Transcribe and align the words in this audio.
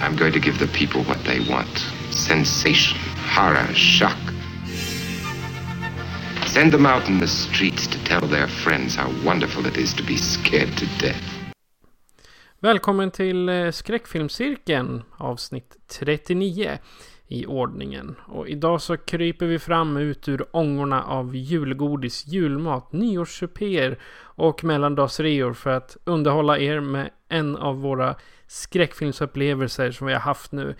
I'm 0.00 0.16
going 0.16 0.32
to 0.32 0.40
give 0.40 0.58
the 0.58 0.66
people 0.78 1.02
what 1.02 1.24
they 1.24 1.40
want 1.40 1.78
sensation, 2.10 2.98
horror, 3.34 3.74
shock. 3.74 4.18
Send 6.46 6.72
them 6.72 6.86
out 6.86 7.08
in 7.08 7.18
the 7.18 7.26
streets 7.26 7.86
to 7.86 7.98
tell 8.04 8.28
their 8.28 8.46
friends 8.46 8.96
how 8.96 9.10
wonderful 9.26 9.66
it 9.66 9.76
is 9.76 9.94
to 9.94 10.02
be 10.02 10.16
scared 10.16 10.76
to 10.76 10.86
death. 11.06 11.22
Välkommen 12.60 13.10
till 13.10 13.48
eh, 13.48 13.70
Skräckfilmscirkeln 13.70 15.02
avsnitt 15.16 15.76
39 16.00 16.78
i 17.28 17.46
ordningen. 17.46 18.16
Och 18.26 18.48
idag 18.48 18.80
så 18.82 18.96
kryper 18.96 19.46
vi 19.46 19.58
fram 19.58 19.96
ut 19.96 20.28
ur 20.28 20.56
ångorna 20.56 21.02
av 21.02 21.36
julgodis, 21.36 22.26
julmat, 22.26 22.92
nyårssupéer 22.92 23.98
och 24.22 24.64
mellandagsreor 24.64 25.52
för 25.52 25.70
att 25.70 25.96
underhålla 26.04 26.58
er 26.58 26.80
med 26.80 27.10
en 27.28 27.56
av 27.56 27.80
våra 27.80 28.14
skräckfilmsupplevelser 28.48 29.90
som 29.90 30.06
vi 30.06 30.12
har 30.12 30.20
haft 30.20 30.52
nu. 30.52 30.74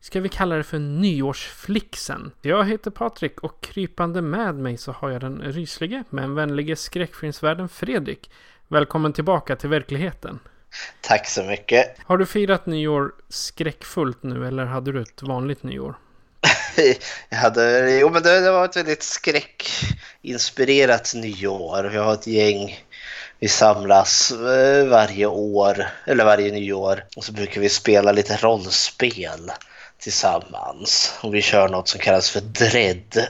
Ska 0.00 0.20
vi 0.20 0.28
kalla 0.28 0.56
det 0.56 0.64
för 0.64 0.78
nyårsflixen? 0.78 2.30
Jag 2.42 2.64
heter 2.64 2.90
Patrik 2.90 3.40
och 3.40 3.60
krypande 3.60 4.22
med 4.22 4.54
mig 4.54 4.76
så 4.76 4.92
har 4.92 5.10
jag 5.10 5.20
den 5.20 5.42
ryslige 5.42 6.04
men 6.10 6.34
vänlige 6.34 6.76
skräckfilmsvärden 6.76 7.68
Fredrik. 7.68 8.30
Välkommen 8.68 9.12
tillbaka 9.12 9.56
till 9.56 9.68
verkligheten. 9.68 10.38
Tack 11.00 11.28
så 11.28 11.42
mycket. 11.42 11.96
Har 12.04 12.18
du 12.18 12.26
firat 12.26 12.66
nyår 12.66 13.12
skräckfullt 13.28 14.22
nu 14.22 14.46
eller 14.46 14.64
hade 14.64 14.92
du 14.92 15.02
ett 15.02 15.22
vanligt 15.22 15.62
nyår? 15.62 15.98
jag 17.28 17.38
hade, 17.38 17.90
jo 18.00 18.10
men 18.10 18.22
det, 18.22 18.40
det 18.40 18.50
var 18.50 18.64
ett 18.64 18.76
väldigt 18.76 19.02
skräckinspirerat 19.02 21.12
nyår. 21.14 21.84
Vi 21.84 21.96
har 21.96 22.14
ett 22.14 22.26
gäng, 22.26 22.85
vi 23.40 23.48
samlas 23.48 24.30
eh, 24.30 24.86
varje 24.86 25.26
år, 25.26 25.86
eller 26.06 26.24
varje 26.24 26.52
nyår. 26.52 27.04
Och 27.16 27.24
så 27.24 27.32
brukar 27.32 27.60
vi 27.60 27.68
spela 27.68 28.12
lite 28.12 28.36
rollspel 28.36 29.52
tillsammans. 29.98 31.14
Och 31.20 31.34
vi 31.34 31.42
kör 31.42 31.68
något 31.68 31.88
som 31.88 32.00
kallas 32.00 32.30
för 32.30 32.40
Dread. 32.40 33.26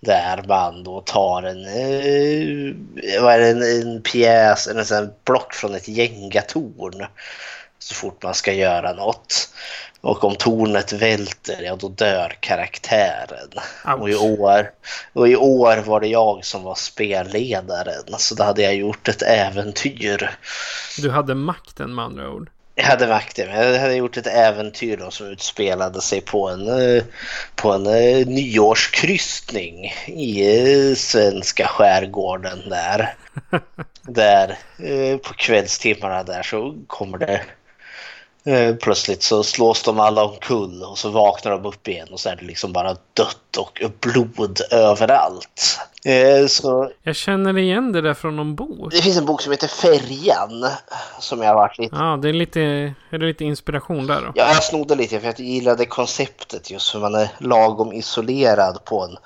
Där 0.00 0.44
man 0.48 0.84
då 0.84 1.00
tar 1.00 1.42
en, 1.42 1.64
eh, 1.64 3.22
vad 3.22 3.34
är 3.34 3.38
det, 3.38 3.48
en, 3.48 3.62
en 3.62 4.02
pjäs, 4.02 4.68
en, 4.68 4.78
en 4.78 5.12
block 5.24 5.54
från 5.54 5.74
ett 5.74 5.88
gängatorn 5.88 7.06
så 7.86 7.94
fort 7.94 8.22
man 8.22 8.34
ska 8.34 8.52
göra 8.52 8.92
något. 8.92 9.48
Och 10.00 10.24
om 10.24 10.36
tornet 10.36 10.92
välter, 10.92 11.62
ja 11.62 11.76
då 11.76 11.88
dör 11.88 12.36
karaktären. 12.40 13.48
Och 13.98 14.10
i, 14.10 14.14
år, 14.14 14.70
och 15.12 15.28
i 15.28 15.36
år 15.36 15.76
var 15.76 16.00
det 16.00 16.08
jag 16.08 16.44
som 16.44 16.62
var 16.62 16.74
spelledaren, 16.74 18.04
så 18.18 18.34
då 18.34 18.44
hade 18.44 18.62
jag 18.62 18.74
gjort 18.74 19.08
ett 19.08 19.22
äventyr. 19.22 20.36
Du 20.98 21.10
hade 21.10 21.34
makten 21.34 21.94
med 21.94 22.04
andra 22.04 22.30
ord? 22.30 22.50
Jag 22.78 22.84
hade 22.84 23.06
makten, 23.06 23.50
jag 23.50 23.78
hade 23.78 23.94
gjort 23.94 24.16
ett 24.16 24.26
äventyr 24.26 24.96
då 24.96 25.10
som 25.10 25.26
utspelade 25.26 26.00
sig 26.00 26.20
på 26.20 26.48
en, 26.48 26.68
eh, 26.68 27.02
på 27.54 27.72
en 27.72 27.86
eh, 27.86 28.26
nyårskryssning 28.26 29.94
i 30.06 30.62
eh, 30.90 30.94
svenska 30.94 31.66
skärgården 31.66 32.68
där. 32.68 33.14
där 34.02 34.58
på 35.18 35.34
kvällstimmarna 35.34 36.22
där 36.22 36.42
så 36.42 36.74
kommer 36.86 37.18
det 37.18 37.42
Plötsligt 38.82 39.22
så 39.22 39.42
slås 39.42 39.82
de 39.82 40.00
alla 40.00 40.24
omkull 40.24 40.82
och 40.82 40.98
så 40.98 41.10
vaknar 41.10 41.52
de 41.52 41.66
upp 41.66 41.88
igen 41.88 42.08
och 42.12 42.20
så 42.20 42.28
är 42.28 42.36
det 42.36 42.44
liksom 42.44 42.72
bara 42.72 42.96
dött 43.14 43.56
och 43.58 43.80
blod 44.00 44.60
överallt. 44.70 45.80
Så... 46.48 46.90
Jag 47.02 47.16
känner 47.16 47.58
igen 47.58 47.92
det 47.92 48.00
där 48.00 48.14
från 48.14 48.36
någon 48.36 48.54
bok. 48.54 48.92
Det 48.92 49.02
finns 49.02 49.16
en 49.16 49.26
bok 49.26 49.42
som 49.42 49.52
heter 49.52 49.68
Färjan 49.68 50.66
som 51.20 51.42
jag 51.42 51.48
har 51.48 51.54
varit 51.54 51.78
lite... 51.78 51.96
Ja, 51.96 52.18
det 52.22 52.28
är 52.28 52.32
lite, 52.32 52.60
är 53.10 53.18
det 53.18 53.26
lite 53.26 53.44
inspiration 53.44 54.06
där 54.06 54.20
då? 54.20 54.32
Ja, 54.34 54.48
jag 54.48 54.64
snodde 54.64 54.94
lite 54.94 55.20
för 55.20 55.26
jag 55.26 55.40
gillade 55.40 55.86
konceptet 55.86 56.70
just 56.70 56.90
för 56.90 56.98
man 56.98 57.14
är 57.14 57.28
lagom 57.38 57.92
isolerad 57.92 58.84
på 58.84 59.04
en 59.04 59.16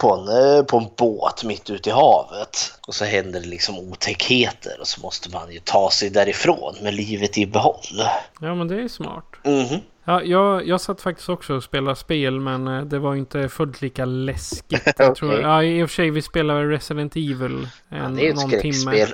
på 0.00 0.14
en, 0.14 0.28
eh, 0.28 0.64
på 0.64 0.78
en 0.78 0.86
båt 0.98 1.44
mitt 1.44 1.70
ute 1.70 1.90
i 1.90 1.92
havet. 1.92 2.72
Och 2.86 2.94
så 2.94 3.04
händer 3.04 3.40
det 3.40 3.46
liksom 3.46 3.78
otäckheter 3.78 4.80
och 4.80 4.86
så 4.86 5.00
måste 5.00 5.30
man 5.30 5.52
ju 5.52 5.58
ta 5.58 5.90
sig 5.90 6.10
därifrån 6.10 6.74
med 6.82 6.94
livet 6.94 7.38
i 7.38 7.46
behåll. 7.46 8.02
Ja 8.40 8.54
men 8.54 8.68
det 8.68 8.82
är 8.82 8.88
smart. 8.88 9.24
Mm 9.44 9.64
-hmm. 9.64 9.80
Ja, 10.04 10.22
jag, 10.22 10.66
jag 10.66 10.80
satt 10.80 11.00
faktiskt 11.00 11.28
också 11.28 11.54
och 11.54 11.64
spelade 11.64 11.96
spel 11.96 12.40
men 12.40 12.68
eh, 12.68 12.82
det 12.82 12.98
var 12.98 13.14
inte 13.14 13.48
fullt 13.48 13.82
lika 13.82 14.04
läskigt. 14.04 14.92
Jag 14.98 15.14
tror, 15.14 15.40
ja, 15.40 15.62
I 15.62 15.82
och 15.82 15.90
för 15.90 15.94
sig 15.94 16.10
vi 16.10 16.22
spelade 16.22 16.68
Resident 16.68 17.16
Evil 17.16 17.68
en, 17.88 17.98
ja, 17.98 18.08
det 18.08 18.26
är 18.26 18.30
ett 18.30 18.36
någon 18.36 18.50
timme. 18.50 19.06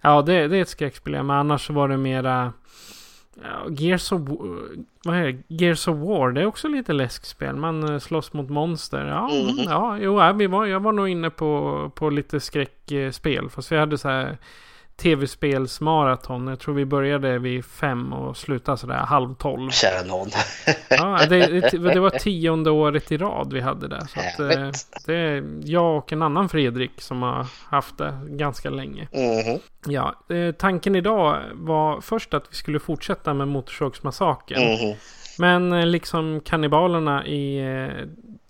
Ja 0.00 0.22
det, 0.22 0.48
det 0.48 0.56
är 0.56 0.62
ett 0.62 0.68
skräckspel 0.68 1.12
men 1.12 1.30
annars 1.30 1.70
var 1.70 1.88
det 1.88 1.96
mera 1.96 2.52
Ja, 3.34 3.66
Gears 3.70 4.12
of, 4.12 4.20
vad 5.04 5.16
är 5.16 5.32
det? 5.32 5.42
Gears 5.48 5.88
of 5.88 5.96
War, 5.96 6.32
det 6.32 6.40
är 6.40 6.46
också 6.46 6.68
lite 6.68 6.92
läskspel. 6.92 7.56
Man 7.56 7.92
eh, 7.92 7.98
slåss 7.98 8.32
mot 8.32 8.50
monster. 8.50 9.06
Ja, 9.06 9.30
mm. 9.30 9.64
ja 9.64 9.98
jo, 9.98 10.32
vi 10.38 10.46
var, 10.46 10.66
jag 10.66 10.80
var 10.80 10.92
nog 10.92 11.08
inne 11.08 11.30
på, 11.30 11.90
på 11.94 12.10
lite 12.10 12.40
skräckspel. 12.40 13.50
Fast 13.50 13.72
vi 13.72 13.76
hade 13.76 13.98
så 13.98 14.08
här 14.08 14.38
tv-spelsmaraton. 14.96 16.46
Jag 16.46 16.58
tror 16.58 16.74
vi 16.74 16.84
började 16.84 17.38
vid 17.38 17.64
fem 17.64 18.12
och 18.12 18.36
slutade 18.36 18.78
sådär 18.78 18.94
halv 18.94 19.34
tolv. 19.34 19.70
Kära 19.70 20.02
någon. 20.02 20.28
ja, 20.90 21.26
det, 21.28 21.46
det, 21.70 22.00
var 22.00 22.10
tionde 22.10 22.70
året 22.70 23.12
i 23.12 23.16
rad 23.16 23.52
vi 23.52 23.60
hade 23.60 23.88
det. 23.88 24.06
Så 24.08 24.20
att, 24.20 24.40
eh, 24.40 24.70
det 25.06 25.14
är 25.14 25.44
jag 25.64 25.98
och 25.98 26.12
en 26.12 26.22
annan 26.22 26.48
Fredrik 26.48 27.00
som 27.00 27.22
har 27.22 27.46
haft 27.68 27.98
det 27.98 28.18
ganska 28.28 28.70
länge. 28.70 29.08
Mm. 29.12 29.58
Ja, 29.86 30.14
eh, 30.28 30.52
tanken 30.52 30.96
idag 30.96 31.42
var 31.52 32.00
först 32.00 32.34
att 32.34 32.44
vi 32.50 32.54
skulle 32.54 32.78
fortsätta 32.78 33.34
med 33.34 33.48
Motorsågsmassakern. 33.48 34.62
Mm. 34.62 34.96
Men 35.38 35.72
eh, 35.72 35.86
liksom 35.86 36.40
kannibalerna 36.40 37.26
i 37.26 37.60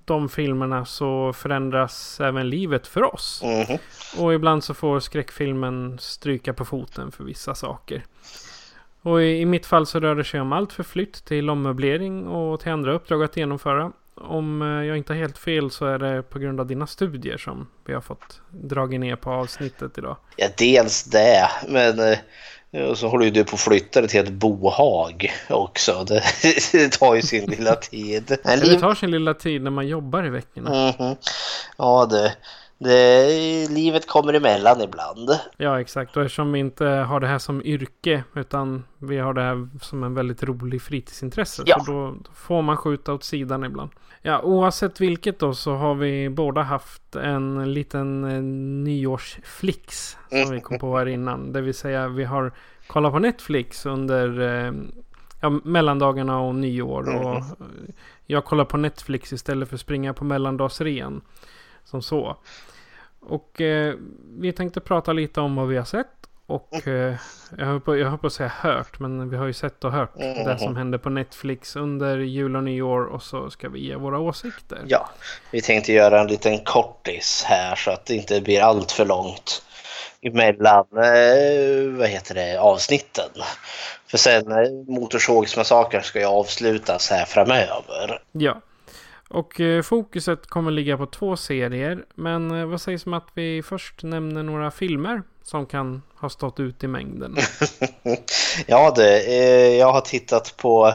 de 0.04 0.28
filmerna 0.28 0.84
så 0.84 1.32
förändras 1.32 2.20
även 2.20 2.48
livet 2.50 2.86
för 2.86 3.14
oss. 3.14 3.40
Mm. 3.44 3.78
Och 4.18 4.34
ibland 4.34 4.64
så 4.64 4.74
får 4.74 5.00
skräckfilmen 5.00 5.98
stryka 5.98 6.52
på 6.52 6.64
foten 6.64 7.12
för 7.12 7.24
vissa 7.24 7.54
saker. 7.54 8.04
Och 9.02 9.22
i, 9.22 9.40
i 9.40 9.46
mitt 9.46 9.66
fall 9.66 9.86
så 9.86 10.00
rör 10.00 10.14
det 10.14 10.24
sig 10.24 10.40
om 10.40 10.52
allt 10.52 10.72
för 10.72 10.82
flytt 10.82 11.24
till 11.24 11.50
ommöblering 11.50 12.26
och 12.26 12.60
till 12.60 12.72
andra 12.72 12.92
uppdrag 12.92 13.22
att 13.22 13.36
genomföra. 13.36 13.92
Om 14.14 14.62
eh, 14.62 14.68
jag 14.68 14.96
inte 14.96 15.12
har 15.12 15.18
helt 15.18 15.38
fel 15.38 15.70
så 15.70 15.86
är 15.86 15.98
det 15.98 16.22
på 16.22 16.38
grund 16.38 16.60
av 16.60 16.66
dina 16.66 16.86
studier 16.86 17.36
som 17.36 17.68
vi 17.84 17.94
har 17.94 18.00
fått 18.00 18.40
dragit 18.50 19.00
ner 19.00 19.16
på 19.16 19.30
avsnittet 19.30 19.98
idag. 19.98 20.16
Ja, 20.36 20.48
dels 20.58 21.04
det, 21.04 21.48
men 21.68 21.98
eh, 21.98 22.18
och 22.72 22.98
så 22.98 23.08
håller 23.08 23.24
ju 23.24 23.30
du 23.30 23.44
på 23.44 23.54
att 23.54 23.60
flytta 23.60 24.00
det 24.00 24.08
till 24.08 24.20
ett 24.20 24.32
bohag 24.32 25.32
också. 25.50 26.04
Det, 26.08 26.22
det 26.72 26.92
tar 26.92 27.14
ju 27.14 27.22
sin 27.22 27.44
lilla 27.44 27.74
tid. 27.74 28.38
det 28.44 28.80
tar 28.80 28.94
sin 28.94 29.10
lilla 29.10 29.34
tid 29.34 29.62
när 29.62 29.70
man 29.70 29.88
jobbar 29.88 30.26
i 30.26 30.30
veckorna. 30.30 30.70
Mm 30.70 30.92
-hmm. 30.92 31.16
Ja, 31.76 32.06
det, 32.06 32.32
det, 32.82 33.70
livet 33.70 34.06
kommer 34.06 34.34
emellan 34.34 34.80
ibland. 34.80 35.30
Ja, 35.56 35.80
exakt. 35.80 36.16
Och 36.16 36.22
eftersom 36.22 36.52
vi 36.52 36.58
inte 36.58 36.86
har 36.86 37.20
det 37.20 37.26
här 37.26 37.38
som 37.38 37.62
yrke 37.62 38.24
utan 38.34 38.84
vi 38.98 39.18
har 39.18 39.34
det 39.34 39.42
här 39.42 39.68
som 39.80 40.04
en 40.04 40.14
väldigt 40.14 40.42
rolig 40.42 40.82
fritidsintresse. 40.82 41.62
Ja. 41.66 41.80
Så 41.80 41.92
då, 41.92 42.16
får 42.34 42.62
man 42.62 42.76
skjuta 42.76 43.12
åt 43.12 43.24
sidan 43.24 43.64
ibland. 43.64 43.90
Ja, 44.22 44.40
oavsett 44.42 45.00
vilket 45.00 45.38
då 45.38 45.54
så 45.54 45.74
har 45.74 45.94
vi 45.94 46.28
båda 46.28 46.62
haft 46.62 47.16
en 47.16 47.72
liten 47.72 48.24
eh, 48.24 48.42
nyårsflix 48.84 50.16
som 50.28 50.50
vi 50.50 50.60
kom 50.60 50.78
på 50.78 50.98
här 50.98 51.06
innan. 51.06 51.52
Det 51.52 51.60
vill 51.60 51.74
säga 51.74 52.08
vi 52.08 52.24
har 52.24 52.52
kollat 52.86 53.12
på 53.12 53.18
Netflix 53.18 53.86
under 53.86 54.40
eh, 54.40 54.72
ja, 55.40 55.50
mellandagarna 55.50 56.40
och 56.40 56.54
nyår. 56.54 57.08
Mm. 57.08 57.26
Och 57.26 57.44
jag 58.26 58.44
kollar 58.44 58.64
på 58.64 58.76
Netflix 58.76 59.32
istället 59.32 59.68
för 59.68 59.74
att 59.74 59.80
springa 59.80 60.14
på 60.14 60.24
mellandagsrean. 60.24 61.20
Som 61.84 62.02
så. 62.02 62.36
Och 63.26 63.60
eh, 63.60 63.94
vi 64.38 64.52
tänkte 64.52 64.80
prata 64.80 65.12
lite 65.12 65.40
om 65.40 65.56
vad 65.56 65.68
vi 65.68 65.76
har 65.76 65.84
sett. 65.84 66.06
Och 66.46 66.88
eh, 66.88 67.14
jag, 67.58 67.66
höll 67.66 67.80
på, 67.80 67.96
jag 67.96 68.08
höll 68.08 68.18
på 68.18 68.26
att 68.26 68.32
säga 68.32 68.52
hört, 68.60 68.98
men 68.98 69.30
vi 69.30 69.36
har 69.36 69.46
ju 69.46 69.52
sett 69.52 69.84
och 69.84 69.92
hört 69.92 70.16
mm. 70.16 70.44
det 70.44 70.58
som 70.58 70.76
hände 70.76 70.98
på 70.98 71.10
Netflix 71.10 71.76
under 71.76 72.18
jul 72.18 72.56
och 72.56 72.64
nyår. 72.64 73.04
Och 73.04 73.22
så 73.22 73.50
ska 73.50 73.68
vi 73.68 73.86
ge 73.86 73.96
våra 73.96 74.18
åsikter. 74.18 74.78
Ja, 74.86 75.08
vi 75.50 75.62
tänkte 75.62 75.92
göra 75.92 76.20
en 76.20 76.26
liten 76.26 76.58
kortis 76.58 77.44
här 77.46 77.74
så 77.76 77.90
att 77.90 78.06
det 78.06 78.14
inte 78.14 78.40
blir 78.40 78.60
allt 78.60 78.92
för 78.92 79.06
långt. 79.06 79.62
emellan 80.22 80.86
eh, 80.92 81.98
vad 81.98 82.08
heter 82.08 82.34
det, 82.34 82.58
avsnitten. 82.60 83.30
För 84.06 84.18
sen 84.18 84.52
eh, 84.52 84.70
Motorsågsmassakern 84.88 86.02
ska 86.02 86.18
ju 86.18 86.26
avslutas 86.26 87.10
här 87.10 87.24
framöver. 87.24 88.22
Ja. 88.32 88.60
Och 89.32 89.60
eh, 89.60 89.82
fokuset 89.82 90.46
kommer 90.46 90.70
ligga 90.70 90.96
på 90.96 91.06
två 91.06 91.36
serier. 91.36 92.04
Men 92.14 92.60
eh, 92.60 92.66
vad 92.66 92.80
sägs 92.80 93.06
om 93.06 93.14
att 93.14 93.28
vi 93.34 93.62
först 93.62 94.02
nämner 94.02 94.42
några 94.42 94.70
filmer 94.70 95.22
som 95.42 95.66
kan 95.66 96.02
ha 96.20 96.28
stått 96.28 96.60
ut 96.60 96.84
i 96.84 96.86
mängden? 96.86 97.36
ja 98.66 98.92
det, 98.96 99.20
eh, 99.20 99.76
jag 99.78 99.92
har 99.92 100.00
tittat 100.00 100.54
på, 100.56 100.94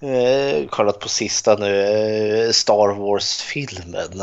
eh, 0.00 0.68
kollat 0.68 1.00
på 1.00 1.08
sista 1.08 1.56
nu, 1.56 1.80
eh, 1.80 2.50
Star 2.50 2.94
Wars-filmen. 2.94 4.20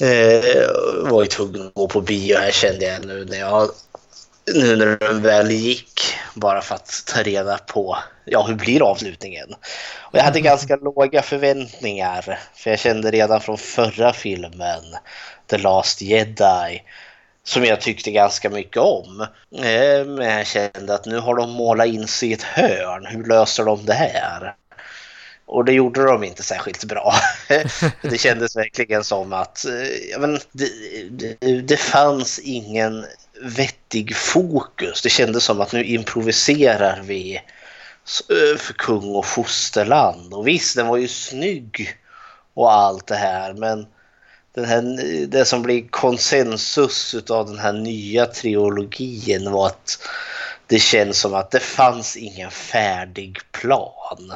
Eh, 0.00 1.10
var 1.10 1.22
ju 1.22 1.28
tvungen 1.28 1.66
att 1.66 1.74
gå 1.74 1.88
på 1.88 2.00
bio 2.00 2.36
här 2.36 2.50
kände 2.50 2.84
jag 2.84 3.06
nu 3.06 3.24
när 3.24 3.38
jag 3.38 3.68
nu 4.54 4.76
när 4.76 4.96
den 4.96 5.22
väl 5.22 5.50
gick 5.50 6.00
bara 6.34 6.60
för 6.60 6.74
att 6.74 7.02
ta 7.06 7.22
reda 7.22 7.58
på 7.58 7.98
ja, 8.30 8.42
hur 8.42 8.54
blir 8.54 8.82
avslutningen. 8.82 9.54
Och 9.98 10.18
jag 10.18 10.22
hade 10.22 10.40
ganska 10.40 10.76
låga 10.76 11.22
förväntningar 11.22 12.38
för 12.54 12.70
jag 12.70 12.78
kände 12.78 13.10
redan 13.10 13.40
från 13.40 13.58
förra 13.58 14.12
filmen 14.12 14.82
The 15.46 15.58
Last 15.58 16.00
Jedi 16.00 16.82
som 17.48 17.64
jag 17.64 17.80
tyckte 17.80 18.10
ganska 18.10 18.50
mycket 18.50 18.76
om. 18.76 19.20
Eh, 19.52 20.06
men 20.06 20.28
jag 20.28 20.46
kände 20.46 20.94
att 20.94 21.06
nu 21.06 21.18
har 21.18 21.34
de 21.34 21.50
målat 21.50 21.86
in 21.86 22.08
sig 22.08 22.28
i 22.28 22.32
ett 22.32 22.42
hörn. 22.42 23.06
Hur 23.06 23.24
löser 23.24 23.64
de 23.64 23.86
det 23.86 23.94
här? 23.94 24.54
Och 25.46 25.64
det 25.64 25.72
gjorde 25.72 26.04
de 26.04 26.24
inte 26.24 26.42
särskilt 26.42 26.84
bra. 26.84 27.14
det 28.02 28.18
kändes 28.18 28.56
verkligen 28.56 29.04
som 29.04 29.32
att 29.32 29.64
eh, 29.64 30.20
men, 30.20 30.40
det, 30.52 30.68
det, 31.10 31.60
det 31.60 31.76
fanns 31.76 32.38
ingen 32.38 33.04
vettig 33.42 34.16
fokus. 34.16 35.02
Det 35.02 35.08
kändes 35.08 35.44
som 35.44 35.60
att 35.60 35.72
nu 35.72 35.84
improviserar 35.84 37.00
vi 37.02 37.40
för 38.58 38.72
kung 38.72 39.14
och 39.14 39.26
fosterland. 39.26 40.34
Och 40.34 40.48
visst, 40.48 40.76
den 40.76 40.86
var 40.86 40.96
ju 40.96 41.08
snygg 41.08 41.98
och 42.54 42.72
allt 42.72 43.06
det 43.06 43.16
här, 43.16 43.54
men 43.54 43.86
den 44.54 44.64
här, 44.64 44.82
det 45.26 45.44
som 45.44 45.62
blir 45.62 45.88
konsensus 45.88 47.14
av 47.30 47.46
den 47.46 47.58
här 47.58 47.72
nya 47.72 48.26
trilogin 48.26 49.50
var 49.50 49.66
att 49.66 49.98
det 50.66 50.78
känns 50.78 51.20
som 51.20 51.34
att 51.34 51.50
det 51.50 51.60
fanns 51.60 52.16
ingen 52.16 52.50
färdig 52.50 53.38
plan 53.52 54.32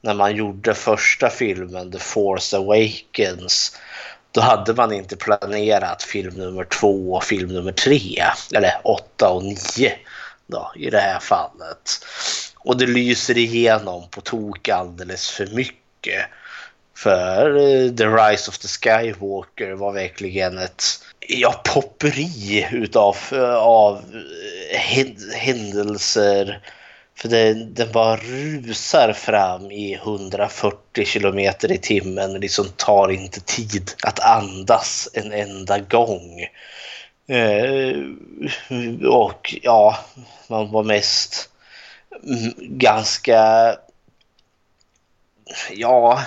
när 0.00 0.14
man 0.14 0.36
gjorde 0.36 0.74
första 0.74 1.30
filmen 1.30 1.92
The 1.92 1.98
Force 1.98 2.56
Awakens 2.56 3.76
då 4.32 4.40
hade 4.40 4.74
man 4.74 4.92
inte 4.92 5.16
planerat 5.16 6.02
film 6.02 6.34
nummer 6.34 6.64
två 6.64 7.12
och 7.12 7.24
film 7.24 7.48
nummer 7.48 7.72
tre, 7.72 8.22
eller 8.54 8.80
åtta 8.84 9.28
och 9.28 9.44
nio 9.44 9.98
då, 10.46 10.72
i 10.76 10.90
det 10.90 11.00
här 11.00 11.20
fallet. 11.20 12.04
Och 12.64 12.76
det 12.76 12.86
lyser 12.86 13.38
igenom 13.38 14.08
på 14.10 14.20
tok 14.20 14.68
alldeles 14.68 15.30
för 15.30 15.46
mycket. 15.46 16.26
För 16.96 17.56
eh, 17.56 17.90
The 17.94 18.06
Rise 18.06 18.50
of 18.50 18.58
the 18.58 18.68
Skywalker 18.68 19.72
var 19.72 19.92
verkligen 19.92 20.58
ett 20.58 20.84
ja, 21.28 21.62
popperi 21.64 22.68
utav 22.72 23.16
av 23.58 23.96
eh, 24.72 24.78
händelser 25.34 26.60
för 27.14 27.28
den, 27.28 27.74
den 27.74 27.92
bara 27.92 28.16
rusar 28.16 29.12
fram 29.12 29.70
i 29.70 29.94
140 29.94 31.04
kilometer 31.04 31.72
i 31.72 31.78
timmen. 31.78 32.40
Liksom 32.40 32.68
tar 32.76 33.10
inte 33.10 33.40
tid 33.40 33.90
att 34.02 34.20
andas 34.20 35.08
en 35.12 35.32
enda 35.32 35.78
gång. 35.78 36.40
Eh, 37.28 37.96
och 39.08 39.54
ja, 39.62 39.98
man 40.48 40.70
var 40.72 40.82
mest 40.82 41.48
ganska 42.58 43.74
ja, 45.70 46.22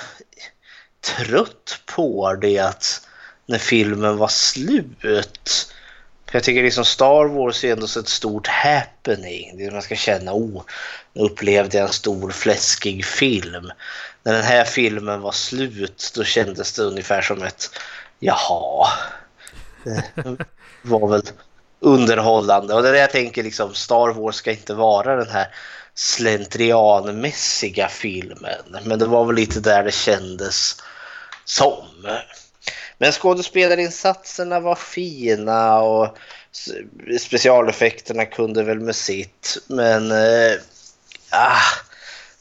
trött 1.02 1.82
på 1.96 2.34
det 2.34 2.60
att 2.60 3.08
när 3.46 3.58
filmen 3.58 4.18
var 4.18 4.28
slut 4.28 5.68
jag 6.36 6.44
tycker 6.44 6.64
liksom 6.64 6.86
Star 6.86 7.26
Wars 7.26 7.64
är 7.64 7.74
ändå 7.74 7.88
så 7.88 8.00
ett 8.00 8.08
stort 8.08 8.48
happening. 8.48 9.58
Det 9.58 9.72
man 9.72 9.82
ska 9.82 9.96
känna, 9.96 10.34
oh, 10.34 10.64
nu 11.14 11.22
upplevde 11.22 11.78
jag 11.78 11.88
en 11.88 11.94
stor 11.94 12.32
fläskig 12.32 13.06
film. 13.06 13.72
När 14.24 14.34
den 14.34 14.44
här 14.44 14.64
filmen 14.64 15.22
var 15.22 15.32
slut 15.32 16.12
då 16.16 16.24
kändes 16.24 16.74
det 16.74 16.84
ungefär 16.84 17.22
som 17.22 17.44
ett 17.44 17.70
jaha. 18.20 18.88
Det 20.84 20.90
var 20.90 21.08
väl 21.08 21.22
underhållande. 21.80 22.74
Och 22.74 22.84
det 22.84 22.90
är 22.90 22.94
det 22.94 23.00
jag 23.00 23.12
tänker 23.12 23.44
liksom, 23.44 23.74
Star 23.74 24.14
Wars 24.14 24.36
ska 24.36 24.52
inte 24.52 24.74
vara 24.74 25.16
den 25.16 25.30
här 25.30 25.48
slentrianmässiga 25.96 27.88
filmen. 27.88 28.78
Men 28.84 29.00
det 29.00 29.06
var 29.06 29.26
väl 29.26 29.36
lite 29.36 29.60
där 29.60 29.84
det 29.84 29.92
kändes 29.92 30.76
som. 31.46 32.08
Men 32.98 33.12
skådespelarinsatserna 33.12 34.60
var 34.60 34.76
fina 34.76 35.82
och 35.82 36.18
specialeffekterna 37.20 38.26
kunde 38.26 38.64
väl 38.64 38.80
med 38.80 38.96
sitt. 38.96 39.58
Men 39.68 40.12
äh, 40.12 40.60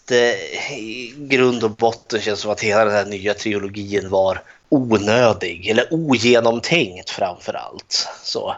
det, 0.04 0.34
i 0.72 1.14
grund 1.16 1.64
och 1.64 1.70
botten 1.70 2.20
känns 2.20 2.40
som 2.40 2.50
att 2.50 2.60
hela 2.60 2.84
den 2.84 2.94
här 2.94 3.06
nya 3.06 3.34
trilogin 3.34 4.10
var 4.10 4.42
onödig 4.68 5.68
eller 5.68 5.94
ogenomtänkt 5.94 7.10
framför 7.10 7.52
allt. 7.52 8.08
Så 8.22 8.56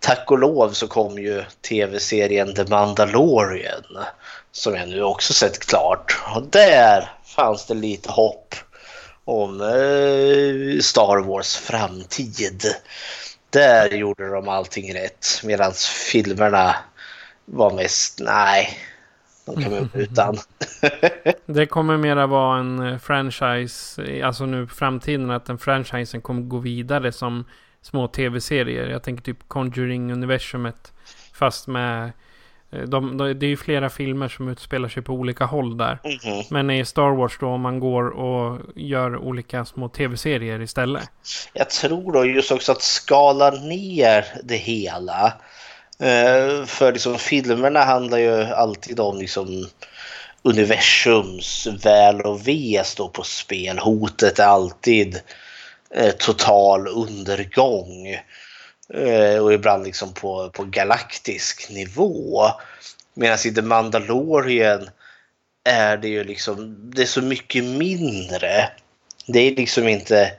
tack 0.00 0.30
och 0.30 0.38
lov 0.38 0.70
så 0.70 0.88
kom 0.88 1.18
ju 1.18 1.44
tv-serien 1.68 2.54
The 2.54 2.64
Mandalorian 2.64 4.04
som 4.52 4.74
jag 4.74 4.88
nu 4.88 5.02
också 5.02 5.32
sett 5.32 5.58
klart. 5.58 6.18
Och 6.34 6.42
där 6.42 7.10
fanns 7.24 7.66
det 7.66 7.74
lite 7.74 8.10
hopp 8.10 8.54
om 9.24 9.60
eh, 9.60 10.80
Star 10.80 11.22
Wars 11.22 11.56
framtid. 11.56 12.62
Där 13.50 13.88
gjorde 13.90 14.30
de 14.30 14.48
allting 14.48 14.94
rätt 14.94 15.26
medan 15.44 15.72
filmerna 16.12 16.76
var 17.44 17.74
mest 17.74 18.20
nej. 18.20 18.78
De 19.46 19.62
kan 19.62 19.72
man 19.72 19.90
utan. 19.94 20.36
det 21.46 21.66
kommer 21.66 21.96
mera 21.96 22.26
vara 22.26 22.58
en 22.58 22.78
eh, 22.86 22.98
franchise, 22.98 24.02
alltså 24.24 24.46
nu 24.46 24.66
framtiden 24.66 25.30
att 25.30 25.46
den 25.46 25.58
franchisen 25.58 26.20
kommer 26.20 26.42
gå 26.42 26.58
vidare 26.58 27.12
som 27.12 27.44
små 27.86 28.08
tv-serier. 28.08 28.88
Jag 28.88 29.02
tänker 29.02 29.22
typ 29.24 29.48
Conjuring-universumet 29.48 30.92
fast 31.32 31.66
med 31.66 32.12
Eh, 32.72 32.82
de, 32.82 33.16
de, 33.16 33.38
det 33.38 33.46
är 33.46 33.48
ju 33.48 33.56
flera 33.56 33.90
filmer 33.90 34.28
som 34.28 34.48
utspelar 34.48 34.88
sig 34.88 35.02
på 35.02 35.12
olika 35.12 35.44
håll 35.44 35.76
där. 35.76 35.98
Mm. 36.04 36.44
Men 36.50 36.70
i 36.70 36.84
Star 36.84 37.16
Wars 37.16 37.38
då, 37.40 37.46
om 37.46 37.60
man 37.60 37.80
går 37.80 38.04
och 38.04 38.60
gör 38.74 39.16
olika 39.16 39.64
små 39.64 39.88
tv-serier 39.88 40.62
istället. 40.62 41.10
Jag 41.52 41.70
tror 41.70 42.12
då 42.12 42.24
just 42.24 42.50
också 42.50 42.72
att 42.72 42.82
skala 42.82 43.50
ner 43.50 44.24
det 44.44 44.56
hela. 44.56 45.32
Uh, 46.02 46.64
för 46.64 46.92
liksom 46.92 47.18
filmerna 47.18 47.84
handlar 47.84 48.18
ju 48.18 48.44
alltid 48.44 49.00
om 49.00 49.18
liksom 49.18 49.66
universums 50.42 51.68
väl 51.84 52.20
och 52.20 52.48
ve 52.48 52.82
står 52.84 53.08
på 53.08 53.22
spel. 53.22 53.78
Hotet 53.78 54.38
är 54.38 54.46
alltid 54.46 55.20
Eh, 55.90 56.12
total 56.12 56.88
undergång. 56.88 58.06
Eh, 58.94 59.38
och 59.42 59.52
ibland 59.52 59.84
liksom 59.84 60.14
på, 60.14 60.50
på 60.50 60.64
galaktisk 60.64 61.70
nivå. 61.70 62.42
Medan 63.14 63.38
i 63.44 63.54
The 63.54 63.62
Mandalorian 63.62 64.90
är 65.64 65.96
det 65.96 66.08
ju 66.08 66.24
liksom, 66.24 66.76
det 66.94 67.02
är 67.02 67.06
så 67.06 67.22
mycket 67.22 67.64
mindre. 67.64 68.68
Det 69.26 69.40
är 69.40 69.56
liksom 69.56 69.88
inte, 69.88 70.32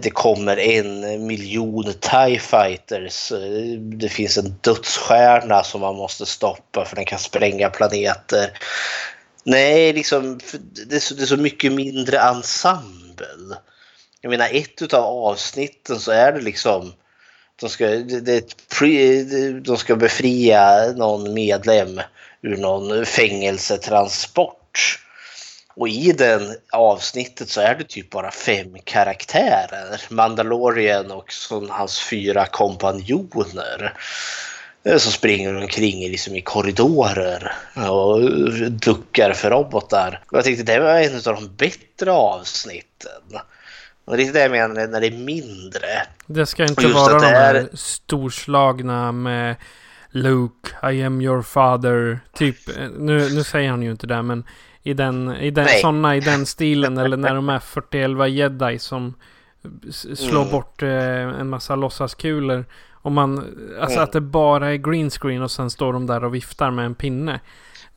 det 0.00 0.10
kommer 0.10 0.56
en 0.56 1.26
miljon 1.26 1.94
TIE 2.00 2.38
fighters. 2.38 3.32
Eh, 3.32 3.78
det 3.78 4.08
finns 4.08 4.38
en 4.38 4.54
dödsstjärna 4.60 5.62
som 5.62 5.80
man 5.80 5.96
måste 5.96 6.26
stoppa 6.26 6.84
för 6.84 6.96
den 6.96 7.04
kan 7.04 7.18
spränga 7.18 7.70
planeter. 7.70 8.58
Nej, 9.44 9.92
liksom, 9.92 10.40
det 10.88 10.96
är 10.96 11.00
så, 11.00 11.14
det 11.14 11.22
är 11.22 11.26
så 11.26 11.36
mycket 11.36 11.72
mindre 11.72 12.18
ensemble. 12.18 13.56
Jag 14.24 14.30
menar, 14.30 14.48
ett 14.52 14.94
av 14.94 15.04
avsnitten 15.04 16.00
så 16.00 16.12
är 16.12 16.32
det 16.32 16.40
liksom 16.40 16.92
de 17.60 17.68
ska, 17.68 17.86
det, 17.88 18.60
de 19.60 19.76
ska 19.76 19.96
befria 19.96 20.92
någon 20.96 21.34
medlem 21.34 22.00
ur 22.42 22.56
någon 22.56 23.06
fängelsetransport. 23.06 24.98
Och 25.74 25.88
i 25.88 26.12
den 26.12 26.56
avsnittet 26.72 27.48
så 27.48 27.60
är 27.60 27.74
det 27.74 27.84
typ 27.84 28.10
bara 28.10 28.30
fem 28.30 28.76
karaktärer. 28.84 30.00
Mandalorian 30.10 31.10
och 31.10 31.32
hans 31.68 32.00
fyra 32.00 32.46
kompanjoner. 32.46 33.94
Eh, 34.84 34.98
som 34.98 35.12
springer 35.12 35.56
omkring 35.56 36.10
liksom 36.10 36.36
i 36.36 36.40
korridorer 36.40 37.52
och 37.90 38.20
duckar 38.70 39.32
för 39.32 39.50
robotar. 39.50 40.22
Och 40.30 40.38
jag 40.38 40.44
tänkte 40.44 40.64
det 40.64 40.80
var 40.80 41.00
en 41.00 41.16
av 41.16 41.22
de 41.22 41.56
bättre 41.56 42.12
avsnitten. 42.12 43.40
Och 44.04 44.16
det 44.16 44.22
är 44.22 44.32
det 44.32 44.42
jag 44.42 44.50
menar 44.50 44.86
när 44.86 45.00
det 45.00 45.06
är 45.06 45.18
mindre. 45.18 45.86
Det 46.26 46.46
ska 46.46 46.64
inte 46.64 46.86
vara 46.86 47.18
de 47.18 47.26
här 47.26 47.54
är... 47.54 47.68
storslagna 47.72 49.12
med 49.12 49.56
Luke, 50.10 50.90
I 50.92 51.02
am 51.02 51.20
your 51.20 51.42
father. 51.42 52.20
Typ, 52.32 52.56
nu, 52.98 53.28
nu 53.34 53.44
säger 53.44 53.70
han 53.70 53.82
ju 53.82 53.90
inte 53.90 54.06
det 54.06 54.22
men 54.22 54.44
i 54.82 54.94
den, 54.94 55.36
i 55.36 55.50
den, 55.50 55.68
sådana 55.80 56.16
i 56.16 56.20
den 56.20 56.46
stilen 56.56 56.98
eller 56.98 57.16
när 57.16 57.34
de 57.34 57.48
är 57.48 57.58
41 57.58 58.30
jedi 58.30 58.78
som 58.78 59.14
slår 60.14 60.40
mm. 60.40 60.50
bort 60.50 60.82
eh, 60.82 61.40
en 61.40 61.48
massa 61.48 61.76
låtsaskulor. 61.76 62.64
Om 62.92 63.14
man, 63.14 63.38
alltså 63.80 63.96
mm. 63.96 64.04
att 64.04 64.12
det 64.12 64.20
bara 64.20 64.72
är 64.72 64.76
green 64.76 65.10
screen 65.10 65.42
och 65.42 65.50
sen 65.50 65.70
står 65.70 65.92
de 65.92 66.06
där 66.06 66.24
och 66.24 66.34
viftar 66.34 66.70
med 66.70 66.86
en 66.86 66.94
pinne. 66.94 67.40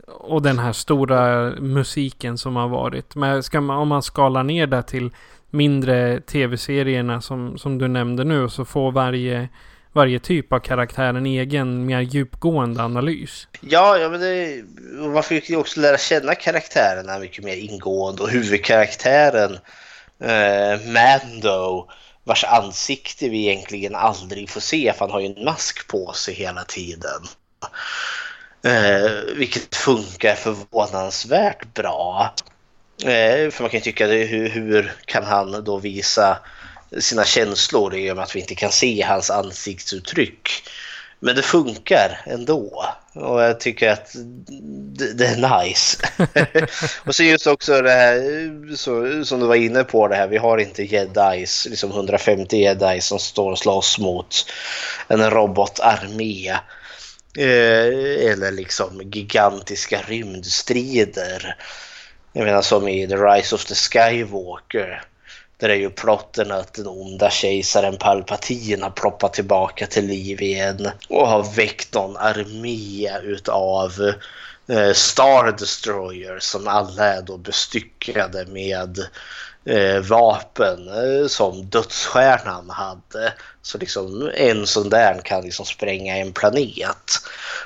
Och 0.08 0.42
den 0.42 0.60
här 0.60 0.72
stora 0.72 1.52
musiken 1.60 2.38
som 2.38 2.56
har 2.56 2.68
varit. 2.68 3.16
Men 3.16 3.44
man, 3.54 3.70
om 3.70 3.88
man 3.88 4.04
skalar 4.04 4.44
ner 4.44 4.68
det 4.68 4.84
till 4.84 5.12
mindre 5.52 6.20
tv-serierna 6.20 7.22
som, 7.22 7.58
som 7.58 7.78
du 7.78 7.88
nämnde 7.88 8.24
nu 8.24 8.50
så 8.50 8.66
får 8.66 8.92
varje, 8.92 9.50
varje 9.94 10.20
typ 10.20 10.54
av 10.54 10.60
karaktär 10.60 11.14
en 11.14 11.26
egen 11.26 11.86
mer 11.86 12.02
djupgående 12.02 12.84
analys. 12.84 13.48
Ja, 13.62 13.98
ja 13.98 14.10
men 14.10 14.20
det, 14.20 14.64
man 15.14 15.24
fick 15.24 15.50
ju 15.50 15.56
också 15.56 15.80
lära 15.80 15.98
känna 15.98 16.36
karaktärerna 16.36 17.20
mycket 17.20 17.44
mer 17.44 17.56
ingående 17.56 18.24
och 18.24 18.30
huvudkaraktären 18.30 19.58
eh, 20.20 20.82
Mando 20.92 21.88
vars 22.24 22.44
ansikte 22.44 23.30
vi 23.30 23.48
egentligen 23.48 23.96
aldrig 23.96 24.50
får 24.50 24.62
se 24.62 24.94
för 24.94 25.00
han 25.00 25.12
har 25.12 25.20
ju 25.20 25.26
en 25.26 25.46
mask 25.46 25.88
på 25.88 26.14
sig 26.14 26.34
hela 26.34 26.64
tiden. 26.64 27.22
Eh, 28.64 29.36
vilket 29.36 29.76
funkar 29.76 30.36
förvånansvärt 30.36 31.74
bra. 31.74 32.34
Eh, 33.04 33.52
för 33.52 33.62
man 33.62 33.70
kan 33.70 33.78
ju 33.78 33.84
tycka, 33.84 34.08
hur, 34.08 34.50
hur 34.50 34.94
kan 35.06 35.24
han 35.24 35.64
då 35.64 35.78
visa 35.78 36.40
sina 37.00 37.26
känslor 37.26 37.96
i 37.96 38.12
och 38.12 38.16
med 38.16 38.24
att 38.24 38.36
vi 38.36 38.40
inte 38.40 38.56
kan 38.56 38.72
se 38.72 39.02
hans 39.02 39.30
ansiktsuttryck. 39.30 40.50
Men 41.20 41.36
det 41.36 41.42
funkar 41.42 42.22
ändå. 42.26 42.86
Och 43.14 43.42
jag 43.42 43.60
tycker 43.60 43.90
att 43.90 44.12
det, 44.98 45.14
det 45.14 45.26
är 45.26 45.60
nice. 45.60 45.98
och 47.06 47.16
så 47.16 47.24
just 47.24 47.48
också 47.48 47.82
det 47.82 47.92
här 47.92 48.76
så, 48.76 49.26
som 49.26 49.40
du 49.40 49.48
var 49.48 49.56
inne 49.56 49.84
på 49.84 50.08
det 50.08 50.16
här. 50.16 50.28
Vi 50.28 50.38
har 50.38 50.58
inte 50.58 50.84
jedis, 50.84 51.68
liksom 51.70 51.92
150 51.92 52.58
jedis 52.58 53.06
som 53.06 53.20
står 53.20 53.52
och 53.52 53.60
slåss 53.60 54.00
mot 54.00 54.46
en 55.08 55.30
robotarmé. 55.30 56.50
Eh, 57.38 58.32
eller 58.32 58.52
liksom 58.52 59.02
gigantiska 59.12 60.02
rymdstrider. 60.08 61.56
Jag 62.38 62.46
menar 62.46 62.62
som 62.62 62.88
i 62.88 63.08
The 63.08 63.16
Rise 63.16 63.56
of 63.56 63.66
the 63.66 63.76
Skywalker. 63.76 65.04
Där 65.58 65.70
är 65.70 65.76
ju 65.76 65.90
plotten 65.90 66.52
att 66.52 66.74
den 66.74 66.88
onda 66.88 67.30
kejsaren 67.30 67.98
Palpatine 67.98 68.84
har 68.84 68.90
ploppat 68.90 69.34
tillbaka 69.34 69.88
till 69.88 70.06
liv 70.06 70.42
igen 70.42 70.90
och 71.10 71.28
har 71.28 71.56
väckt 71.56 71.94
någon 71.94 72.18
armé 72.18 73.10
utav 73.24 74.14
eh, 74.68 74.94
Star 74.94 75.52
Destroyers 75.52 76.44
som 76.44 76.68
alla 76.68 77.04
är 77.04 77.22
då 77.22 77.38
bestyckade 77.38 78.46
med 78.46 79.00
eh, 79.70 80.00
vapen 80.02 80.88
eh, 80.88 81.28
som 81.28 81.66
dödsstjärnan 81.66 82.70
hade. 82.70 83.34
Så 83.62 83.78
liksom 83.78 84.32
en 84.36 84.68
sån 84.68 84.90
där 84.90 85.22
kan 85.24 85.44
liksom 85.44 85.66
spränga 85.66 86.18
en 86.18 86.34
planet. 86.34 87.12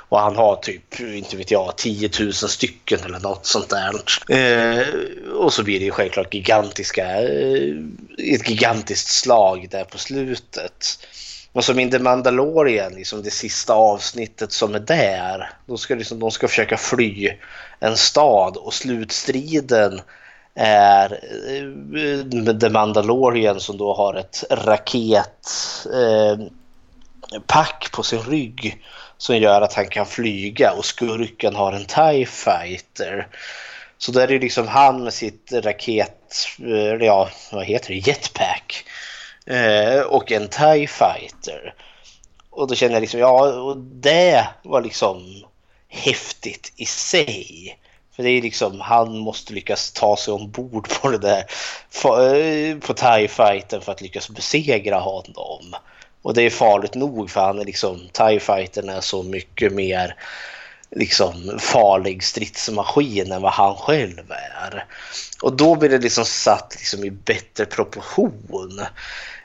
Och 0.08 0.20
han 0.20 0.36
har 0.36 0.56
typ, 0.56 1.00
inte 1.00 1.36
vet 1.36 1.50
jag, 1.50 1.76
10 1.76 2.10
000 2.20 2.32
stycken 2.32 3.00
eller 3.04 3.18
något 3.18 3.46
sånt 3.46 3.70
där. 3.70 3.92
Eh, 4.36 4.86
och 5.34 5.52
så 5.52 5.62
blir 5.62 5.78
det 5.78 5.84
ju 5.84 5.90
självklart 5.90 6.34
gigantiska, 6.34 7.22
eh, 7.22 7.74
ett 8.18 8.48
gigantiskt 8.48 9.08
slag 9.08 9.68
där 9.70 9.84
på 9.84 9.98
slutet. 9.98 10.98
Och 11.52 11.64
som 11.64 11.78
i 11.78 11.90
The 11.90 11.98
Mandalorian, 11.98 12.94
liksom 12.94 13.22
det 13.22 13.30
sista 13.30 13.74
avsnittet 13.74 14.52
som 14.52 14.74
är 14.74 14.80
där, 14.80 15.50
då 15.66 15.76
ska 15.76 15.94
liksom, 15.94 16.18
de 16.18 16.30
ska 16.30 16.48
försöka 16.48 16.76
fly 16.76 17.32
en 17.80 17.96
stad 17.96 18.56
och 18.56 18.74
slutstriden 18.74 20.00
är 20.54 21.12
eh, 21.12 22.54
The 22.60 22.68
Mandalorian 22.68 23.60
som 23.60 23.78
då 23.78 23.94
har 23.94 24.14
ett 24.14 24.44
raketpack 24.50 25.04
eh, 27.84 27.90
på 27.92 28.02
sin 28.02 28.22
rygg 28.22 28.82
som 29.18 29.36
gör 29.36 29.60
att 29.60 29.74
han 29.74 29.88
kan 29.88 30.06
flyga 30.06 30.72
och 30.72 30.84
skurken 30.84 31.54
har 31.54 31.72
en 31.72 31.84
TIE 31.84 32.26
fighter. 32.26 33.28
Så 33.98 34.12
där 34.12 34.22
är 34.22 34.26
det 34.26 34.38
liksom 34.38 34.68
han 34.68 35.04
med 35.04 35.14
sitt 35.14 35.52
raket, 35.52 36.48
eh, 36.58 37.06
ja 37.06 37.28
vad 37.52 37.64
heter 37.64 37.88
det, 37.88 37.98
jetpack 37.98 38.84
eh, 39.46 40.00
och 40.00 40.32
en 40.32 40.48
TIE 40.48 40.86
fighter. 40.86 41.74
Och 42.50 42.68
då 42.68 42.74
känner 42.74 42.94
jag 42.94 43.00
liksom, 43.00 43.20
ja 43.20 43.52
och 43.52 43.76
det 43.76 44.46
var 44.62 44.82
liksom 44.82 45.44
häftigt 45.88 46.72
i 46.76 46.86
sig. 46.86 47.78
För 48.16 48.22
det 48.22 48.30
är 48.30 48.42
liksom, 48.42 48.80
han 48.80 49.18
måste 49.18 49.52
lyckas 49.52 49.92
ta 49.92 50.16
sig 50.16 50.34
ombord 50.34 50.88
på 51.00 51.10
det 51.10 51.18
där, 51.18 51.38
eh, 51.38 52.78
på 52.78 52.94
TIE 52.94 53.28
fighten 53.28 53.80
för 53.80 53.92
att 53.92 54.00
lyckas 54.00 54.28
besegra 54.28 54.98
honom. 54.98 55.74
Och 56.22 56.34
det 56.34 56.42
är 56.42 56.50
farligt 56.50 56.94
nog 56.94 57.30
för 57.30 57.40
han 57.40 57.58
är 57.58 57.64
liksom, 57.64 58.08
TIE 58.12 58.40
fighten 58.40 58.88
är 58.88 59.00
så 59.00 59.22
mycket 59.22 59.72
mer 59.72 60.16
liksom 60.96 61.58
farlig 61.58 62.24
stridsmaskin 62.24 63.32
än 63.32 63.42
vad 63.42 63.52
han 63.52 63.74
själv 63.74 64.30
är. 64.30 64.84
Och 65.42 65.56
då 65.56 65.74
blir 65.74 65.88
det 65.88 65.98
liksom 65.98 66.24
satt 66.24 66.76
liksom 66.78 67.04
i 67.04 67.10
bättre 67.10 67.66
proportion. 67.66 68.80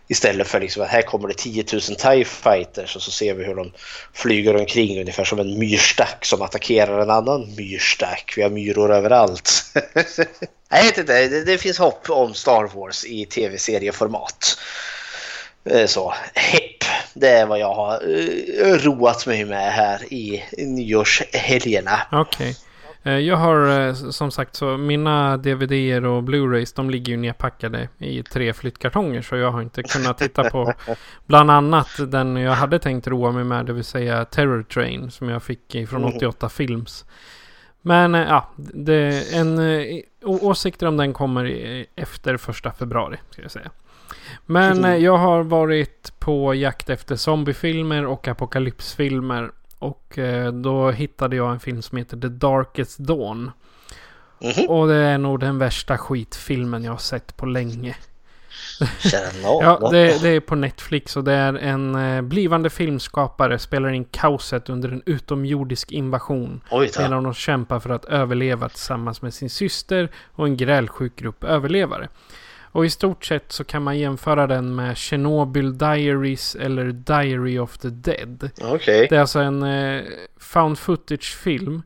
Istället 0.08 0.48
för 0.48 0.60
liksom 0.60 0.84
att 0.84 0.90
här 0.90 1.02
kommer 1.02 1.28
det 1.28 1.34
10 1.34 1.66
000 1.74 1.82
TIE 1.82 2.26
fighters 2.26 2.96
och 2.96 3.02
så 3.02 3.12
ser 3.12 3.34
vi 3.34 3.44
hur 3.44 3.56
de 3.56 3.72
flyger 4.14 4.56
omkring 4.56 5.00
ungefär 5.00 5.24
som 5.24 5.40
en 5.40 5.60
myrstack 5.60 6.26
som 6.26 6.42
attackerar 6.42 7.02
en 7.02 7.10
annan 7.10 7.56
myrstack. 7.56 8.34
Vi 8.38 8.44
har 8.44 8.50
myror 8.50 8.94
överallt. 8.94 9.64
Jag 10.70 10.84
vet 10.84 10.98
inte, 10.98 11.28
det, 11.28 11.44
det 11.44 11.58
finns 11.58 11.78
hopp 11.78 12.10
om 12.10 12.34
Star 12.34 12.64
Wars 12.76 13.06
i 13.06 13.26
tv-serieformat. 13.26 14.58
Eh, 15.70 15.86
så, 15.86 16.14
hepp. 16.34 16.84
Det 17.14 17.30
är 17.30 17.46
vad 17.46 17.60
jag 17.60 17.74
har 17.74 17.94
eh, 17.94 18.74
roat 18.74 19.26
mig 19.26 19.46
med 19.46 19.74
här 19.74 20.14
i 20.14 20.44
nyårshelgerna. 20.58 22.02
Okej. 22.12 22.50
Okay. 22.50 22.67
Eh, 23.08 23.20
jag 23.20 23.38
har 23.38 23.88
eh, 23.88 23.94
som 23.94 24.32
sagt 24.32 24.56
så 24.56 24.78
mina 24.78 25.38
DVDer 25.38 26.06
och 26.06 26.24
Blu-rays 26.24 26.76
de 26.76 26.90
ligger 26.90 27.12
ju 27.12 27.18
nedpackade 27.18 27.90
i 27.98 28.24
tre 28.24 28.54
flyttkartonger 28.54 29.22
så 29.22 29.36
jag 29.36 29.52
har 29.52 29.62
inte 29.62 29.84
kunnat 29.84 30.18
titta 30.18 30.50
på 30.50 30.74
bland 31.26 31.52
annat 31.52 31.88
den 32.08 32.38
jag 32.38 32.52
hade 32.52 32.80
tänkt 32.80 33.08
roa 33.08 33.32
mig 33.32 33.44
med 33.44 33.66
det 33.66 33.74
vill 33.74 33.84
säga 33.84 34.26
Terror 34.26 34.64
Train 34.64 35.12
som 35.12 35.30
jag 35.30 35.44
fick 35.44 35.88
från 35.90 36.06
88 36.06 36.38
mm. 36.42 36.50
Films. 36.50 37.06
Men 37.82 38.16
eh, 38.16 38.22
ja, 38.22 38.50
det, 38.56 39.34
en, 39.34 39.60
åsikter 40.24 40.88
om 40.88 40.98
den 40.98 41.14
kommer 41.14 41.86
efter 41.96 42.38
första 42.38 42.72
februari 42.72 43.18
ska 43.30 43.42
jag 43.42 43.52
säga. 43.52 43.72
Men 44.46 45.02
jag 45.02 45.18
har 45.18 45.44
varit 45.44 46.14
på 46.20 46.56
jakt 46.56 46.90
efter 46.90 47.16
zombiefilmer 47.16 48.06
och 48.06 48.28
apokalypsfilmer 48.28 49.52
och 49.80 50.18
eh, 50.18 50.52
då 50.52 50.92
hittade 50.92 51.36
jag 51.36 51.52
en 51.52 51.60
film 51.60 51.82
som 51.82 51.98
heter 51.98 52.18
The 52.18 52.28
Darkest 52.28 52.98
Dawn. 52.98 53.52
Mm 54.40 54.54
-hmm. 54.54 54.68
Och 54.68 54.88
det 54.88 54.96
är 54.96 55.18
nog 55.18 55.40
den 55.40 55.58
värsta 55.58 55.98
skitfilmen 55.98 56.84
jag 56.84 56.92
har 56.92 56.98
sett 56.98 57.38
på 57.38 57.46
länge. 57.46 57.96
ja, 59.44 59.90
det, 59.92 60.22
det, 60.22 60.30
är 60.30 60.40
på 60.40 60.56
Netflix 60.56 61.18
och 61.18 61.24
det 61.24 61.34
är 61.34 61.54
en 61.54 61.96
eh, 61.96 62.22
blivande 62.22 62.70
filmskapare 62.70 63.60
spelar 63.60 63.90
in 63.90 64.06
kaoset 64.06 64.70
under 64.70 64.90
en 64.90 65.02
utomjordisk 65.06 65.92
invasion. 65.92 66.62
medan 67.00 67.24
de 67.24 67.34
kämpar 67.34 67.80
för 67.80 67.90
att 67.90 68.06
överleva 68.06 68.70
tillsammans 68.70 69.22
med 69.22 69.34
sin 69.34 69.50
syster 69.50 70.10
och 70.32 70.46
en 70.46 70.58
grälsjuk 70.58 71.16
grupp 71.16 71.44
överlevare. 71.44 72.08
Och 72.78 72.86
i 72.86 72.90
stort 72.90 73.26
sett 73.26 73.52
så 73.52 73.64
kan 73.64 73.84
man 73.84 73.98
jämföra 73.98 74.48
den 74.48 74.76
med 74.76 74.98
Chernobyl 74.98 75.78
Diaries 75.78 76.56
eller 76.56 76.86
Diary 76.86 77.60
of 77.60 77.78
the 77.78 77.90
Dead. 77.90 78.50
Okay. 78.74 79.08
Det 79.10 79.16
är 79.16 79.20
alltså 79.20 79.40
en 79.40 79.64
eh, 79.64 80.04
found 80.40 80.80
footage-film 80.80 81.82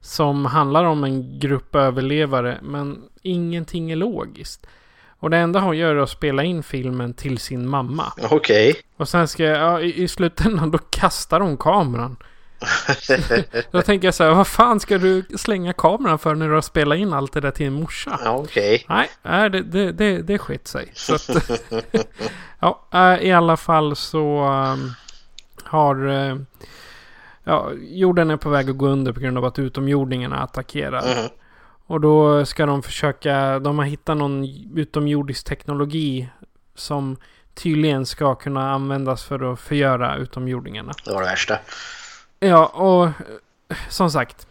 som 0.00 0.46
handlar 0.46 0.84
om 0.84 1.04
en 1.04 1.38
grupp 1.38 1.74
överlevare 1.74 2.58
men 2.62 3.02
ingenting 3.22 3.90
är 3.90 3.96
logiskt. 3.96 4.66
Och 5.06 5.30
det 5.30 5.36
enda 5.36 5.60
hon 5.60 5.76
gör 5.76 5.96
är 5.96 6.00
att 6.00 6.10
spela 6.10 6.44
in 6.44 6.62
filmen 6.62 7.14
till 7.14 7.38
sin 7.38 7.68
mamma. 7.68 8.12
Okej. 8.22 8.70
Okay. 8.70 8.82
Och 8.96 9.08
sen 9.08 9.28
ska, 9.28 9.44
ja, 9.44 9.80
i, 9.80 10.02
i 10.02 10.08
slutändan 10.08 10.70
då 10.70 10.78
kastar 10.78 11.40
hon 11.40 11.56
kameran. 11.56 12.16
Då 13.70 13.82
tänker 13.82 14.08
jag 14.08 14.14
så 14.14 14.24
här, 14.24 14.34
vad 14.34 14.46
fan 14.46 14.80
ska 14.80 14.98
du 14.98 15.24
slänga 15.36 15.72
kameran 15.72 16.18
för 16.18 16.34
när 16.34 16.48
du 16.48 16.54
har 16.54 16.62
spelat 16.62 16.98
in 16.98 17.12
allt 17.12 17.32
det 17.32 17.40
där 17.40 17.50
till 17.50 17.66
en 17.66 17.72
morsa? 17.72 18.20
Ja, 18.24 18.30
okej. 18.30 18.84
Okay. 18.88 19.06
Nej, 19.22 19.50
det, 19.50 19.62
det, 19.62 19.92
det, 19.92 20.22
det 20.22 20.38
skit 20.38 20.68
sig. 20.68 20.90
Så 20.94 21.14
att, 21.14 21.28
ja, 22.60 22.86
äh, 22.94 23.26
i 23.26 23.32
alla 23.32 23.56
fall 23.56 23.96
så 23.96 24.48
um, 24.48 24.92
har... 25.64 26.06
Uh, 26.06 26.36
ja, 27.44 27.70
jorden 27.80 28.30
är 28.30 28.36
på 28.36 28.50
väg 28.50 28.70
att 28.70 28.76
gå 28.76 28.86
under 28.86 29.12
på 29.12 29.20
grund 29.20 29.38
av 29.38 29.44
att 29.44 29.58
utomjordingarna 29.58 30.42
attackerar. 30.42 31.12
Mm. 31.12 31.30
Och 31.86 32.00
då 32.00 32.46
ska 32.46 32.66
de 32.66 32.82
försöka, 32.82 33.58
de 33.58 33.78
har 33.78 33.84
hittat 33.84 34.16
någon 34.16 34.44
utomjordisk 34.76 35.46
teknologi 35.46 36.28
som 36.74 37.16
tydligen 37.54 38.06
ska 38.06 38.34
kunna 38.34 38.72
användas 38.72 39.24
för 39.24 39.52
att 39.52 39.60
förgöra 39.60 40.16
utomjordingarna. 40.16 40.92
Det 41.04 41.12
var 41.12 41.20
det 41.20 41.26
värsta. 41.26 41.58
Ja, 42.44 42.66
och 42.66 43.08
som 43.88 44.10
sagt. 44.10 44.46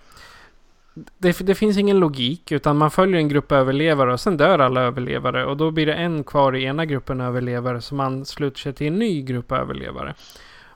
Det, 1.18 1.40
det, 1.40 1.56
finns 1.56 1.78
ingen 1.78 2.00
logik 2.00 2.52
utan 2.52 2.78
man 2.78 2.92
följer 2.92 3.18
en 3.18 3.28
grupp 3.28 3.52
överlevare 3.52 4.14
och 4.14 4.20
sen 4.20 4.38
dör 4.38 4.60
alla 4.60 4.82
överlevare 4.82 5.46
och 5.46 5.58
då 5.58 5.72
blir 5.72 5.86
det 5.86 5.94
en 5.94 6.24
kvar 6.24 6.56
i 6.56 6.64
ena 6.64 6.86
gruppen 6.86 7.22
överlevare 7.22 7.82
som 7.82 8.00
ansluter 8.00 8.60
sig 8.60 8.74
till 8.74 8.88
en 8.88 9.00
ny 9.00 9.22
grupp 9.22 9.52
överlevare. 9.52 10.14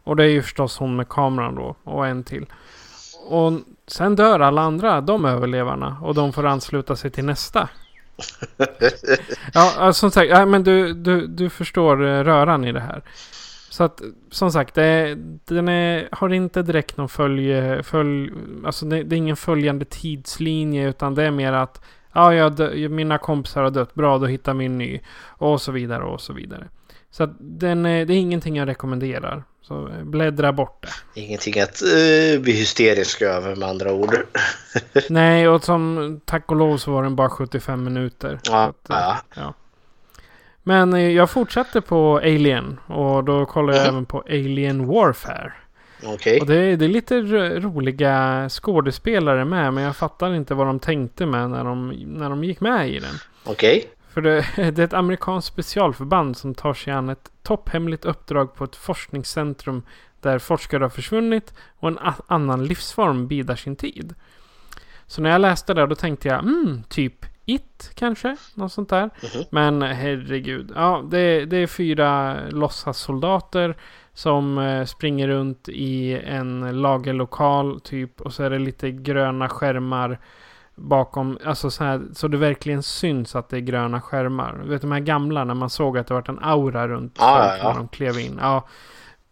Och 0.04 0.16
det 0.16 0.24
är 0.24 0.28
ju 0.28 0.42
förstås 0.42 0.78
hon 0.78 0.96
med 0.96 1.10
kameran 1.10 1.56
då 1.56 1.76
och 1.84 2.08
en 2.08 2.24
till. 2.24 2.46
Och 3.28 3.54
sen 3.88 4.16
dör 4.16 4.40
alla 4.40 4.62
andra, 4.62 5.02
de 5.02 5.26
överlevarna 5.26 5.98
och 6.02 6.16
de 6.16 6.34
får 6.34 6.46
ansluta 6.46 6.96
sig 6.96 7.12
till 7.12 7.26
nästa. 7.26 7.70
ja, 9.54 9.94
som 9.94 10.12
sagt, 10.12 10.48
men 10.48 10.64
du, 10.64 10.94
du, 10.94 11.28
du 11.28 11.50
förstår 11.50 12.06
eh, 12.06 12.24
röran 12.24 12.66
i 12.66 12.72
det 12.72 12.80
här. 12.80 13.02
Så 13.78 13.84
att 13.84 14.02
som 14.32 14.52
sagt, 14.52 14.76
det, 14.76 15.16
den 15.46 15.68
är, 15.68 16.10
har 16.12 16.34
inte 16.34 16.62
direkt 16.62 16.98
någon 16.98 17.10
följ, 17.10 17.84
följ 17.84 18.32
alltså 18.66 18.86
det, 18.86 19.04
det, 19.04 19.16
är 19.16 19.18
ingen 19.18 19.36
följande 19.36 19.86
tidslinje 19.86 20.90
utan 20.90 21.16
det 21.16 21.24
är 21.24 21.32
mer 21.32 21.54
att 21.54 21.82
ja, 22.14 22.34
jag, 22.34 22.92
mina 22.92 23.18
kompisar 23.18 23.64
har 23.64 23.70
dött, 23.70 23.94
bra 23.94 24.18
då 24.18 24.26
hittar 24.26 24.54
min 24.54 24.78
ny 24.78 25.00
och 25.26 25.62
så 25.62 25.72
vidare 25.72 26.04
och 26.04 26.22
så 26.22 26.34
vidare. 26.34 26.68
Så 27.12 27.24
att 27.24 27.30
den, 27.40 27.84
det 27.84 27.90
är 27.90 28.12
ingenting 28.12 28.56
jag 28.56 28.68
rekommenderar. 28.68 29.44
Så 29.62 29.90
bläddra 30.04 30.54
bort 30.54 30.82
det. 30.82 31.22
Ingenting 31.22 31.60
att 31.60 31.82
uh, 31.84 32.42
bli 32.42 32.54
hysterisk 32.54 33.22
över 33.22 33.56
med 33.56 33.70
andra 33.70 33.94
ord. 33.94 34.16
Nej, 35.10 35.48
och 35.48 35.64
som 35.64 36.20
tack 36.26 36.52
och 36.52 36.56
lov 36.56 36.78
så 36.78 36.92
var 36.92 37.04
den 37.04 37.16
bara 37.16 37.30
75 37.30 37.84
minuter. 37.84 38.40
Ja, 38.44 38.64
att, 38.64 38.86
ja. 38.90 39.18
ja. 39.36 39.54
Men 40.68 40.94
eh, 40.94 41.10
jag 41.12 41.30
fortsatte 41.30 41.82
på 41.82 42.18
Alien 42.18 42.80
och 42.88 43.24
då 43.24 43.46
kollade 43.46 43.78
jag 43.78 43.84
Mm. 43.84 43.96
även 43.96 44.06
på 44.06 44.24
Alien 44.30 44.86
Warfare. 44.88 45.54
Okej. 46.06 46.42
Och 46.42 46.48
det, 46.48 46.76
det 46.76 46.86
är 46.86 46.90
lite 46.90 47.22
ro- 47.22 47.60
roliga 47.60 48.50
skådespelare 48.50 49.46
med 49.46 49.74
men 49.74 49.84
jag 49.84 49.96
fattar 49.96 50.34
inte 50.34 50.54
vad 50.54 50.68
de 50.68 50.80
tänkte 50.80 51.26
med 51.26 51.50
när 51.50 51.64
de, 51.64 51.90
när 51.90 52.30
de 52.30 52.44
gick 52.44 52.60
med 52.60 52.90
i 52.90 53.00
den. 53.00 53.14
Okej. 53.46 53.90
För 54.14 54.22
det, 54.22 54.46
det 54.56 54.80
är 54.80 54.86
ett 54.86 54.94
amerikanskt 54.94 55.48
specialförband 55.54 56.38
som 56.38 56.54
tar 56.56 56.74
sig 56.74 56.94
an 56.94 57.10
ett 57.10 57.32
topphemligt 57.44 58.06
uppdrag 58.06 58.56
på 58.56 58.64
ett 58.64 58.76
forskningscentrum 58.76 59.84
där 60.22 60.40
forskare 60.40 60.84
har 60.84 60.90
försvunnit 60.90 61.54
och 61.80 61.88
en 61.88 62.00
annan 62.28 62.66
livsform 62.66 63.28
bidar 63.28 63.56
sin 63.56 63.76
tid. 63.76 64.14
Så 65.06 65.22
när 65.22 65.30
jag 65.30 65.42
läste 65.42 65.74
det 65.74 65.86
då 65.86 65.96
tänkte 65.96 66.28
jag, 66.28 66.40
mm, 66.40 66.84
typ 66.90 67.26
It 67.50 67.92
kanske? 67.96 68.36
Något 68.54 68.72
sånt 68.72 68.90
där. 68.90 69.04
Mhm. 69.04 69.44
Men 69.50 69.82
herregud. 69.82 70.72
Ja, 70.76 71.04
det, 71.12 71.46
det 71.46 71.58
är 71.58 71.68
fyra 71.68 72.38
låtsassoldater 72.50 73.76
som 74.14 74.58
eh, 74.58 74.86
springer 74.86 75.28
runt 75.28 75.70
i 75.70 76.20
en 76.26 76.82
lagerlokal 76.82 77.80
typ. 77.82 78.22
Och 78.22 78.34
så 78.34 78.44
är 78.44 78.50
det 78.50 78.60
lite 78.60 78.92
gröna 78.92 79.50
skärmar 79.50 80.20
bakom. 80.76 81.38
Alltså 81.46 81.72
så 81.72 81.84
här, 81.84 82.02
så 82.14 82.28
det 82.28 82.38
verkligen 82.38 82.84
syns 82.84 83.36
att 83.36 83.50
det 83.50 83.58
är 83.58 83.62
gröna 83.62 84.02
skärmar. 84.02 84.60
Du 84.64 84.70
vet 84.70 84.82
de 84.82 84.92
här 84.92 85.00
gamla 85.00 85.44
när 85.44 85.54
man 85.54 85.70
såg 85.70 85.98
att 85.98 86.08
det 86.08 86.14
var 86.14 86.30
en 86.30 86.40
aura 86.40 86.88
runt 86.88 87.16
Ja, 87.20 87.48
folk 87.50 87.64
ja. 87.64 87.70
när 87.70 87.78
de 87.78 87.88
klev 87.88 88.20
in. 88.20 88.38
Ja, 88.42 88.68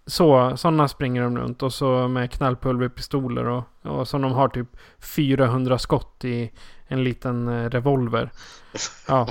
så, 0.07 0.57
sådana 0.57 0.87
springer 0.87 1.21
de 1.21 1.37
runt 1.37 1.63
och 1.63 1.73
så 1.73 2.07
med 2.07 2.31
knallpulverpistoler 2.31 3.45
och, 3.45 3.63
och 3.81 4.07
som 4.07 4.21
de 4.21 4.31
har 4.31 4.49
typ 4.49 4.67
400 4.99 5.79
skott 5.79 6.25
i 6.25 6.51
en 6.87 7.03
liten 7.03 7.47
eh, 7.47 7.69
revolver. 7.69 8.31
Ja, 9.07 9.27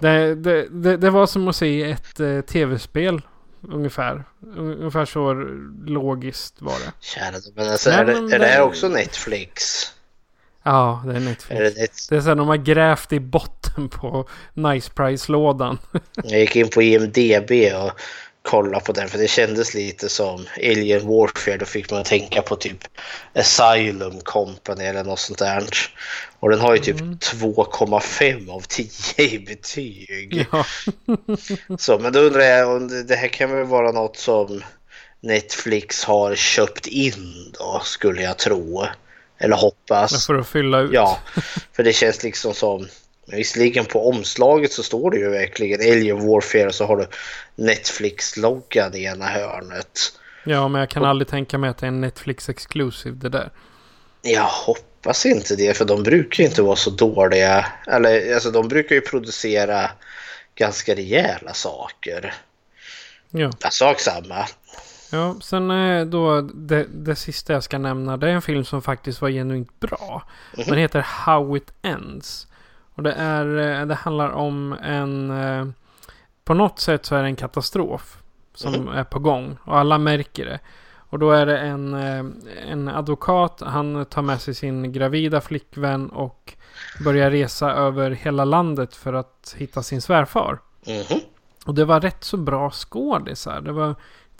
det, 0.00 0.34
det, 0.34 0.68
det, 0.70 0.96
det 0.96 1.10
var 1.10 1.26
som 1.26 1.48
att 1.48 1.56
se 1.56 1.90
ett 1.90 2.20
eh, 2.20 2.40
tv-spel 2.40 3.22
ungefär. 3.68 4.24
Ungefär 4.56 5.04
så 5.04 5.34
logiskt 5.86 6.62
var 6.62 6.72
det. 6.72 6.92
Kära 7.00 7.34
men 7.54 7.70
alltså, 7.70 7.90
Nej, 7.90 7.98
är, 7.98 8.04
det, 8.04 8.12
men 8.12 8.32
är 8.32 8.38
det 8.38 8.46
här 8.46 8.62
också 8.62 8.88
Netflix? 8.88 9.62
Ja, 10.62 11.02
det 11.06 11.16
är 11.16 11.20
Netflix. 11.20 11.50
Är 11.50 11.64
det 11.64 11.80
net... 11.80 12.06
Det 12.10 12.16
är 12.16 12.20
så 12.20 12.28
här, 12.28 12.34
de 12.34 12.48
har 12.48 12.56
grävt 12.56 13.12
i 13.12 13.20
botten 13.20 13.88
på 13.88 14.28
Nice 14.54 14.90
Price-lådan. 14.94 15.78
Jag 16.22 16.40
gick 16.40 16.56
in 16.56 16.68
på 16.68 16.82
IMDB 16.82 17.50
och 17.84 18.00
kollade 18.42 18.84
på 18.84 18.92
den 18.92 19.08
för 19.08 19.18
det 19.18 19.28
kändes 19.28 19.74
lite 19.74 20.08
som 20.08 20.46
Alien 20.56 21.06
Warfare. 21.06 21.56
Då 21.56 21.64
fick 21.64 21.90
man 21.90 22.04
tänka 22.04 22.42
på 22.42 22.56
typ 22.56 22.78
Asylum 23.34 24.20
Company 24.20 24.84
eller 24.84 25.04
något 25.04 25.20
sånt 25.20 25.38
där. 25.38 25.64
Och 26.40 26.50
den 26.50 26.60
har 26.60 26.74
ju 26.74 26.78
typ 26.78 26.96
2,5 26.96 28.50
av 28.50 28.60
10 28.60 28.88
i 29.16 29.38
betyg. 29.38 30.46
Ja, 30.52 30.66
Så, 31.78 31.98
men 31.98 32.12
då 32.12 32.20
undrar 32.20 32.42
jag 32.42 32.76
om 32.76 32.88
det, 32.88 33.02
det 33.02 33.16
här 33.16 33.28
kan 33.28 33.56
väl 33.56 33.66
vara 33.66 33.92
något 33.92 34.16
som 34.16 34.62
Netflix 35.20 36.04
har 36.04 36.34
köpt 36.34 36.86
in 36.86 37.52
då 37.58 37.80
skulle 37.84 38.22
jag 38.22 38.38
tro. 38.38 38.86
Eller 39.38 39.56
hoppas. 39.56 40.26
för 40.26 40.34
att 40.34 40.48
fylla 40.48 40.80
ut. 40.80 40.90
Ja, 40.92 41.18
för 41.72 41.82
det 41.82 41.92
känns 41.92 42.22
liksom 42.22 42.54
som... 42.54 42.88
men 43.26 43.36
Visserligen 43.36 43.84
på 43.84 44.08
omslaget 44.08 44.72
så 44.72 44.82
står 44.82 45.10
det 45.10 45.16
ju 45.16 45.30
verkligen 45.30 45.80
Alien 45.80 46.26
Warfare 46.26 46.66
och 46.66 46.74
så 46.74 46.84
har 46.84 46.96
du 46.96 47.06
Netflix-loggan 47.56 48.94
i 48.94 49.04
ena 49.04 49.26
hörnet. 49.26 49.98
Ja, 50.44 50.68
men 50.68 50.80
jag 50.80 50.90
kan 50.90 51.04
aldrig 51.04 51.28
tänka 51.28 51.58
mig 51.58 51.70
att 51.70 51.78
det 51.78 51.86
är 51.86 51.88
en 51.88 52.00
Netflix 52.00 52.48
Exclusive 52.48 53.16
det 53.16 53.28
där. 53.28 53.50
Jag 54.22 54.48
hoppas 54.48 55.26
inte 55.26 55.56
det 55.56 55.76
för 55.76 55.84
de 55.84 56.02
brukar 56.02 56.42
ju 56.42 56.48
inte 56.48 56.62
vara 56.62 56.76
så 56.76 56.90
dåliga. 56.90 57.66
Eller 57.86 58.34
alltså 58.34 58.50
de 58.50 58.68
brukar 58.68 58.94
ju 58.94 59.00
producera 59.00 59.90
ganska 60.54 60.94
rejäla 60.94 61.52
saker. 61.52 62.34
Ja. 63.30 63.50
Ja, 63.60 63.70
sak 63.70 64.00
samma. 64.00 64.46
Ja, 65.12 65.36
sen 65.42 65.68
då 66.10 66.40
det, 66.40 66.86
det 66.94 67.16
sista 67.16 67.52
jag 67.52 67.62
ska 67.62 67.78
nämna. 67.78 68.16
Det 68.16 68.28
är 68.28 68.32
en 68.32 68.42
film 68.42 68.64
som 68.64 68.82
faktiskt 68.82 69.20
var 69.20 69.30
genuint 69.30 69.80
bra. 69.80 70.22
Den 70.66 70.78
heter 70.78 71.00
How 71.00 71.56
It 71.56 71.72
Ends. 71.82 72.46
Och 72.94 73.02
det, 73.02 73.12
är, 73.12 73.80
eh, 73.80 73.86
det 73.86 73.94
handlar 73.94 74.30
om 74.30 74.72
en... 74.82 75.30
eh, 75.30 75.66
På 76.44 76.54
något 76.54 76.78
sätt 76.78 77.06
så 77.06 77.14
är 77.16 77.22
det 77.22 77.28
en 77.28 77.36
katastrof 77.36 78.18
som 78.54 78.88
är 78.88 79.04
på 79.04 79.18
gång. 79.18 79.56
Och 79.64 79.78
alla 79.78 79.98
märker 79.98 80.44
det. 80.44 80.58
Och 81.10 81.18
då 81.18 81.30
är 81.30 81.46
det 81.46 81.58
en, 81.58 81.94
eh, 81.94 82.24
en 82.70 82.88
advokat. 82.88 83.62
Han 83.66 84.04
tar 84.04 84.22
med 84.22 84.40
sig 84.40 84.54
sin 84.54 84.92
gravida 84.92 85.40
flickvän 85.40 86.08
och 86.08 86.54
börjar 87.04 87.30
resa 87.30 87.72
över 87.72 88.10
hela 88.10 88.44
landet 88.44 88.94
för 88.96 89.12
att 89.12 89.54
hitta 89.58 89.82
sin 89.82 90.00
svärfar. 90.02 90.58
Mhm. 90.86 91.20
Och 91.66 91.74
det 91.74 91.84
var 91.84 92.00
rätt 92.00 92.24
så 92.24 92.36
bra 92.36 92.70
skådisar. 92.70 93.60
Det 93.60 93.72
var 93.72 93.94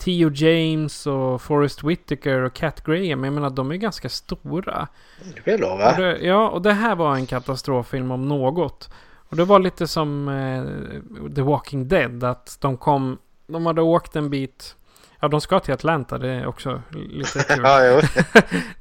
Theo 0.05 0.31
James 0.31 1.07
och 1.07 1.43
Forrest 1.43 1.85
Whitaker 1.85 2.38
och 2.43 2.53
Cat 2.55 2.85
Graham. 2.85 3.05
Jag 3.25 3.33
menar 3.33 3.51
de 3.51 3.71
är 3.71 3.77
ganska 3.77 4.09
stora. 4.09 4.88
Det 5.19 5.53
vill 5.53 5.61
jag 5.61 5.71
Och 5.73 5.79
lova. 5.79 5.97
det, 5.97 6.19
ja, 6.19 6.49
och 6.49 6.62
det 6.62 6.73
här 6.73 6.97
var 6.97 7.15
en 7.15 7.27
katastroffilm 7.27 8.11
om 8.11 8.29
något. 8.29 8.91
Och 9.29 9.37
det 9.37 9.45
var 9.45 9.59
lite 9.59 9.87
som 9.87 10.29
eh, 10.29 11.35
The 11.35 11.43
Walking 11.43 11.88
Dead. 11.88 12.25
Att 12.25 12.57
de 12.61 12.77
kom, 12.77 13.19
de 13.47 13.67
hade 13.67 13.83
åkt 13.83 14.17
en 14.17 14.31
bit. 14.31 14.77
Ja, 15.21 15.29
de 15.29 15.41
ska 15.41 15.61
till 15.61 15.75
Atlanta. 15.75 16.19
Det 16.19 16.29
är 16.29 16.47
också 16.47 16.83
lite 16.91 17.43
kul. 17.49 17.61
Ja, 17.65 18.01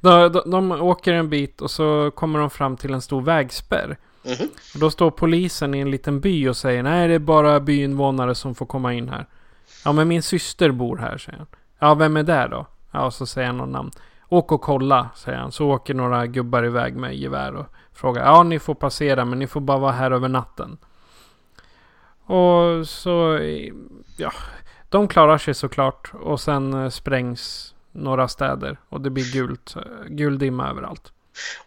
de, 0.00 0.32
de, 0.32 0.50
de 0.50 0.72
åker 0.72 1.12
en 1.12 1.30
bit 1.30 1.60
och 1.60 1.70
så 1.70 2.10
kommer 2.14 2.38
de 2.38 2.50
fram 2.50 2.76
till 2.76 2.94
en 2.94 3.02
stor 3.02 3.22
vägspärr. 3.22 3.96
Mhm. 4.24 4.48
Och 4.74 4.80
då 4.80 4.90
står 4.90 5.10
polisen 5.10 5.74
i 5.74 5.78
en 5.78 5.90
liten 5.90 6.20
by 6.20 6.48
och 6.48 6.56
säger 6.56 6.82
nej 6.82 7.08
det 7.08 7.14
är 7.14 7.18
bara 7.18 7.60
byinvånare 7.60 8.34
som 8.34 8.54
får 8.54 8.66
komma 8.66 8.94
in 8.94 9.08
här. 9.08 9.26
Ja 9.84 9.92
men 9.92 10.08
min 10.08 10.22
syster 10.22 10.70
bor 10.70 10.96
här 10.96 11.18
säger 11.18 11.38
han. 11.38 11.46
Ja 11.78 11.94
vem 11.94 12.16
är 12.16 12.22
där 12.22 12.48
då? 12.48 12.66
Ja 12.90 13.04
och 13.06 13.14
så 13.14 13.26
säger 13.26 13.46
han 13.46 13.56
något 13.56 13.68
namn. 13.68 13.90
Åk 14.28 14.52
och 14.52 14.60
kolla 14.62 15.08
säger 15.14 15.38
han. 15.38 15.52
Så 15.52 15.70
åker 15.70 15.94
några 15.94 16.26
gubbar 16.26 16.64
iväg 16.66 16.96
med 16.96 17.16
gevär 17.16 17.54
och 17.54 17.66
frågar. 17.92 18.24
Ja 18.24 18.42
ni 18.42 18.58
får 18.58 18.74
passera 18.74 19.24
men 19.24 19.38
ni 19.38 19.46
får 19.46 19.60
bara 19.60 19.78
vara 19.78 19.92
här 19.92 20.10
över 20.10 20.28
natten. 20.28 20.78
Och 22.24 22.88
så 22.88 23.38
ja. 24.16 24.32
De 24.88 25.08
klarar 25.08 25.38
sig 25.38 25.54
såklart. 25.54 26.12
Och 26.20 26.40
sen 26.40 26.74
eh, 26.84 26.88
sprängs 26.88 27.74
några 27.92 28.28
städer. 28.28 28.76
Och 28.88 29.00
det 29.00 29.10
blir 29.10 29.32
gult. 29.32 29.76
eh, 29.76 29.82
Gul 30.08 30.38
dimma 30.38 30.70
överallt. 30.70 31.12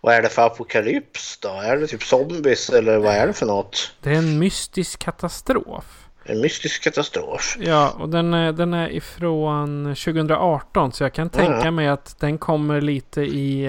Vad 0.02 0.16
är 0.16 0.22
det 0.22 0.30
för 0.30 0.42
apokalyps 0.46 1.40
då? 1.40 1.50
Är 1.50 1.78
det 1.78 1.88
typ 1.88 2.04
zombies 2.04 2.70
eller 2.70 2.98
vad 2.98 3.14
är 3.14 3.28
det 3.28 3.34
för 3.34 3.46
något? 3.46 3.92
Det 4.02 4.12
är 4.14 4.18
en 4.18 4.40
mystisk 4.40 5.00
katastrof. 5.00 6.05
En 6.28 6.42
mystisk 6.42 6.84
katastrof. 6.84 7.58
Ja, 7.60 7.90
och 8.00 8.10
den 8.10 8.34
är, 8.34 8.52
den 8.52 8.74
är 8.74 8.90
ifrån 8.90 9.96
2018. 9.96 10.92
Så 10.92 11.04
jag 11.04 11.14
kan 11.14 11.30
tänka 11.30 11.62
Ja. 11.64 11.72
mig 11.72 11.88
att 11.88 12.20
den 12.20 12.38
kommer 12.38 12.82
lite 12.82 13.22
i, 13.22 13.68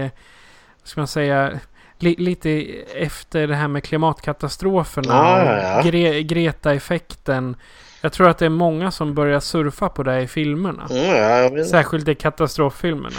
vad 0.81 0.89
ska 0.89 1.01
man 1.01 1.09
säga, 1.09 1.61
li, 1.99 2.15
lite 2.19 2.51
efter 2.95 3.47
det 3.47 3.55
här 3.55 3.69
med 3.69 3.85
klimatkatastroferna. 3.85 5.09
Ja, 5.15 5.45
ja, 5.45 5.63
ja. 5.63 5.91
Gre, 5.91 6.23
Greta-effekten. 6.23 7.57
Jag 8.01 8.13
tror 8.13 8.29
att 8.29 8.39
det 8.39 8.45
är 8.47 8.51
många 8.51 8.91
som 8.91 9.15
börjar 9.15 9.41
surfa 9.41 9.89
på 9.89 10.03
det 10.03 10.21
i 10.23 10.27
filmerna. 10.27 10.89
Mm. 10.91 11.65
Särskilt 11.65 12.09
i 12.09 12.15
katastroffilmerna. 12.15 13.17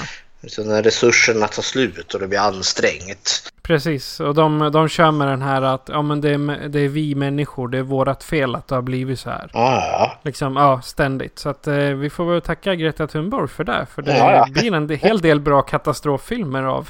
Så 0.47 0.63
när 0.63 0.83
resurserna 0.83 1.47
tar 1.47 1.61
slut 1.63 2.13
och 2.13 2.19
det 2.19 2.27
blir 2.27 2.39
ansträngt. 2.39 3.53
Precis, 3.67 4.19
och 4.19 4.33
de, 4.33 4.59
de 4.73 4.87
kör 4.87 5.11
med 5.11 5.27
den 5.27 5.41
här 5.41 5.61
att 5.61 5.89
ja, 5.93 6.01
men 6.01 6.21
det, 6.21 6.29
är, 6.29 6.67
det 6.67 6.79
är 6.79 6.87
vi 6.89 7.15
människor, 7.15 7.67
det 7.67 7.77
är 7.77 7.81
vårat 7.83 8.23
fel 8.23 8.55
att 8.55 8.67
det 8.67 8.75
har 8.75 8.81
blivit 8.81 9.19
så 9.19 9.29
här. 9.29 9.49
Ja, 9.53 10.11
Liksom, 10.23 10.55
ja, 10.55 10.81
ständigt. 10.81 11.39
Så 11.39 11.49
att 11.49 11.67
eh, 11.67 11.75
vi 11.75 12.09
får 12.09 12.25
väl 12.25 12.41
tacka 12.41 12.75
Greta 12.75 13.07
Thunberg 13.07 13.47
för 13.47 13.63
det. 13.63 13.85
För 13.85 14.01
det 14.01 14.17
Ja, 14.17 14.47
blir 14.51 14.73
en 14.73 14.89
hel 14.89 15.19
del 15.19 15.39
bra 15.39 15.61
katastroffilmer 15.61 16.63
av, 16.63 16.89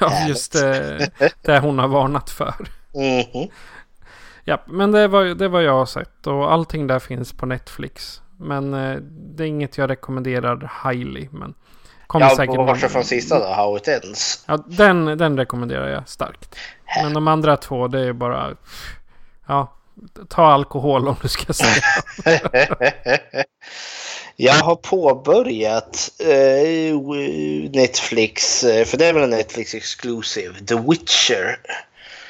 av 0.00 0.12
just 0.28 0.54
eh, 0.54 1.28
det 1.42 1.58
hon 1.58 1.78
har 1.78 1.88
varnat 1.88 2.30
för. 2.30 2.54
Mhm. 2.94 3.48
Ja, 4.44 4.62
men 4.66 4.92
det 4.92 5.08
var, 5.08 5.24
det 5.24 5.48
var 5.48 5.60
jag 5.60 5.72
har 5.72 5.86
sett 5.86 6.26
och 6.26 6.52
allting 6.52 6.86
där 6.86 6.98
finns 6.98 7.32
på 7.32 7.46
Netflix. 7.46 8.22
Men 8.38 8.74
eh, 8.74 8.96
det 9.36 9.44
är 9.44 9.48
inget 9.48 9.78
jag 9.78 9.90
rekommenderar 9.90 10.72
highly. 10.84 11.28
Men 11.30 11.54
kommer 12.06 12.26
Ja, 12.26 12.36
säkert 12.36 12.56
bortsett 12.56 12.92
från 12.92 13.04
sista 13.04 13.38
då, 13.38 13.46
How 13.46 13.76
It 13.76 13.88
Ends. 13.88 14.44
Ja, 14.46 14.64
den, 14.66 15.04
den 15.04 15.36
rekommenderar 15.36 15.88
jag 15.88 16.08
starkt. 16.08 16.56
Men 17.02 17.14
de 17.14 17.28
andra 17.28 17.56
två, 17.56 17.88
det 17.88 18.00
är 18.00 18.12
bara... 18.12 18.56
Ja, 19.46 19.72
ta 20.28 20.46
alkohol 20.46 21.08
om 21.08 21.16
du 21.22 21.28
ska 21.28 21.52
säga. 21.52 21.82
Jag 24.38 24.54
har 24.54 24.76
påbörjat 24.76 26.10
eh, 26.18 27.00
Netflix, 27.70 28.64
eh, 28.64 28.84
för 28.84 28.98
det 28.98 29.06
är 29.06 29.12
väl 29.12 29.22
en 29.22 29.30
Netflix 29.30 29.74
Exclusive, 29.74 30.54
The 30.60 30.74
Witcher. 30.74 31.58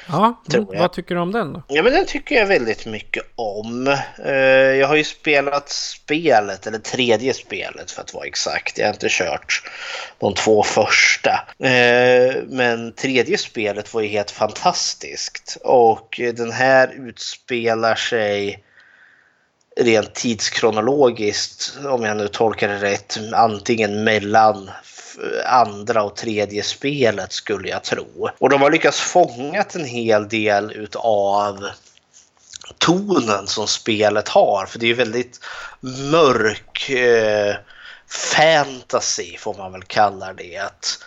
Ja, 0.09 0.41
vad 0.67 0.93
tycker 0.93 1.15
du 1.15 1.21
om 1.21 1.31
den 1.31 1.53
då? 1.53 1.63
Ja, 1.67 1.83
men 1.83 1.93
den 1.93 2.05
tycker 2.05 2.35
jag 2.35 2.45
väldigt 2.45 2.85
mycket 2.85 3.23
om. 3.35 3.87
Eh, 4.25 4.31
Jag 4.33 4.87
har 4.87 4.95
ju 4.95 5.03
spelat 5.03 5.69
spelet, 5.69 6.67
eller 6.67 6.79
tredje 6.79 7.33
spelet 7.33 7.91
för 7.91 8.01
att 8.01 8.13
vara 8.13 8.25
exakt. 8.25 8.77
Jag 8.77 8.85
har 8.87 8.93
inte 8.93 9.07
kört 9.09 9.61
de 10.19 10.33
två 10.33 10.63
första. 10.63 11.31
Eh, 11.67 12.35
Men 12.47 12.91
tredje 12.93 13.37
spelet 13.37 13.93
var 13.93 14.01
ju 14.01 14.07
helt 14.07 14.31
fantastiskt. 14.31 15.57
Och 15.63 16.21
den 16.35 16.51
här 16.51 17.07
utspelar 17.07 17.95
sig 17.95 18.63
rent 19.79 20.13
tidskronologiskt, 20.15 21.77
om 21.85 22.03
jag 22.03 22.17
nu 22.17 22.27
tolkar 22.27 22.67
det 22.67 22.77
rätt, 22.81 23.17
antingen 23.33 24.03
mellan 24.03 24.69
andra 25.45 26.03
och 26.03 26.15
tredje 26.15 26.63
spelet 26.63 27.31
skulle 27.31 27.69
jag 27.69 27.83
tro. 27.83 28.29
Och 28.37 28.49
de 28.49 28.61
har 28.61 28.71
lyckats 28.71 28.99
fångat 28.99 29.75
en 29.75 29.85
hel 29.85 30.29
del 30.29 30.71
utav 30.71 31.69
tonen 32.77 33.47
som 33.47 33.67
spelet 33.67 34.27
har. 34.27 34.65
För 34.65 34.79
det 34.79 34.85
är 34.85 34.87
ju 34.87 34.93
väldigt 34.93 35.39
mörk 36.11 36.89
eh, 36.89 37.55
fantasy 38.07 39.37
får 39.37 39.53
man 39.53 39.71
väl 39.71 39.83
kalla 39.83 40.33
det. 40.33 40.99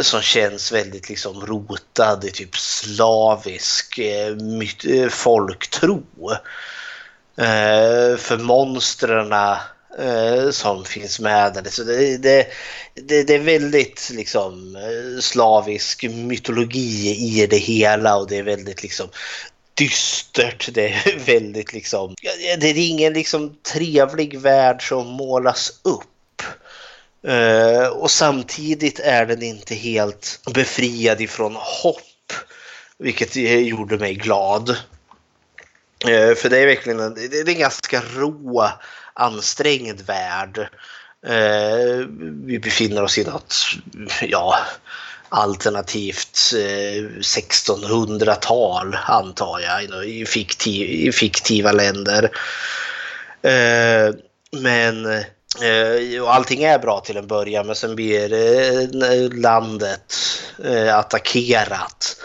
Som 0.00 0.20
känns 0.20 0.72
väldigt 0.72 1.08
liksom 1.08 1.46
rotad 1.46 2.24
i 2.24 2.30
typ 2.30 2.56
slavisk 2.56 3.98
eh, 3.98 4.36
eh 4.84 5.08
folktro. 5.08 6.02
Eh, 7.36 8.16
för 8.16 8.38
monstren 8.38 9.32
Eh, 9.96 10.50
som 10.50 10.84
finns 10.84 11.20
med. 11.20 11.68
Så 11.70 11.82
det, 11.82 12.16
det, 12.16 12.46
det, 12.94 13.22
det 13.22 13.34
är 13.34 13.38
väldigt 13.38 14.10
liksom 14.14 14.76
eh, 14.76 15.20
slavisk 15.20 16.04
mytologi 16.04 17.16
i 17.16 17.46
det 17.46 17.56
hela 17.56 18.16
och 18.16 18.28
det 18.28 18.36
är 18.36 18.42
väldigt 18.42 18.82
liksom 18.82 19.08
dystert. 19.74 20.68
Det 20.72 20.88
är 20.88 21.18
väldigt 21.26 21.72
liksom, 21.72 22.14
det 22.58 22.70
är 22.70 22.90
ingen 22.90 23.12
liksom 23.12 23.54
trevlig 23.72 24.40
värld 24.40 24.88
som 24.88 25.06
målas 25.06 25.80
upp. 25.84 26.42
Eh, 27.26 27.88
och 27.88 28.10
samtidigt 28.10 29.00
är 29.00 29.26
den 29.26 29.42
inte 29.42 29.74
helt 29.74 30.40
befriad 30.54 31.20
ifrån 31.20 31.56
hopp. 31.56 32.32
Vilket 32.98 33.36
gjorde 33.36 33.98
mig 33.98 34.14
glad. 34.14 34.76
För 36.36 36.48
det 36.48 36.58
är 36.58 36.66
verkligen 36.66 37.00
en, 37.00 37.14
det 37.14 37.38
är 37.38 37.48
en 37.48 37.58
ganska 37.58 38.02
rå, 38.16 38.70
ansträngd 39.18 40.00
värld. 40.00 40.58
Eh, 41.26 42.06
Vi 42.44 42.58
befinner 42.58 43.02
oss 43.02 43.18
i 43.18 43.24
något, 43.24 43.54
ja, 44.22 44.58
alternativt 45.28 46.38
eh, 46.54 47.02
1600-tal 47.20 48.96
antar 49.04 49.60
jag, 49.60 50.04
i, 50.08 50.26
fiktiv, 50.26 51.12
fiktiva 51.12 51.72
länder. 51.72 52.24
Eh, 53.42 54.14
Men 54.52 55.06
eh, 55.06 56.22
och 56.22 56.34
allting 56.34 56.62
är 56.62 56.78
bra 56.78 57.00
till 57.00 57.16
en 57.16 57.26
början 57.26 57.66
men 57.66 57.76
sen 57.76 57.94
blir 57.96 58.32
eh, 58.32 59.30
landet 59.32 60.14
eh, 60.64 60.96
attackerat 60.96 62.16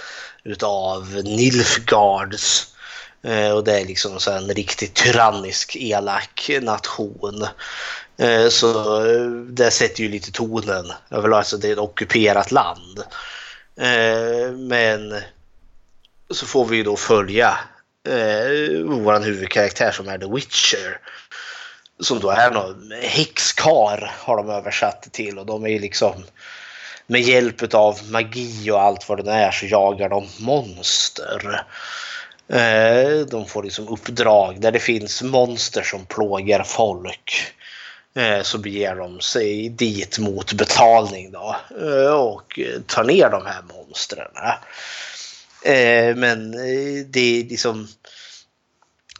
utav 0.43 1.21
Nilfgaards. 1.23 2.72
Eh, 3.23 3.51
Och 3.51 3.63
det 3.63 3.79
är 3.79 3.86
liksom 3.86 4.19
så 4.19 4.31
en 4.31 4.47
riktigt 4.53 4.93
tyrannisk, 4.93 5.75
elak 5.75 6.49
nation. 6.62 7.47
Eh, 8.17 8.47
Så 8.49 9.05
eh, 9.05 9.29
det 9.31 9.71
sätter 9.71 10.03
ju 10.03 10.09
lite 10.09 10.31
tonen. 10.31 10.91
Överlag, 11.12 11.38
alltså 11.38 11.57
det 11.57 11.67
är 11.67 11.73
ett 11.73 11.77
ockuperat 11.77 12.51
land. 12.51 13.03
Eh, 13.79 14.51
Men 14.51 15.21
så 16.29 16.45
får 16.45 16.65
vi 16.65 16.77
ju 16.77 16.83
då 16.83 16.95
följa 16.95 17.57
eh, 18.07 18.83
vår 18.86 19.23
huvudkaraktär 19.23 19.91
som 19.91 20.07
är 20.07 20.17
The 20.17 20.27
Witcher. 20.33 20.99
Som 21.99 22.19
då 22.19 22.29
är 22.29 22.51
någon 22.51 22.91
häxkar 23.01 24.12
har 24.19 24.38
de 24.38 24.49
översatt 24.49 25.01
det 25.03 25.09
till 25.09 25.39
och 25.39 25.45
de 25.45 25.65
är 25.65 25.69
ju 25.69 25.79
liksom 25.79 26.23
med 27.07 27.21
hjälp 27.21 27.73
av 27.73 27.99
magi 28.12 28.71
och 28.71 28.81
allt 28.81 29.09
vad 29.09 29.17
det 29.17 29.23
nu 29.23 29.31
är 29.31 29.51
så 29.51 29.65
jagar 29.65 30.09
de 30.09 30.27
monster. 30.39 31.65
Eh, 32.47 33.25
De 33.27 33.45
får 33.45 33.63
liksom 33.63 33.88
uppdrag 33.88 34.62
där 34.62 34.71
det 34.71 34.79
finns 34.79 35.21
monster 35.21 35.82
som 35.82 36.06
plågar 36.06 36.63
folk. 36.63 37.53
Eh, 38.15 38.41
Så 38.41 38.58
beger 38.58 38.95
de 38.95 39.21
sig 39.21 39.69
dit 39.69 40.19
mot 40.19 40.53
betalning 40.53 41.32
då 41.32 41.56
eh, 41.82 42.13
och 42.13 42.60
tar 42.88 43.03
ner 43.03 43.29
de 43.29 43.45
här 43.45 43.62
monstren. 43.73 44.32
Eh, 45.65 46.15
Men 46.15 46.53
eh, 46.53 47.06
det 47.08 47.39
är 47.39 47.43
liksom 47.43 47.88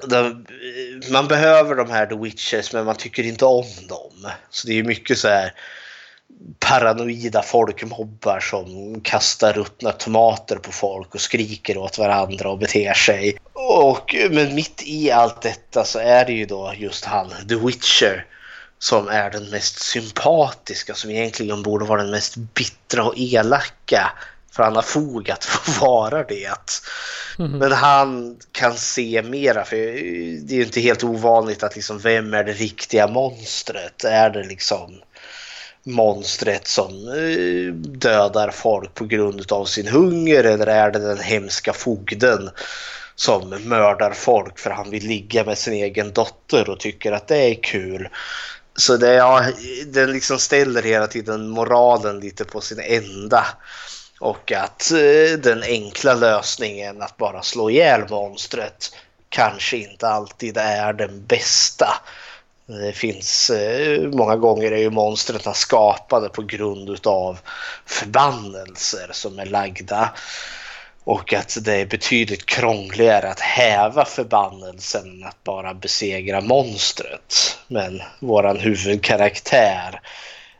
de, 0.08 0.46
man 1.12 1.28
behöver 1.28 1.76
de 1.76 1.90
här 1.90 2.06
The 2.06 2.16
Witches 2.16 2.74
men 2.74 2.86
man 2.86 2.96
tycker 2.96 3.24
inte 3.24 3.46
om 3.46 3.66
dem. 3.88 4.32
Så 4.50 4.68
det 4.68 4.80
är 4.80 4.84
mycket 4.84 5.18
så 5.18 5.28
här 5.28 5.54
paranoida 6.60 7.42
folkmobbar 7.42 8.40
som 8.40 9.02
kastar 9.02 9.54
ruttna 9.54 9.92
tomater 9.92 10.56
på 10.56 10.72
folk 10.72 11.16
och 11.16 11.22
skriker 11.22 11.78
åt 11.78 11.98
varandra 11.98 12.50
och 12.50 12.58
beter 12.58 12.94
sig. 12.94 13.38
Och, 13.54 14.16
men 14.30 14.56
mitt 14.56 14.84
i 14.86 15.12
allt 15.12 15.42
detta 15.42 15.86
så 15.86 16.00
är 16.00 16.26
det 16.26 16.34
ju 16.34 16.46
då 16.46 16.74
just 16.78 17.06
han, 17.06 17.30
The 17.50 17.56
Witcher, 17.56 18.26
som 18.80 19.08
är 19.08 19.32
den 19.32 19.50
mest 19.50 19.80
sympatiska, 19.80 20.94
som 20.94 21.12
egentligen 21.12 21.64
borde 21.64 21.86
vara 21.86 22.02
den 22.02 22.12
mest 22.12 22.36
bittra 22.36 23.04
och 23.04 23.14
elaka. 23.18 24.12
För 24.52 24.64
han 24.64 24.76
har 24.76 24.82
fog 24.82 25.32
att 25.32 25.46
få 25.46 25.86
vara 25.86 26.24
det. 26.24 26.82
Men 27.38 27.72
han 27.72 28.38
kan 28.52 28.74
se 28.74 29.22
mera, 29.24 29.66
för 29.66 29.76
det 29.76 30.54
är 30.54 30.58
ju 30.58 30.64
inte 30.64 30.80
helt 30.80 31.04
ovanligt 31.04 31.64
att 31.64 31.76
liksom, 31.76 32.00
vem 32.00 32.34
är 32.34 32.44
det 32.44 32.54
riktiga 32.54 33.08
monstret? 33.08 34.04
Är 34.04 34.30
det 34.30 34.44
liksom 34.44 35.02
monstret 35.84 36.68
som 36.68 37.08
eh, 37.08 37.74
dödar 37.74 38.52
folk 38.52 38.94
på 38.94 39.06
grund 39.06 39.52
av 39.52 39.66
sin 39.66 39.88
hunger 39.88 40.44
eller 40.44 40.68
är 40.68 40.92
det 40.92 41.00
den 41.00 41.20
hemska 41.20 41.74
fogden 41.74 42.50
som 43.16 43.50
mördar 43.50 44.12
folk 44.12 44.60
för 44.60 44.70
han 44.70 44.90
vill 44.90 45.08
ligga 45.08 45.44
med 45.44 45.58
sin 45.58 45.74
egen 45.74 46.14
dotter 46.14 46.70
och 46.70 46.80
tycker 46.80 47.12
att 47.12 47.28
det 47.28 47.38
är 47.38 47.64
kul. 47.64 48.10
Så 48.76 48.98
det, 48.98 49.14
ja, 49.14 49.46
den 49.86 50.12
liksom 50.12 50.40
ställer 50.40 50.84
hela 50.84 51.08
tiden 51.08 51.50
moralen 51.50 52.20
lite 52.20 52.46
på 52.46 52.62
sin 52.62 52.80
ända. 52.80 53.46
Och 54.20 54.52
att 54.52 54.92
eh, 54.92 55.40
den 55.40 55.64
enkla 55.64 56.14
lösningen 56.14 57.02
att 57.02 57.18
bara 57.18 57.42
slå 57.42 57.70
ihjäl 57.70 58.10
monstret 58.10 58.96
kanske 59.30 59.78
inte 59.78 60.08
alltid 60.08 60.58
är 60.58 60.94
den 60.94 61.26
bästa. 61.26 61.88
Det 62.66 62.92
finns 62.92 63.50
eh, 63.50 64.02
många 64.02 64.36
gånger 64.36 64.72
är 64.72 64.78
ju 64.78 64.90
monstren 64.90 65.54
skapade 65.54 66.30
på 66.30 66.42
grund 66.42 66.90
utav 66.90 67.40
förbannelser 67.86 69.10
som 69.12 69.40
är 69.40 69.46
lagda. 69.46 70.14
Och 71.04 71.34
att 71.34 71.58
det 71.62 71.76
är 71.76 71.86
betydligt 71.86 72.46
krångligare 72.46 73.30
att 73.30 73.40
häva 73.40 74.06
förbannelsen 74.06 75.10
än 75.10 75.28
att 75.28 75.44
bara 75.44 75.74
besegra 75.74 76.42
monstret. 76.42 77.58
Men 77.68 78.02
våran 78.20 78.60
huvudkaraktär 78.60 80.02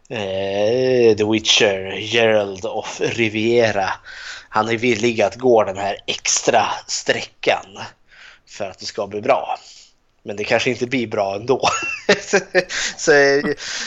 eh, 0.10 1.16
The 1.18 1.32
Witcher, 1.32 1.92
Gerald 1.92 2.66
of 2.66 3.02
Riviera. 3.02 3.90
Han 4.50 4.70
är 4.70 4.78
villig 4.78 5.22
att 5.22 5.36
gå 5.36 5.64
den 5.64 5.78
här 5.78 5.98
extra 6.08 6.66
sträckan 6.88 7.66
för 8.48 8.70
att 8.70 8.80
det 8.80 8.86
ska 8.86 9.08
bli 9.08 9.22
bra. 9.22 9.58
Men 10.24 10.36
det 10.36 10.44
kanske 10.44 10.70
inte 10.70 10.88
blir 10.88 11.08
bra 11.08 11.36
ändå. 11.36 11.70
så, 12.98 13.12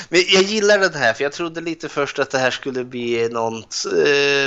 men 0.09 0.23
jag 0.29 0.43
gillar 0.43 0.79
den 0.79 0.95
här 0.95 1.13
för 1.13 1.25
jag 1.25 1.33
trodde 1.33 1.61
lite 1.61 1.89
först 1.89 2.19
att 2.19 2.31
det 2.31 2.39
här 2.39 2.51
skulle 2.51 2.85
bli 2.85 3.29
något, 3.29 3.77
eh, 4.07 4.47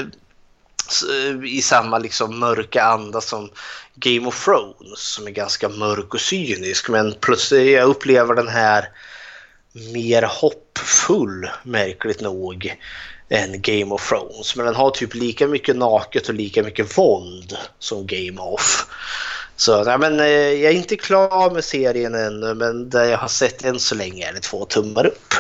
eh, 1.10 1.44
i 1.46 1.62
samma 1.62 1.98
liksom 1.98 2.40
mörka 2.40 2.84
anda 2.84 3.22
som 3.22 3.50
Game 3.96 4.28
of 4.28 4.46
Thrones 4.46 5.00
som 5.00 5.28
är 5.28 5.32
ganska 5.32 5.70
mörk 5.70 6.14
och 6.14 6.22
cynisk. 6.22 6.90
Men 6.90 7.16
plötsligt 7.20 7.62
eh, 7.62 7.70
jag 7.70 7.90
upplever 7.90 8.36
den 8.36 8.48
här 8.48 8.90
mer 9.94 10.22
hoppfull, 10.22 11.50
märkligt 11.64 12.22
nog, 12.22 12.76
än 13.30 13.62
Game 13.62 13.94
of 13.94 14.10
Thrones. 14.10 14.56
Men 14.56 14.66
den 14.66 14.76
har 14.76 14.92
typ 14.92 15.16
lika 15.16 15.48
mycket 15.48 15.76
naket 15.76 16.30
och 16.30 16.34
lika 16.36 16.64
mycket 16.64 16.98
våld 16.98 17.58
som 17.80 18.08
Game 18.08 18.42
of. 18.42 18.86
Så 19.60 19.84
nej, 19.84 19.98
men, 19.98 20.20
eh, 20.20 20.26
jag 20.28 20.72
är 20.72 20.76
inte 20.76 20.96
klar 20.96 21.52
med 21.52 21.64
serien 21.64 22.16
ännu 22.16 22.54
men 22.54 22.90
det 22.90 23.10
jag 23.10 23.18
har 23.18 23.28
sett 23.28 23.66
än 23.66 23.80
så 23.80 23.96
länge 23.96 24.30
är 24.30 24.34
det 24.34 24.40
två 24.40 24.66
tummar 24.66 25.06
upp. 25.06 25.34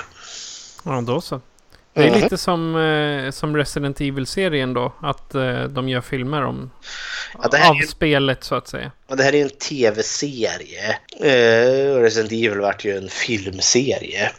Ja, 0.83 1.01
då 1.01 1.21
så. 1.21 1.41
Det 1.93 2.03
är 2.03 2.07
mm. 2.07 2.21
lite 2.21 2.37
som, 2.37 2.75
eh, 2.75 3.31
som 3.31 3.57
Resident 3.57 4.01
Evil-serien 4.01 4.73
då. 4.73 4.93
Att 5.01 5.35
eh, 5.35 5.63
de 5.63 5.89
gör 5.89 6.01
filmer 6.01 6.43
om 6.43 6.71
ja, 7.33 7.69
av 7.69 7.75
ju, 7.75 7.87
spelet 7.87 8.43
så 8.43 8.55
att 8.55 8.67
säga. 8.67 8.91
Ja, 9.07 9.15
det 9.15 9.23
här 9.23 9.35
är 9.35 9.41
en 9.41 9.49
tv-serie. 9.49 10.97
Eh, 11.19 12.01
Resident 12.01 12.31
Evil 12.31 12.59
vart 12.59 12.85
ju 12.85 12.97
en 12.97 13.09
filmserie. 13.09 14.31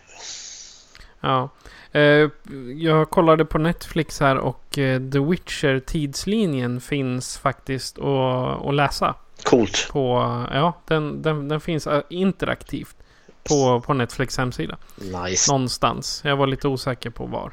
Ja. 1.21 1.51
Eh, 1.93 2.29
jag 2.77 3.11
kollade 3.11 3.45
på 3.45 3.59
Netflix 3.59 4.21
här 4.21 4.37
och 4.37 4.79
eh, 4.79 5.11
The 5.11 5.19
Witcher 5.19 5.81
tidslinjen 5.87 6.81
finns 6.81 7.39
faktiskt 7.39 7.99
att, 7.99 8.67
att 8.67 8.75
läsa. 8.75 9.15
Coolt. 9.45 9.89
På, 9.91 10.17
ja, 10.53 10.73
den, 10.87 11.23
den, 11.23 11.49
den 11.49 11.61
finns 11.61 11.87
eh, 11.87 12.03
interaktivt 12.09 12.97
på, 13.43 13.81
på 13.81 13.95
Netflix 13.95 14.39
hemsida. 14.39 14.79
Nice. 14.97 15.53
Någonstans. 15.53 16.23
Jag 16.25 16.37
var 16.37 16.47
lite 16.47 16.69
osäker 16.69 17.11
på 17.11 17.27
var. 17.27 17.53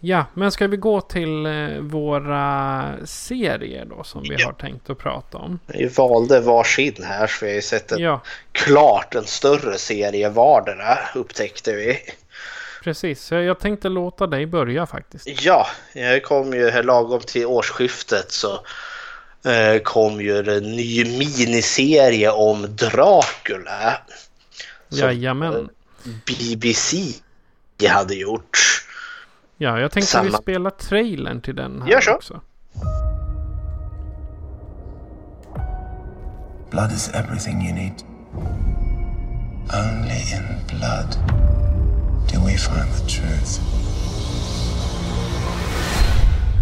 Ja, 0.00 0.24
men 0.34 0.52
ska 0.52 0.66
vi 0.66 0.76
gå 0.76 1.00
till 1.00 1.46
eh, 1.46 1.78
våra 1.80 2.92
serier 3.04 3.84
då 3.84 4.04
som 4.04 4.22
vi 4.22 4.36
ja. 4.38 4.46
har 4.46 4.52
tänkt 4.52 4.90
att 4.90 4.98
prata 4.98 5.38
om? 5.38 5.58
Vi 5.66 5.86
valde 5.86 6.40
varsin 6.40 7.04
här 7.04 7.26
så 7.26 7.44
vi 7.44 7.50
har 7.50 7.56
ju 7.56 7.62
sett 7.62 7.92
en, 7.92 7.98
ja. 7.98 8.20
klart 8.52 9.14
en 9.14 9.24
större 9.24 9.78
serie 9.78 10.28
vardera 10.28 10.98
upptäckte 11.14 11.72
vi. 11.72 11.98
Precis, 12.82 13.32
jag 13.32 13.58
tänkte 13.58 13.88
låta 13.88 14.26
dig 14.26 14.46
börja 14.46 14.86
faktiskt. 14.86 15.42
Ja, 15.42 15.66
jag 15.92 16.22
kom 16.22 16.52
ju 16.52 16.70
här 16.70 16.82
lagom 16.82 17.20
till 17.20 17.46
årsskiftet 17.46 18.32
så 18.32 18.60
kom 19.82 20.20
ju 20.20 20.38
en 20.56 20.62
ny 20.76 21.04
miniserie 21.04 22.30
om 22.30 22.62
Dracula. 22.76 23.98
Jajamän. 24.88 25.68
BBC 26.04 26.96
hade 27.88 28.14
gjort. 28.14 28.58
Ja, 29.56 29.80
jag 29.80 29.92
tänkte 29.92 30.12
Samma. 30.12 30.24
vi 30.30 30.32
spelar 30.42 30.70
trailern 30.70 31.40
till 31.40 31.56
den 31.56 31.82
här 31.82 31.88
Gör 31.90 32.00
så. 32.00 32.12
också. 32.12 32.40
Blood 36.70 36.92
is 36.92 37.08
everything 37.14 37.66
you 37.66 37.74
need. 37.74 38.02
Only 39.72 40.20
in 40.34 40.58
blood 40.68 41.16
do 42.32 42.40
we 42.46 42.56
find 42.56 42.88
the 42.94 43.06
truth. 43.08 43.60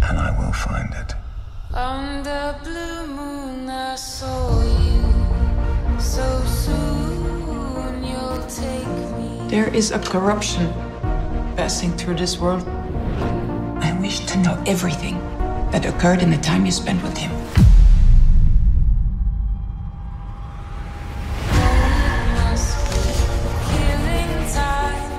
And 0.09 0.19
I 0.19 0.31
will 0.41 0.53
find 0.53 0.93
it. 1.03 1.15
On 1.75 2.21
the 2.21 2.55
blue 2.63 3.07
moon 3.07 3.67
I 3.67 3.95
saw 3.95 4.61
you 4.61 5.99
so 5.99 6.43
soon 6.45 8.03
you'll 8.03 8.45
take 8.45 8.85
me. 9.17 9.49
There 9.49 9.73
is 9.73 9.89
a 9.89 9.97
corruption 9.97 10.71
passing 11.57 11.91
through 11.97 12.17
this 12.17 12.37
world. 12.37 12.61
I 13.81 13.97
wish 13.99 14.19
to 14.27 14.37
know 14.37 14.61
everything 14.67 15.17
that 15.71 15.83
occurred 15.87 16.21
in 16.21 16.29
the 16.29 16.37
time 16.37 16.67
you 16.67 16.71
spent 16.71 17.01
with 17.01 17.17
him. 17.17 17.31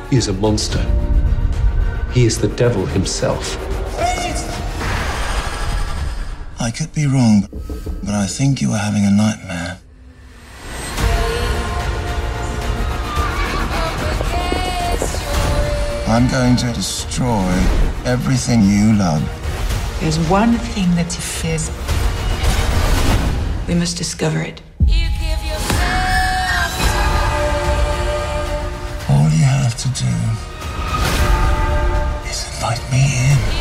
He 0.09 0.17
is 0.17 0.29
a 0.29 0.33
monster. 0.35 0.87
He 2.13 2.25
is 2.25 2.39
the 2.39 2.47
devil 2.47 2.87
himself. 2.87 3.74
I 6.65 6.71
could 6.71 6.95
be 6.95 7.07
wrong, 7.07 7.47
but 8.03 8.15
I 8.15 8.27
think 8.27 8.63
you 8.63 8.73
are 8.73 8.79
having 8.79 9.05
a 9.05 9.11
nightmare. 9.11 9.79
I'm 16.09 16.27
going 16.31 16.57
to 16.57 16.73
destroy 16.73 17.53
everything 18.07 18.63
you 18.63 18.95
love. 18.95 19.21
There's 20.01 20.19
one 20.31 20.55
thing 20.73 20.89
that 20.97 21.13
he 21.13 21.21
fears. 21.21 21.69
We 23.69 23.75
must 23.75 23.99
discover 23.99 24.41
it. 24.41 24.63
All 29.11 29.29
you 29.29 29.45
have 29.45 29.77
to 29.85 29.89
do 30.03 30.13
is 32.31 32.47
invite 32.49 32.81
me 32.91 33.03
in. 33.29 33.54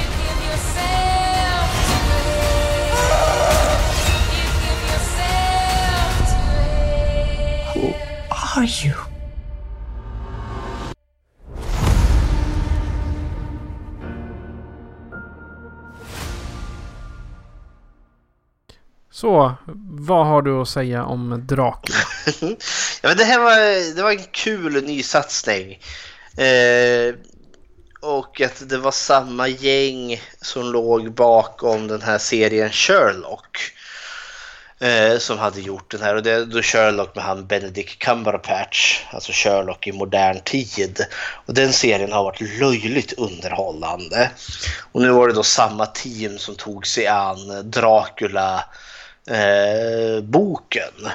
Are 8.55 8.67
you? 8.85 8.93
Så, 19.11 19.53
vad 19.91 20.27
har 20.27 20.41
du 20.41 20.61
att 20.61 20.69
säga 20.69 21.05
om 21.05 21.43
Dracula? 21.47 21.97
ja, 23.01 23.09
men 23.09 23.17
det 23.17 23.23
här 23.23 23.39
var, 23.39 23.95
det 23.95 24.03
var 24.03 24.11
en 24.11 24.23
kul 24.31 24.83
ny 24.83 25.03
satsning. 25.03 25.79
Eh, 26.37 27.15
och 28.01 28.41
att 28.41 28.69
det 28.69 28.77
var 28.77 28.91
samma 28.91 29.47
gäng 29.47 30.21
som 30.41 30.71
låg 30.71 31.13
bakom 31.13 31.87
den 31.87 32.01
här 32.01 32.17
serien 32.17 32.69
Sherlock. 32.69 33.57
Eh, 34.83 35.17
som 35.17 35.37
hade 35.37 35.61
gjort 35.61 35.91
den 35.91 36.01
här 36.01 36.15
och 36.15 36.23
det 36.23 36.45
då 36.45 36.61
Sherlock 36.61 37.15
med 37.15 37.23
han 37.23 37.45
Benedict 37.45 37.99
Cumberbatch, 37.99 39.03
alltså 39.11 39.31
Sherlock 39.31 39.87
i 39.87 39.91
modern 39.91 40.39
tid. 40.39 41.05
Och 41.45 41.53
den 41.53 41.73
serien 41.73 42.11
har 42.11 42.23
varit 42.23 42.59
löjligt 42.59 43.13
underhållande. 43.13 44.31
Och 44.91 45.01
nu 45.01 45.09
var 45.09 45.27
det 45.27 45.33
då 45.33 45.43
samma 45.43 45.85
team 45.85 46.37
som 46.37 46.55
tog 46.55 46.87
sig 46.87 47.07
an 47.07 47.71
Dracula 47.71 48.65
eh, 49.29 50.23
boken. 50.23 51.07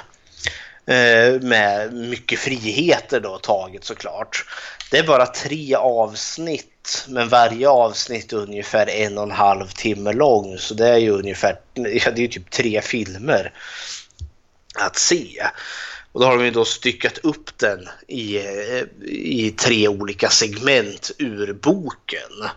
Eh, 0.85 1.41
med 1.41 1.93
mycket 1.93 2.39
friheter 2.39 3.19
då 3.19 3.37
taget 3.37 3.83
såklart. 3.83 4.45
Det 4.91 4.97
är 4.97 5.07
bara 5.07 5.25
tre 5.25 5.75
avsnitt 5.75 6.78
men 7.07 7.29
varje 7.29 7.69
avsnitt 7.69 8.33
är 8.33 8.37
ungefär 8.37 8.89
en 8.89 9.17
och 9.17 9.23
en 9.23 9.31
halv 9.31 9.67
timme 9.67 10.13
lång 10.13 10.57
så 10.57 10.73
det 10.73 10.87
är 10.87 10.97
ju 10.97 11.09
ungefär, 11.09 11.59
ja 11.73 12.11
det 12.11 12.23
är 12.23 12.27
typ 12.27 12.51
tre 12.51 12.81
filmer 12.81 13.53
att 14.75 14.97
se. 14.97 15.47
Och 16.11 16.21
då 16.21 16.25
har 16.25 16.37
de 16.37 16.45
ju 16.45 16.51
då 16.51 16.65
styckat 16.65 17.17
upp 17.17 17.57
den 17.57 17.89
i, 18.07 18.37
eh, 18.37 18.83
i 19.05 19.53
tre 19.57 19.87
olika 19.87 20.29
segment 20.29 21.11
ur 21.17 21.53
boken. 21.53 22.49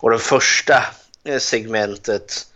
Och 0.00 0.10
det 0.10 0.18
första 0.18 0.84
eh, 1.24 1.38
segmentet 1.38 2.46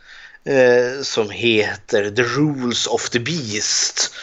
eh, 0.45 1.03
som 1.03 1.31
heter 1.31 2.11
The 2.11 2.23
Rules 2.23 2.87
of 2.87 3.11
the 3.11 3.21
Beast 3.21 4.15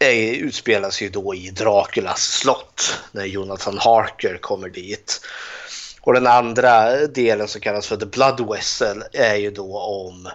eh, 0.00 0.30
utspelas 0.30 1.02
ju 1.02 1.08
då 1.08 1.34
i 1.34 1.50
Draculas 1.50 2.22
slott 2.22 2.98
när 3.12 3.24
Jonathan 3.24 3.78
Harker 3.78 4.38
kommer 4.40 4.68
dit. 4.68 5.20
Och 6.08 6.14
den 6.14 6.26
andra 6.26 7.06
delen 7.06 7.48
som 7.48 7.60
kallas 7.60 7.86
för 7.86 7.96
The 7.96 8.06
Blood 8.06 8.48
Vessel 8.48 9.04
är 9.12 9.34
ju 9.34 9.50
då 9.50 9.78
om 9.78 10.26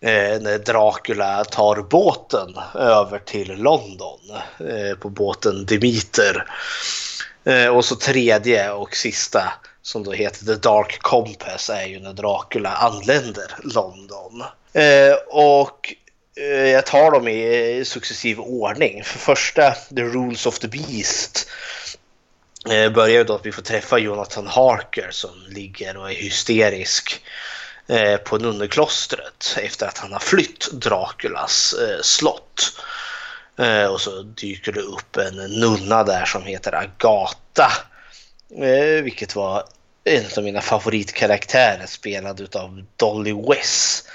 eh, 0.00 0.40
när 0.40 0.58
Dracula 0.58 1.44
tar 1.44 1.82
båten 1.82 2.56
över 2.74 3.18
till 3.18 3.54
London 3.54 4.20
eh, 4.58 4.98
på 4.98 5.08
båten 5.08 5.66
Demeter. 5.66 6.46
Eh, 7.44 7.66
och 7.66 7.84
så 7.84 7.96
tredje 7.96 8.70
och 8.70 8.96
sista 8.96 9.52
som 9.82 10.04
då 10.04 10.12
heter 10.12 10.44
The 10.44 10.54
Dark 10.54 10.98
Compass 10.98 11.70
är 11.70 11.86
ju 11.86 12.00
när 12.00 12.12
Dracula 12.12 12.70
anländer 12.70 13.56
London. 13.62 14.42
Eh, 14.72 15.14
och 15.28 15.94
eh, 16.36 16.70
jag 16.70 16.86
tar 16.86 17.10
dem 17.10 17.28
i 17.28 17.82
successiv 17.86 18.40
ordning. 18.40 19.04
För 19.04 19.18
första, 19.18 19.70
The 19.70 20.02
Rules 20.02 20.46
of 20.46 20.58
the 20.58 20.68
Beast 20.68 21.48
eh, 22.70 22.92
börjar 22.92 23.18
ju 23.18 23.24
då 23.24 23.34
att 23.34 23.46
vi 23.46 23.52
får 23.52 23.62
träffa 23.62 23.98
Jonathan 23.98 24.46
Harker 24.46 25.08
som 25.10 25.30
ligger 25.48 25.96
och 25.96 26.10
är 26.10 26.14
hysterisk 26.14 27.22
eh, 27.86 28.16
på 28.16 28.38
nunneklostret 28.38 29.56
efter 29.62 29.86
att 29.86 29.98
han 29.98 30.12
har 30.12 30.20
flytt 30.20 30.72
Draculas 30.72 31.74
eh, 31.74 32.02
slott. 32.02 32.82
Eh, 33.58 33.84
och 33.84 34.00
så 34.00 34.22
dyker 34.22 34.72
det 34.72 34.80
upp 34.80 35.16
en 35.16 35.36
nunna 35.36 36.04
där 36.04 36.24
som 36.24 36.42
heter 36.42 36.74
Agata 36.74 37.72
eh, 38.60 39.02
vilket 39.02 39.36
var 39.36 39.64
en 40.04 40.24
av 40.36 40.44
mina 40.44 40.60
favoritkaraktärer 40.60 41.86
spelad 41.86 42.56
av 42.56 42.84
Dolly 42.96 43.32
West. 43.32 44.08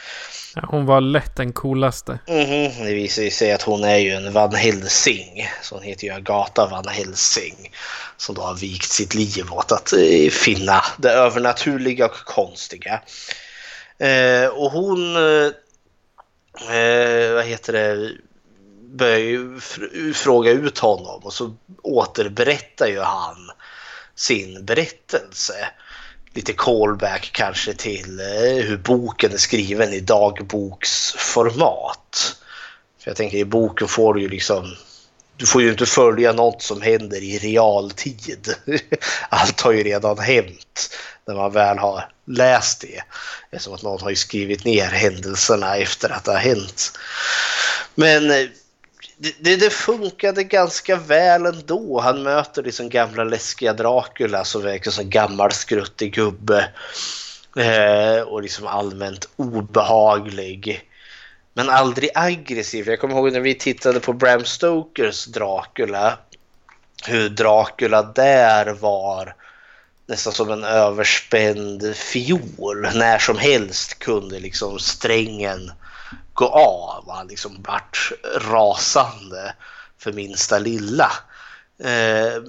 Ja, 0.61 0.67
hon 0.71 0.85
var 0.85 1.01
lätt 1.01 1.35
den 1.35 1.53
coolaste. 1.53 2.19
Mm 2.27 2.45
-hmm. 2.47 2.85
Det 2.85 2.93
visar 2.93 3.29
sig 3.29 3.51
att 3.51 3.61
hon 3.61 3.83
är 3.83 3.97
ju 3.97 4.11
en 4.11 4.33
Van 4.33 4.55
Helsing. 4.55 5.49
Så 5.61 5.75
hon 5.75 5.83
heter 5.83 6.07
ju 6.07 6.13
Agatha 6.13 6.67
Van 6.67 6.87
Helsing. 6.87 7.71
Som 8.17 8.35
då 8.35 8.41
har 8.41 8.55
vikt 8.55 8.91
sitt 8.91 9.15
liv 9.15 9.53
åt 9.53 9.71
att 9.71 9.93
eh, 9.93 10.29
finna 10.29 10.83
det 10.97 11.11
övernaturliga 11.11 12.05
och 12.05 12.15
konstiga. 12.25 13.01
Eh, 13.97 14.47
och 14.47 14.71
hon, 14.71 15.15
eh, 15.15 15.51
eh 16.75 17.33
vad 17.33 17.45
heter 17.45 17.73
det, 17.73 18.11
börjar 18.81 19.19
ju 19.19 19.59
fråga 20.13 20.51
ut 20.51 20.79
honom 20.79 21.21
och 21.23 21.33
så 21.33 21.55
återberättar 21.83 22.87
ju 22.87 22.99
han 22.99 23.51
sin 24.15 24.65
berättelse. 24.65 25.53
Lite 26.37 26.53
callback 26.53 27.29
kanske 27.33 27.73
till 27.73 28.19
eh, 28.19 28.25
hur 28.65 28.77
boken 28.77 29.33
är 29.33 29.37
skriven 29.37 29.93
i 29.93 29.99
dagboksformat. 29.99 32.35
För 33.03 33.09
jag 33.09 33.17
tänker 33.17 33.37
i 33.37 33.45
boken 33.45 33.87
får 33.87 34.13
du 34.13 34.21
ju 34.21 34.29
liksom 34.29 34.75
du 35.37 35.45
får 35.45 35.61
ju 35.61 35.69
inte 35.69 35.85
följa 35.85 36.33
något 36.33 36.61
som 36.61 36.81
händer 36.81 37.23
i 37.23 37.37
realtid. 37.37 38.53
Allt 39.29 39.61
har 39.61 39.71
ju 39.71 39.83
redan 39.83 40.19
hänt 40.19 40.89
när 41.27 41.35
man 41.35 41.51
väl 41.51 41.77
har 41.77 42.09
läst 42.25 42.81
det. 42.81 43.03
Det 43.51 43.57
är 43.57 43.59
som 43.59 43.73
att 43.73 43.83
någon 43.83 44.01
har 44.01 44.09
ju 44.09 44.15
skrivit 44.15 44.65
ner 44.65 44.87
händelserna 44.87 45.75
efter 45.75 46.09
att 46.09 46.23
det 46.23 46.31
har 46.31 46.39
hänt. 46.39 46.91
Men 47.95 48.31
eh, 48.31 48.47
det, 49.17 49.55
det, 49.55 49.69
funkade 49.69 50.43
ganska 50.43 50.95
väl 50.95 51.45
ändå. 51.45 51.99
Han 51.99 52.23
möter 52.23 52.63
liksom 52.63 52.89
gamla 52.89 53.23
läskiga 53.23 53.73
Dracula 53.73 54.45
som 54.45 54.61
verkar 54.61 54.91
som 54.91 55.03
en 55.03 55.09
gammal 55.09 55.51
skruttig 55.51 56.13
gubbe. 56.13 56.69
Eh, 57.57 58.21
och 58.21 58.41
liksom 58.41 58.67
allmänt 58.67 59.29
obehaglig. 59.35 60.81
Men 61.53 61.69
aldrig 61.69 62.09
aggressiv. 62.15 62.89
Jag 62.89 62.99
kommer 62.99 63.15
ihåg 63.15 63.31
när 63.31 63.39
vi 63.39 63.55
tittade 63.55 63.99
på 63.99 64.13
Bram 64.13 64.45
Stokers 64.45 65.25
Dracula. 65.25 66.17
Hur 67.05 67.29
Dracula 67.29 68.03
där 68.03 68.73
var 68.73 69.35
nästan 70.07 70.33
som 70.33 70.51
en 70.51 70.63
överspänd 70.63 71.95
fiol. 71.95 72.87
När 72.95 73.17
som 73.17 73.37
helst 73.37 73.99
kunde 73.99 74.39
liksom 74.39 74.79
strängen 74.79 75.71
gå 76.37 76.45
av. 76.45 77.03
Han 77.07 77.27
liksom 77.27 77.63
vart 77.67 78.11
rasande 78.49 79.53
för 79.97 80.13
minsta 80.13 80.59
lilla. 80.59 81.11
Eh, 81.83 82.43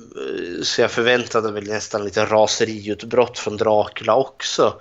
så 0.62 0.80
jag 0.80 0.90
förväntade 0.90 1.52
mig 1.52 1.62
nästan 1.62 2.04
lite 2.04 2.24
raseriutbrott 2.24 3.38
från 3.38 3.56
Dracula 3.56 4.14
också. 4.14 4.74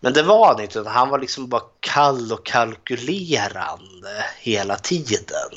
Men 0.00 0.12
det 0.12 0.22
var 0.22 0.46
han 0.46 0.62
inte, 0.62 0.84
han 0.88 1.08
var 1.08 1.18
liksom 1.18 1.48
bara 1.48 1.62
kall 1.80 2.32
och 2.32 2.46
kalkylerande 2.46 4.24
hela 4.40 4.76
tiden. 4.76 5.50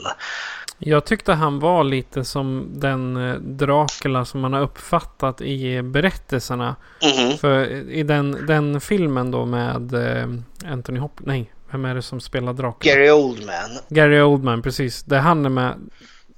Jag 0.77 1.05
tyckte 1.05 1.33
han 1.33 1.59
var 1.59 1.83
lite 1.83 2.25
som 2.25 2.67
den 2.73 3.17
eh, 3.17 3.35
Dracula 3.35 4.25
som 4.25 4.41
man 4.41 4.53
har 4.53 4.61
uppfattat 4.61 5.41
i 5.41 5.81
berättelserna. 5.81 6.75
Mm 7.01 7.15
-hmm. 7.15 7.37
För 7.37 7.65
i 7.89 8.03
den, 8.03 8.45
den 8.45 8.81
filmen 8.81 9.31
då 9.31 9.45
med 9.45 9.93
eh, 9.93 10.27
Anthony 10.71 10.99
Hopkins, 10.99 11.27
nej, 11.27 11.51
vem 11.71 11.85
är 11.85 11.95
det 11.95 12.01
som 12.01 12.19
spelar 12.19 12.53
Dracula? 12.53 12.95
Gary 12.95 13.09
Oldman. 13.09 13.69
Gary 13.89 14.21
Oldman, 14.21 14.61
precis. 14.61 15.03
Det 15.03 15.17
han 15.17 15.45
är 15.45 15.49
med. 15.49 15.75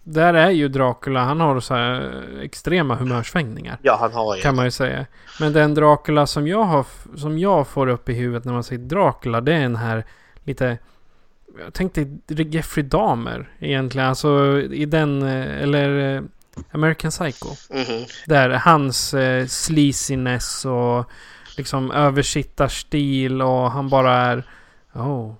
Där 0.04 0.34
är 0.34 0.50
ju 0.50 0.68
Dracula, 0.68 1.24
han 1.24 1.40
har 1.40 1.60
så 1.60 1.74
här 1.74 2.24
extrema 2.44 2.96
humörsvängningar. 2.96 3.78
Ja, 3.82 3.98
han 4.00 4.14
har 4.14 4.36
ju. 4.36 4.42
Kan 4.42 4.56
man 4.56 4.66
ju 4.66 4.72
säga. 4.72 5.06
Men 5.40 5.54
den 5.54 5.74
Dracula 5.74 6.28
som 6.28 6.48
jag, 6.48 6.64
har, 6.64 6.86
som 7.18 7.40
jag 7.40 7.68
får 7.68 7.88
upp 7.88 8.10
i 8.10 8.14
huvudet 8.14 8.46
när 8.46 8.54
man 8.54 8.64
säger 8.64 8.82
Dracula, 8.82 9.42
det 9.42 9.54
är 9.54 9.60
den 9.60 9.76
här 9.76 10.06
lite... 10.44 10.78
Jag 11.64 11.74
tänkte 11.74 12.18
Jeffrey 12.28 12.86
Dahmer 12.86 13.50
egentligen. 13.60 14.08
Alltså 14.08 14.62
i 14.62 14.86
den, 14.86 15.22
eller 15.22 16.16
eh, 16.16 16.22
American 16.72 17.12
Psycho. 17.12 17.50
Mm 17.70 17.84
-hmm. 17.84 18.08
Där 18.26 18.50
hans 18.50 19.14
eh, 19.14 19.46
sleaziness 19.46 20.66
och 20.66 21.12
liksom 21.58 21.92
översittarstil 21.92 23.42
och 23.42 23.72
han 23.72 23.90
bara 23.90 24.14
är 24.14 24.44
Oh, 24.94 25.36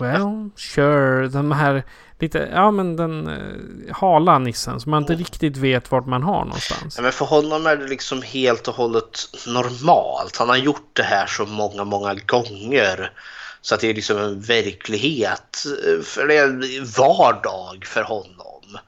well, 0.00 0.50
sure. 0.56 1.28
Den 1.28 1.52
här 1.52 1.82
lite, 2.18 2.48
ja 2.52 2.70
men 2.70 2.96
den 2.96 3.28
uh, 3.28 3.94
hala 3.94 4.38
nissen 4.38 4.80
som 4.80 4.90
man 4.90 5.02
inte 5.02 5.14
riktigt 5.14 5.56
vet 5.56 5.90
vart 5.90 6.06
man 6.06 6.22
har 6.22 6.44
någonstans. 6.44 6.96
Ja, 6.96 7.02
men 7.02 7.12
för 7.12 7.24
honom 7.24 7.66
är 7.66 7.76
det 7.76 7.88
liksom 7.88 8.22
helt 8.22 8.68
och 8.68 8.74
hållet 8.74 9.20
normalt. 9.46 10.36
Han 10.36 10.48
har 10.48 10.56
gjort 10.56 10.90
det 10.92 11.02
här 11.02 11.26
så 11.26 11.46
många, 11.46 11.84
många 11.84 12.14
gånger. 12.14 13.12
Så 13.60 13.74
att 13.74 13.80
det 13.80 13.90
är 13.90 13.94
liksom 13.94 14.18
en 14.18 14.40
verklighet, 14.40 15.66
eh, 15.86 16.02
för 16.02 16.26
det 16.26 16.36
är 16.36 16.96
vardag 16.96 17.84
för 17.86 18.02
honom. 18.02 18.78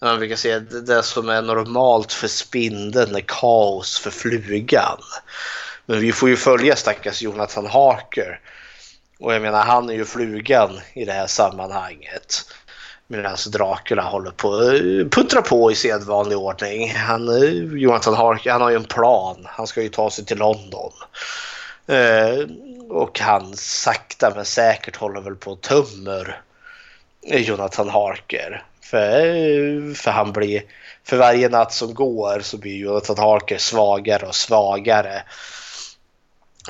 Man 0.00 0.18
brukar 0.18 0.36
säga 0.36 0.56
att 0.56 0.86
det 0.86 1.02
som 1.02 1.28
är 1.28 1.42
normalt 1.42 2.12
för 2.12 2.28
spindeln 2.28 3.16
är 3.16 3.24
kaos 3.26 3.98
för 3.98 4.10
flugan. 4.10 4.98
Men 5.86 6.00
vi 6.00 6.12
får 6.12 6.28
ju 6.28 6.36
följa 6.36 6.76
stackars 6.76 7.22
Jonathan 7.22 7.66
Harker 7.66 8.40
och 9.22 9.34
jag 9.34 9.42
menar 9.42 9.64
han 9.64 9.88
är 9.88 9.94
ju 9.94 10.04
flugan 10.04 10.80
i 10.92 11.04
det 11.04 11.12
här 11.12 11.26
sammanhanget. 11.26 12.44
Medan 13.06 13.36
Dracula 13.52 14.02
håller 14.02 14.30
på 14.30 14.48
eh, 14.48 15.06
att 15.06 15.10
puttra 15.10 15.42
på 15.42 15.72
i 15.72 15.74
sedvanlig 15.74 16.38
ordning. 16.38 16.94
Han, 16.94 17.28
eh, 17.28 17.78
Jonathan 17.78 18.14
Harker, 18.14 18.50
han 18.50 18.60
har 18.60 18.70
ju 18.70 18.76
en 18.76 18.84
plan. 18.84 19.46
Han 19.48 19.66
ska 19.66 19.82
ju 19.82 19.88
ta 19.88 20.10
sig 20.10 20.24
till 20.24 20.38
London. 20.38 20.92
Eh, 21.86 22.38
och 22.88 23.20
han 23.20 23.56
sakta 23.56 24.32
men 24.36 24.44
säkert 24.44 24.96
håller 24.96 25.20
väl 25.20 25.36
på 25.36 25.50
och 25.50 25.60
tömmer 25.60 26.40
eh, 27.26 27.40
Jonathan 27.40 27.88
Harker. 27.88 28.64
För, 28.82 29.94
för 29.94 30.10
han 30.10 30.32
blir, 30.32 30.62
för 31.04 31.16
varje 31.16 31.48
natt 31.48 31.72
som 31.72 31.94
går 31.94 32.40
så 32.40 32.56
blir 32.56 32.76
Jonathan 32.76 33.18
Harker 33.18 33.58
svagare 33.58 34.26
och 34.26 34.34
svagare. 34.34 35.22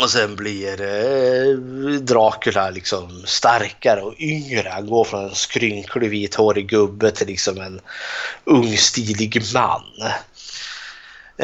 Och 0.01 0.11
sen 0.11 0.37
blir 0.37 0.83
eh, 0.83 1.57
Dracula 1.99 2.71
liksom 2.71 3.23
starkare 3.27 4.03
och 4.03 4.15
yngre. 4.19 4.69
Han 4.73 4.87
går 4.87 5.05
från 5.05 5.25
en 5.25 5.35
skrynklig 5.35 6.11
vithårig 6.11 6.69
gubbe 6.69 7.11
till 7.11 7.27
liksom 7.27 7.61
en 7.61 7.81
ung 8.45 8.77
stilig 8.77 9.43
man. 9.55 9.83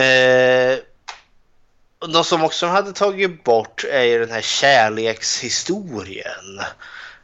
Eh, 0.04 0.78
något 2.08 2.26
som 2.26 2.44
också 2.44 2.66
hade 2.66 2.92
tagit 2.92 3.44
bort 3.44 3.84
är 3.84 4.02
ju 4.02 4.18
den 4.18 4.30
här 4.30 4.40
kärlekshistorien. 4.40 6.60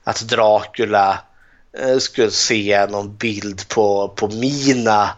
Att 0.05 0.21
Dracula 0.21 1.19
eh, 1.79 1.99
skulle 1.99 2.31
se 2.31 2.87
någon 2.87 3.17
bild 3.17 3.69
på, 3.69 4.09
på 4.09 4.29
Mina 4.29 5.11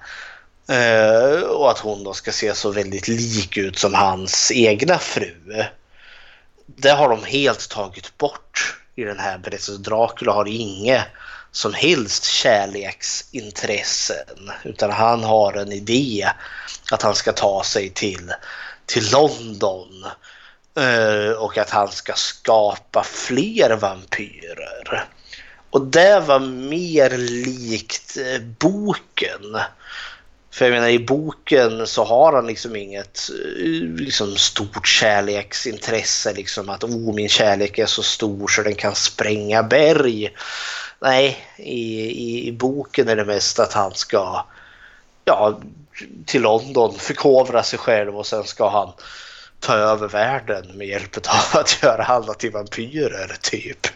eh, 0.69 1.41
och 1.41 1.71
att 1.71 1.79
hon 1.79 2.05
då 2.05 2.13
ska 2.13 2.33
se 2.33 2.55
så 2.55 2.71
väldigt 2.71 3.09
lik 3.09 3.57
ut 3.57 3.79
som 3.79 3.95
hans 3.95 4.53
egna 4.55 4.99
fru 4.99 5.67
det 6.67 6.91
har 6.91 7.09
de 7.09 7.25
helt 7.25 7.69
tagit 7.69 8.19
bort 8.19 8.77
i 8.95 9.05
den 9.05 9.19
här 9.19 9.39
berättelsen. 9.39 9.83
Dracula 9.83 10.33
har 10.33 10.49
inget 10.49 11.05
som 11.53 11.75
helst 11.75 12.25
kärleksintressen 12.25 14.51
utan 14.65 14.91
han 14.91 15.25
har 15.25 15.53
en 15.53 15.73
idé 15.73 16.31
att 16.91 17.03
han 17.03 17.15
ska 17.15 17.33
ta 17.33 17.63
sig 17.65 17.91
till, 17.91 18.33
till 18.87 19.11
London 19.13 20.05
eh, 20.79 21.31
och 21.31 21.59
att 21.59 21.71
han 21.71 21.89
ska 21.89 22.13
skapa 22.13 23.03
fler 23.03 23.77
vampyrer. 23.77 25.05
Och 25.71 25.87
det 25.87 26.21
var 26.21 26.41
mer 26.41 27.19
likt 27.19 28.17
eh, 28.17 28.41
boken 28.41 29.59
för 30.57 30.65
jag 30.65 30.73
menar 30.73 30.89
i 30.89 30.99
boken 30.99 31.87
så 31.87 32.05
har 32.05 32.33
han 32.33 32.47
liksom 32.47 32.77
inget 32.77 33.31
eh, 33.31 34.01
liksom, 34.01 34.37
stort 34.37 34.87
kärleksintresse. 34.87 36.33
Liksom 36.33 36.69
att 36.69 36.85
oh, 36.85 37.15
min 37.15 37.29
kärlek 37.29 37.79
är 37.79 37.87
så 37.87 38.03
stor 38.03 38.49
så 38.49 38.63
den 38.63 38.75
kan 38.75 38.95
spränga 38.95 39.63
berg. 39.63 40.31
Nej, 41.01 41.39
i, 41.57 42.01
i, 42.01 42.49
i 42.49 42.53
boken 42.53 43.09
är 43.09 43.17
det 43.17 43.25
mest 43.25 43.59
att 43.59 43.73
han 43.73 43.95
ska 43.95 44.47
ja, 45.25 45.61
till 46.27 46.43
London 46.43 46.95
förkovra 46.99 47.63
sig 47.63 47.79
själv 47.79 48.17
och 48.17 48.27
sen 48.27 48.45
ska 48.45 48.69
han 48.69 48.93
ta 49.61 49.75
över 49.75 50.09
världen 50.09 50.67
med 50.79 50.87
hjälp 50.87 51.17
av 51.17 51.61
att 51.61 51.83
göra 51.83 52.05
alla 52.05 52.35
till 52.35 52.53
vampyrer 52.53 53.37
typ. 53.41 53.87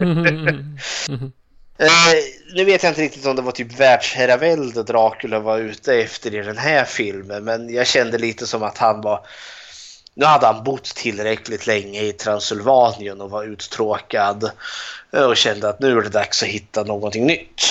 Mm, 0.00 0.26
mm, 0.26 0.78
mm. 1.08 1.32
Eh, 1.80 2.14
nu 2.54 2.64
vet 2.64 2.82
jag 2.82 2.90
inte 2.90 3.02
riktigt 3.02 3.26
om 3.26 3.36
det 3.36 3.42
var 3.42 3.52
typ 3.52 3.80
världsherravälde 3.80 4.82
Dracula 4.82 5.40
var 5.40 5.58
ute 5.58 5.94
efter 5.94 6.34
i 6.34 6.42
den 6.42 6.58
här 6.58 6.84
filmen 6.84 7.44
men 7.44 7.74
jag 7.74 7.86
kände 7.86 8.18
lite 8.18 8.46
som 8.46 8.62
att 8.62 8.78
han 8.78 9.00
var 9.00 9.26
nu 10.14 10.24
hade 10.24 10.46
han 10.46 10.64
bott 10.64 10.84
tillräckligt 10.84 11.66
länge 11.66 12.02
i 12.02 12.12
Transylvanien 12.12 13.20
och 13.20 13.30
var 13.30 13.44
uttråkad 13.44 14.50
eh, 15.12 15.22
och 15.22 15.36
kände 15.36 15.68
att 15.68 15.80
nu 15.80 15.98
är 15.98 16.02
det 16.02 16.08
dags 16.08 16.42
att 16.42 16.48
hitta 16.48 16.84
någonting 16.84 17.26
nytt. 17.26 17.62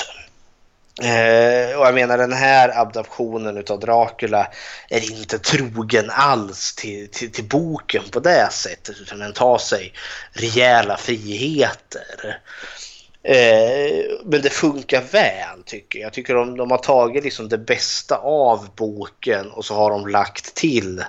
Eh, 1.02 1.80
och 1.80 1.86
jag 1.86 1.94
menar 1.94 2.18
den 2.18 2.34
här 2.34 2.82
adaptionen 2.82 3.64
av 3.70 3.80
Dracula 3.80 4.48
är 4.90 5.12
inte 5.12 5.40
trogen 5.40 6.10
alls 6.10 6.76
till, 6.76 7.10
till, 7.12 7.32
till, 7.32 7.48
boken 7.48 8.04
på 8.12 8.20
det 8.20 8.50
sättet 8.52 8.96
utan 9.02 9.20
den 9.20 9.34
tar 9.34 9.58
sig 9.58 9.94
rejäla 10.34 10.98
friheter. 10.98 12.40
Eh, 13.24 14.06
men 14.26 14.42
det 14.42 14.50
funkar 14.50 15.02
väl 15.12 15.64
tycker 15.66 16.00
jag. 16.00 16.06
Jag 16.06 16.14
tycker 16.14 16.34
de, 16.34 16.58
de 16.58 16.72
har 16.72 16.78
tagit 16.78 17.24
liksom 17.24 17.50
det 17.50 17.58
bästa 17.58 18.18
av 18.18 18.70
boken 18.76 19.52
och 19.52 19.66
så 19.66 19.76
har 19.76 19.90
de 19.90 20.08
lagt 20.08 20.56
till 20.56 21.00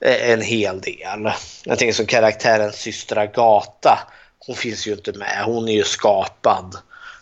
eh, 0.00 0.30
en 0.30 0.42
hel 0.42 0.80
del. 0.80 1.30
Jag 1.64 1.78
tänker 1.78 1.92
som 1.92 2.06
karaktären 2.06 2.72
syster 2.72 3.16
Agata. 3.16 3.98
Hon 4.38 4.56
finns 4.56 4.86
ju 4.86 4.92
inte 4.92 5.12
med. 5.12 5.42
Hon 5.44 5.68
är 5.68 5.72
ju 5.72 5.84
skapad 5.84 6.76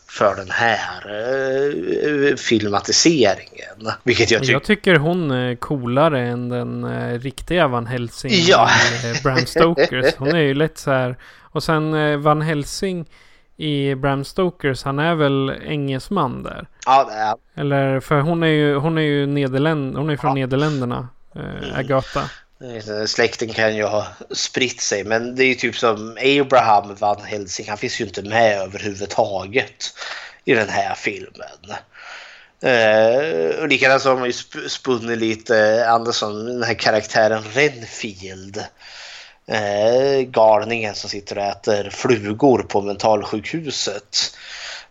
för 0.08 0.36
den 0.36 0.50
här 0.50 1.02
eh, 2.30 2.36
filmatiseringen. 2.36 3.92
Vilket 4.02 4.30
jag, 4.30 4.44
ty 4.44 4.52
jag 4.52 4.64
tycker 4.64 4.94
hon 4.94 5.30
är 5.30 5.56
coolare 5.56 6.20
än 6.20 6.48
den 6.48 6.84
eh, 6.84 7.18
riktiga 7.18 7.68
Van 7.68 7.86
Helsing. 7.86 8.32
Ja. 8.34 8.70
Eh, 9.04 9.22
Bram 9.22 9.46
Stokers. 9.46 10.14
Hon 10.16 10.28
är 10.28 10.40
ju 10.40 10.54
lätt 10.54 10.78
så 10.78 10.90
här. 10.90 11.16
Och 11.42 11.62
sen 11.62 11.94
eh, 11.94 12.16
Van 12.16 12.42
Helsing 12.42 13.06
i 13.58 13.94
Bram 13.94 14.24
Stokers, 14.24 14.82
han 14.82 14.98
är 14.98 15.14
väl 15.14 15.50
engelsman 15.66 16.42
där? 16.42 16.66
Ja, 16.86 17.04
det 17.04 17.14
är 17.14 17.62
Eller, 17.62 18.00
för 18.00 18.20
hon 18.20 18.42
är 18.42 18.46
ju, 18.46 18.74
hon 18.74 18.98
är 18.98 19.02
ju 19.02 19.26
Nederländ, 19.26 19.96
hon 19.96 20.10
är 20.10 20.16
från 20.16 20.36
ja. 20.36 20.46
Nederländerna, 20.46 21.08
eh, 21.34 21.78
Agatha. 21.78 22.30
Släkten 23.06 23.48
kan 23.48 23.76
ju 23.76 23.84
ha 23.84 24.06
spritt 24.30 24.80
sig 24.80 25.04
men 25.04 25.34
det 25.34 25.44
är 25.44 25.46
ju 25.46 25.54
typ 25.54 25.76
som 25.76 26.18
Abraham 26.40 26.94
Van 26.94 27.22
Helsing. 27.24 27.68
Han 27.68 27.78
finns 27.78 28.00
ju 28.00 28.04
inte 28.04 28.22
med 28.22 28.60
överhuvudtaget 28.60 29.94
i 30.44 30.54
den 30.54 30.68
här 30.68 30.94
filmen. 30.94 31.76
Eh, 32.62 33.60
och 33.60 33.68
likadant 33.68 34.02
så 34.02 34.08
har 34.08 34.16
man 34.16 34.26
ju 34.26 34.68
spunnit 34.68 35.18
lite 35.18 35.86
Andersson, 35.88 36.46
den 36.46 36.62
här 36.62 36.74
karaktären 36.74 37.42
Renfield. 37.54 38.64
Eh, 39.48 40.20
galningen 40.20 40.94
som 40.94 41.10
sitter 41.10 41.38
och 41.38 41.44
äter 41.44 41.90
flugor 41.90 42.62
på 42.62 42.82
mentalsjukhuset. 42.82 44.36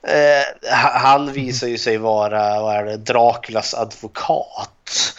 Eh, 0.07 0.69
han 0.81 1.33
visar 1.33 1.67
ju 1.67 1.77
sig 1.77 1.97
vara 1.97 2.61
vad 2.61 2.75
är 2.75 2.85
det, 2.85 2.97
Draculas 2.97 3.73
advokat. 3.73 5.13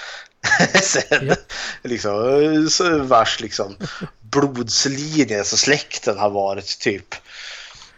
Sen, 0.83 1.27
yep. 1.27 1.39
liksom, 1.83 2.69
vars 3.09 3.41
liksom, 3.41 3.77
blodslinje, 4.21 5.39
alltså 5.39 5.57
släkten 5.57 6.19
har 6.19 6.31
varit 6.31 6.79
typ 6.79 7.15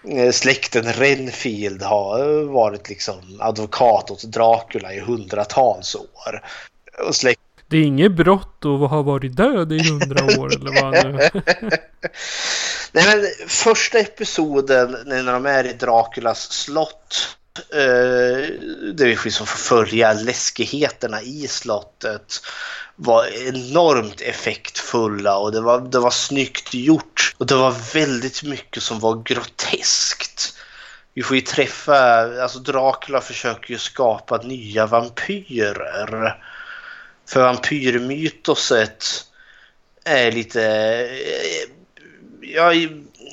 eh, 0.09 0.33
Släkten 0.33 0.93
Renfield 0.93 1.83
har 1.83 2.43
varit 2.43 2.89
liksom 2.89 3.39
advokat 3.41 4.11
åt 4.11 4.23
Dracula 4.23 4.95
i 4.95 5.01
hundratals 5.01 5.95
år. 5.95 6.43
Och 7.09 7.17
släkt... 7.17 7.41
Det 7.71 7.77
är 7.77 7.83
inget 7.83 8.13
brott 8.13 8.65
att 8.65 8.91
ha 8.91 9.03
varit 9.03 9.37
död 9.37 9.73
i 9.73 9.89
hundra 9.89 10.25
år 10.41 10.55
eller 10.55 10.83
vad 10.83 10.93
nu? 10.93 11.13
Nej 12.93 13.05
men 13.07 13.49
första 13.49 13.99
episoden 13.99 14.97
när 15.07 15.33
de 15.33 15.47
är 15.47 15.65
i 15.65 15.73
Draculas 15.73 16.53
slott 16.53 17.37
eh, 17.73 17.79
är 17.79 19.05
vi 19.05 19.19
liksom 19.25 19.47
får 19.47 19.59
följa 19.59 20.13
läskigheterna 20.13 21.23
i 21.23 21.47
slottet 21.49 22.41
var 22.97 23.27
enormt 23.49 24.21
effektfulla 24.21 25.37
och 25.37 25.53
det 25.53 25.61
var, 25.61 25.81
det 25.81 25.99
var 25.99 26.11
snyggt 26.11 26.75
gjort. 26.75 27.35
Och 27.39 27.47
det 27.47 27.55
var 27.55 27.95
väldigt 27.95 28.43
mycket 28.43 28.83
som 28.83 29.01
var 29.01 29.23
groteskt. 29.23 30.57
Vi 31.15 31.23
får 31.23 31.37
ju 31.37 31.43
träffa, 31.43 32.21
alltså 32.43 32.59
Dracula 32.59 33.21
försöker 33.21 33.71
ju 33.71 33.79
skapa 33.79 34.37
nya 34.37 34.87
vampyrer. 34.87 36.37
För 37.31 37.43
vampyrmytoset 37.43 39.05
är 40.05 40.33
lite, 40.33 40.63
eh, 40.65 41.71
ja, 42.41 42.75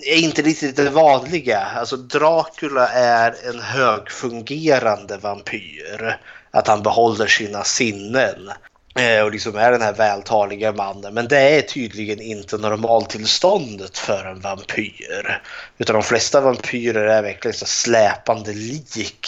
är 0.05 0.17
inte 0.17 0.41
riktigt 0.41 0.75
det 0.75 0.89
vanliga. 0.89 1.59
Alltså 1.59 1.97
Dracula 1.97 2.87
är 2.87 3.35
en 3.49 3.59
högfungerande 3.59 5.17
vampyr. 5.17 6.19
Att 6.51 6.67
han 6.67 6.83
behåller 6.83 7.27
sina 7.27 7.63
sinnen. 7.63 8.51
Eh, 8.99 9.23
och 9.23 9.31
liksom 9.31 9.55
är 9.55 9.71
den 9.71 9.81
här 9.81 9.93
vältaliga 9.93 10.71
mannen. 10.71 11.13
Men 11.13 11.27
det 11.27 11.39
är 11.39 11.61
tydligen 11.61 12.21
inte 12.21 12.57
normaltillståndet 12.57 13.97
för 13.97 14.25
en 14.25 14.39
vampyr. 14.39 15.41
Utan 15.77 15.93
de 15.93 16.03
flesta 16.03 16.41
vampyrer 16.41 17.07
är 17.07 17.21
verkligen 17.21 17.57
så 17.57 17.65
släpande 17.65 18.53
lik. 18.53 19.27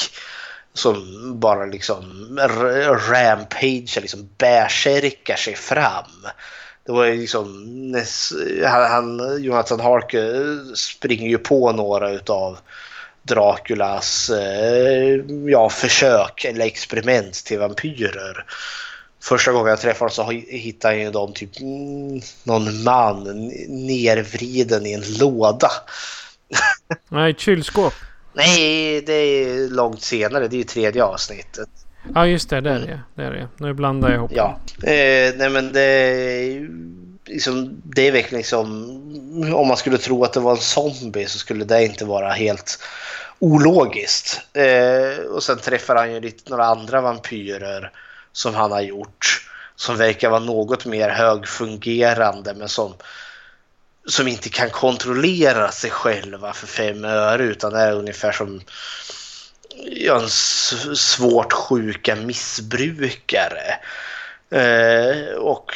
Som 0.73 1.05
bara 1.39 1.65
liksom 1.65 2.03
rampagear, 3.09 4.01
liksom 4.01 4.29
bärsärkar 4.37 5.35
sig 5.35 5.55
fram. 5.55 6.25
Det 6.85 6.91
var 6.91 7.05
ju 7.05 7.21
liksom, 7.21 7.65
han, 8.65 9.43
Jonathan 9.43 9.79
Harke 9.79 10.19
eh, 10.19 10.73
springer 10.75 11.29
ju 11.29 11.37
på 11.37 11.71
några 11.71 12.11
utav 12.11 12.57
Draculas 13.23 14.29
eh, 14.29 15.21
ja, 15.45 15.69
försök 15.69 16.45
eller 16.45 16.65
experiment 16.65 17.33
till 17.33 17.59
vampyrer. 17.59 18.45
Första 19.23 19.51
gången 19.51 19.69
jag 19.69 19.81
träffade 19.81 20.09
dem 20.09 20.15
så 20.15 20.31
hittade 20.31 20.97
jag 20.97 21.13
dem 21.13 21.33
typ 21.33 21.59
mm, 21.59 22.21
någon 22.43 22.83
man 22.83 23.23
nervriden 23.67 24.85
i 24.85 24.93
en 24.93 25.17
låda. 25.19 25.71
Nej, 27.09 27.31
ett 27.31 27.39
kylskåp. 27.39 27.93
Nej, 28.39 29.01
det 29.01 29.13
är 29.13 29.69
långt 29.69 30.01
senare. 30.01 30.47
Det 30.47 30.55
är 30.55 30.57
ju 30.57 30.63
tredje 30.63 31.03
avsnittet. 31.03 31.69
Ja, 32.15 32.27
just 32.27 32.49
det. 32.49 32.61
Det 32.61 32.69
är 32.69 32.79
det. 32.79 33.01
det, 33.15 33.23
är 33.23 33.31
det. 33.31 33.47
Nu 33.57 33.73
blandar 33.73 34.09
jag 34.09 34.17
ihop. 34.17 34.31
Ja, 34.33 34.59
eh, 34.83 35.33
nej 35.35 35.49
men 35.49 35.73
det 35.73 35.81
är, 35.81 36.69
liksom, 37.25 37.81
det 37.83 38.07
är 38.07 38.11
verkligen 38.11 38.37
liksom... 38.37 38.95
Om 39.55 39.67
man 39.67 39.77
skulle 39.77 39.97
tro 39.97 40.23
att 40.23 40.33
det 40.33 40.39
var 40.39 40.51
en 40.51 40.57
zombie 40.57 41.25
så 41.25 41.37
skulle 41.39 41.65
det 41.65 41.85
inte 41.85 42.05
vara 42.05 42.29
helt 42.29 42.79
ologiskt. 43.39 44.41
Eh, 44.53 45.25
och 45.25 45.43
sen 45.43 45.57
träffar 45.57 45.95
han 45.95 46.13
ju 46.13 46.19
lite 46.19 46.49
några 46.49 46.65
andra 46.65 47.01
vampyrer 47.01 47.91
som 48.31 48.55
han 48.55 48.71
har 48.71 48.81
gjort. 48.81 49.45
Som 49.75 49.97
verkar 49.97 50.29
vara 50.29 50.39
något 50.39 50.85
mer 50.85 51.09
högfungerande 51.09 52.53
men 52.53 52.69
som, 52.69 52.93
som 54.09 54.27
inte 54.27 54.49
kan 54.49 54.69
kontrollera 54.69 55.71
sig 55.71 55.89
själva 55.89 56.53
för 56.53 56.67
fem 56.67 57.05
öre 57.05 57.43
utan 57.43 57.75
är 57.75 57.91
ungefär 57.91 58.31
som 58.31 58.61
ja, 59.85 60.21
en 60.21 60.29
svårt 60.95 61.53
sjuka 61.53 62.15
missbrukare. 62.15 63.75
Eh, 64.51 65.33
och 65.35 65.71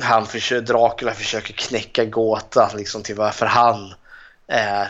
han 0.00 0.26
försöker, 0.26 0.66
Dracula 0.66 1.14
försöker 1.14 1.52
knäcka 1.52 2.04
gåtan 2.04 2.70
liksom 2.76 3.02
till 3.02 3.16
varför 3.16 3.46
han 3.46 3.94
är 4.46 4.88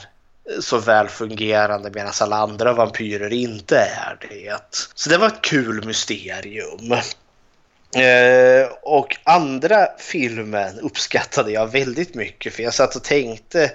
så 0.60 0.78
väl 0.78 1.08
fungerande 1.08 1.90
medan 1.90 2.12
alla 2.20 2.36
andra 2.36 2.72
vampyrer 2.72 3.32
inte 3.32 3.76
är 3.78 4.16
det. 4.20 4.86
Så 4.94 5.10
det 5.10 5.18
var 5.18 5.26
ett 5.26 5.42
kul 5.42 5.84
mysterium. 5.84 6.94
Eh, 7.96 8.68
och 8.82 9.16
andra 9.24 9.88
filmen 9.98 10.78
uppskattade 10.78 11.50
jag 11.52 11.72
väldigt 11.72 12.14
mycket 12.14 12.54
för 12.54 12.62
jag 12.62 12.74
satt 12.74 12.96
och 12.96 13.04
tänkte 13.04 13.72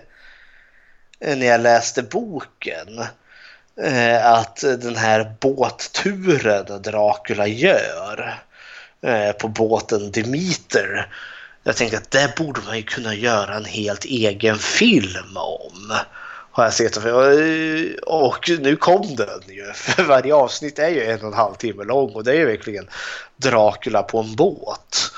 eh, 1.19 1.37
när 1.37 1.47
jag 1.47 1.61
läste 1.61 2.03
boken 2.03 2.99
eh, 3.81 4.25
att 4.25 4.55
den 4.55 4.95
här 4.95 5.35
båtturen 5.39 6.81
Dracula 6.81 7.47
gör 7.47 8.39
eh, 9.01 9.31
på 9.31 9.47
båten 9.47 10.11
Demeter 10.11 11.07
jag 11.67 11.75
tänkte 11.75 11.97
att 11.97 12.11
det 12.11 12.33
borde 12.37 12.61
man 12.61 12.77
ju 12.77 12.83
kunna 12.83 13.15
göra 13.15 13.55
en 13.55 13.65
helt 13.65 14.05
egen 14.05 14.57
film 14.57 15.37
om 15.37 15.93
har 16.57 16.63
jag 16.63 16.73
sett. 16.73 16.97
Och 18.03 18.49
nu 18.59 18.75
kom 18.75 19.15
den 19.15 19.41
ju. 19.47 19.71
För 19.73 20.03
varje 20.03 20.35
avsnitt 20.35 20.79
är 20.79 20.89
ju 20.89 21.03
en 21.03 21.21
och 21.21 21.27
en 21.27 21.33
halv 21.33 21.53
timme 21.53 21.83
lång 21.83 22.11
och 22.13 22.23
det 22.23 22.31
är 22.31 22.35
ju 22.35 22.45
verkligen 22.45 22.89
Dracula 23.37 24.03
på 24.03 24.19
en 24.19 24.35
båt. 24.35 25.11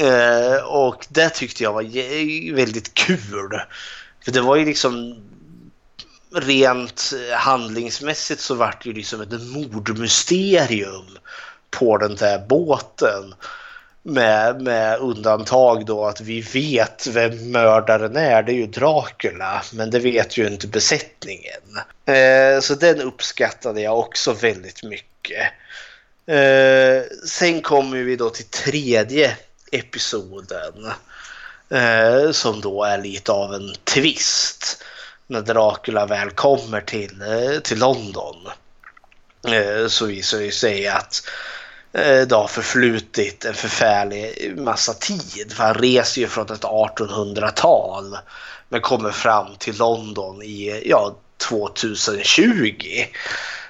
Eh, 0.00 0.64
och 0.64 1.06
det 1.08 1.28
tyckte 1.28 1.62
jag 1.62 1.72
var 1.72 2.54
väldigt 2.54 2.94
kul. 2.94 3.60
För 4.24 4.32
det 4.32 4.40
var 4.40 4.56
ju 4.56 4.64
liksom 4.64 5.16
rent 6.34 7.12
handlingsmässigt 7.34 8.40
så 8.40 8.54
vart 8.54 8.82
det 8.82 8.88
ju 8.90 8.96
liksom 8.96 9.20
ett 9.20 9.42
mordmysterium 9.42 11.18
på 11.70 11.98
den 11.98 12.14
där 12.14 12.38
båten. 12.48 13.34
Med, 14.04 14.62
med 14.62 14.98
undantag 14.98 15.86
då 15.86 16.04
att 16.04 16.20
vi 16.20 16.40
vet 16.40 17.06
vem 17.06 17.50
mördaren 17.50 18.16
är. 18.16 18.42
Det 18.42 18.52
är 18.52 18.56
ju 18.56 18.66
Dracula, 18.66 19.62
men 19.72 19.90
det 19.90 19.98
vet 19.98 20.36
ju 20.36 20.46
inte 20.46 20.66
besättningen. 20.66 21.60
Eh, 22.06 22.60
så 22.60 22.74
den 22.74 23.00
uppskattade 23.00 23.80
jag 23.80 23.98
också 23.98 24.32
väldigt 24.32 24.82
mycket. 24.82 25.52
Eh, 26.26 27.02
sen 27.26 27.62
kommer 27.62 27.96
vi 27.96 28.16
då 28.16 28.30
till 28.30 28.44
tredje 28.44 29.36
episoden. 29.72 30.92
Eh, 31.70 32.30
som 32.30 32.60
då 32.60 32.84
är 32.84 32.98
lite 32.98 33.32
av 33.32 33.54
en 33.54 33.74
twist. 33.84 34.84
När 35.26 35.40
Dracula 35.40 36.06
väl 36.06 36.30
kommer 36.30 36.80
till, 36.80 37.22
eh, 37.22 37.60
till 37.60 37.78
London. 37.78 38.36
eh, 39.48 39.88
så 39.88 40.06
visar 40.06 40.38
det 40.38 40.52
sig 40.52 40.86
att 40.88 41.22
eh, 41.92 42.20
det 42.20 42.34
har 42.34 42.48
förflutit 42.48 43.44
en 43.44 43.54
förfärlig 43.54 44.54
massa 44.56 44.94
tid. 44.94 45.52
För 45.52 45.64
han 45.64 45.74
reser 45.74 46.20
ju 46.20 46.28
från 46.28 46.52
ett 46.52 46.62
1800-tal 46.62 48.18
men 48.68 48.80
kommer 48.80 49.10
fram 49.10 49.46
till 49.58 49.78
London 49.78 50.42
i 50.42 50.82
ja, 50.86 51.16
2020. 51.48 53.04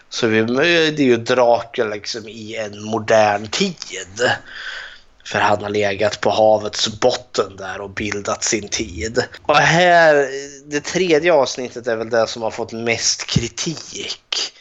Så 0.08 0.26
vi, 0.26 0.42
det 0.42 1.02
är 1.02 1.06
ju 1.06 1.16
Dracula 1.16 1.94
liksom 1.94 2.28
i 2.28 2.56
en 2.56 2.84
modern 2.84 3.46
tid. 3.46 4.30
För 5.24 5.38
han 5.38 5.62
har 5.62 5.70
legat 5.70 6.20
på 6.20 6.30
havets 6.30 7.00
botten 7.00 7.56
där 7.56 7.80
och 7.80 7.90
bildat 7.90 8.44
sin 8.44 8.68
tid. 8.68 9.24
Och 9.42 9.56
här, 9.56 10.28
det 10.64 10.80
tredje 10.80 11.32
avsnittet 11.32 11.86
är 11.86 11.96
väl 11.96 12.10
det 12.10 12.26
som 12.26 12.42
har 12.42 12.50
fått 12.50 12.72
mest 12.72 13.26
kritik. 13.26 14.52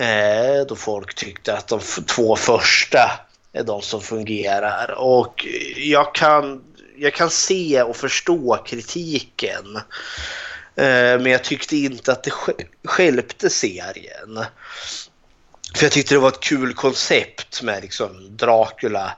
Eh, 0.00 0.66
då 0.68 0.76
folk 0.76 1.14
tyckte 1.14 1.56
att 1.56 1.68
de 1.68 1.80
två 2.06 2.36
första 2.36 3.10
är 3.52 3.64
de 3.64 3.82
som 3.82 4.00
fungerar. 4.00 4.94
Och 4.98 5.46
jag 5.76 6.14
kan, 6.14 6.64
jag 6.96 7.14
kan 7.14 7.30
se 7.30 7.82
och 7.82 7.96
förstå 7.96 8.58
kritiken. 8.66 9.76
Eh, 10.76 11.18
men 11.20 11.26
jag 11.26 11.44
tyckte 11.44 11.76
inte 11.76 12.12
att 12.12 12.22
det 12.22 12.32
skälpte 12.84 13.50
serien. 13.50 14.44
För 15.74 15.84
jag 15.84 15.92
tyckte 15.92 16.14
det 16.14 16.18
var 16.18 16.28
ett 16.28 16.40
kul 16.40 16.74
koncept 16.74 17.62
med 17.62 17.82
liksom 17.82 18.36
Dracula 18.36 19.12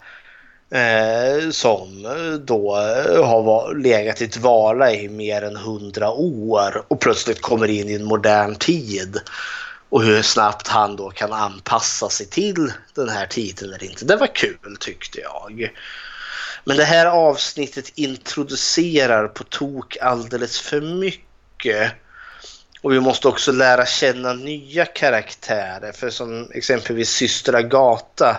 eh, 0.71 1.51
som 1.51 2.03
då 2.45 2.75
har 3.25 3.75
legat 3.75 4.23
i 4.23 4.27
dvala 4.27 4.93
i 4.93 5.09
mer 5.09 5.43
än 5.43 5.57
hundra 5.57 6.11
år 6.11 6.85
och 6.89 7.01
plötsligt 7.01 7.41
kommer 7.41 7.69
in 7.69 7.89
i 7.89 7.95
en 7.95 8.05
modern 8.05 8.55
tid. 8.55 9.21
Och 9.93 10.03
hur 10.03 10.23
snabbt 10.23 10.69
han 10.69 10.97
då 10.97 11.11
kan 11.11 11.33
anpassa 11.33 12.09
sig 12.09 12.27
till 12.27 12.73
den 12.95 13.09
här 13.09 13.27
titeln. 13.27 13.73
eller 13.73 13.85
inte. 13.85 14.05
Det 14.05 14.17
var 14.17 14.35
kul 14.35 14.77
tyckte 14.81 15.21
jag. 15.21 15.71
Men 16.65 16.77
det 16.77 16.85
här 16.85 17.07
avsnittet 17.07 17.93
introducerar 17.95 19.29
på 19.29 19.45
tok 19.45 19.97
alldeles 19.97 20.61
för 20.61 20.81
mycket. 20.81 21.93
Och 22.83 22.93
vi 22.93 23.01
måste 23.01 23.29
också 23.29 23.53
lära 23.53 23.87
känna 23.87 24.33
nya 24.33 24.85
karaktärer. 24.85 25.93
För 25.93 26.11
som 26.11 26.51
exempelvis 26.55 27.11
syster 27.11 27.55
Agata. 27.55 28.37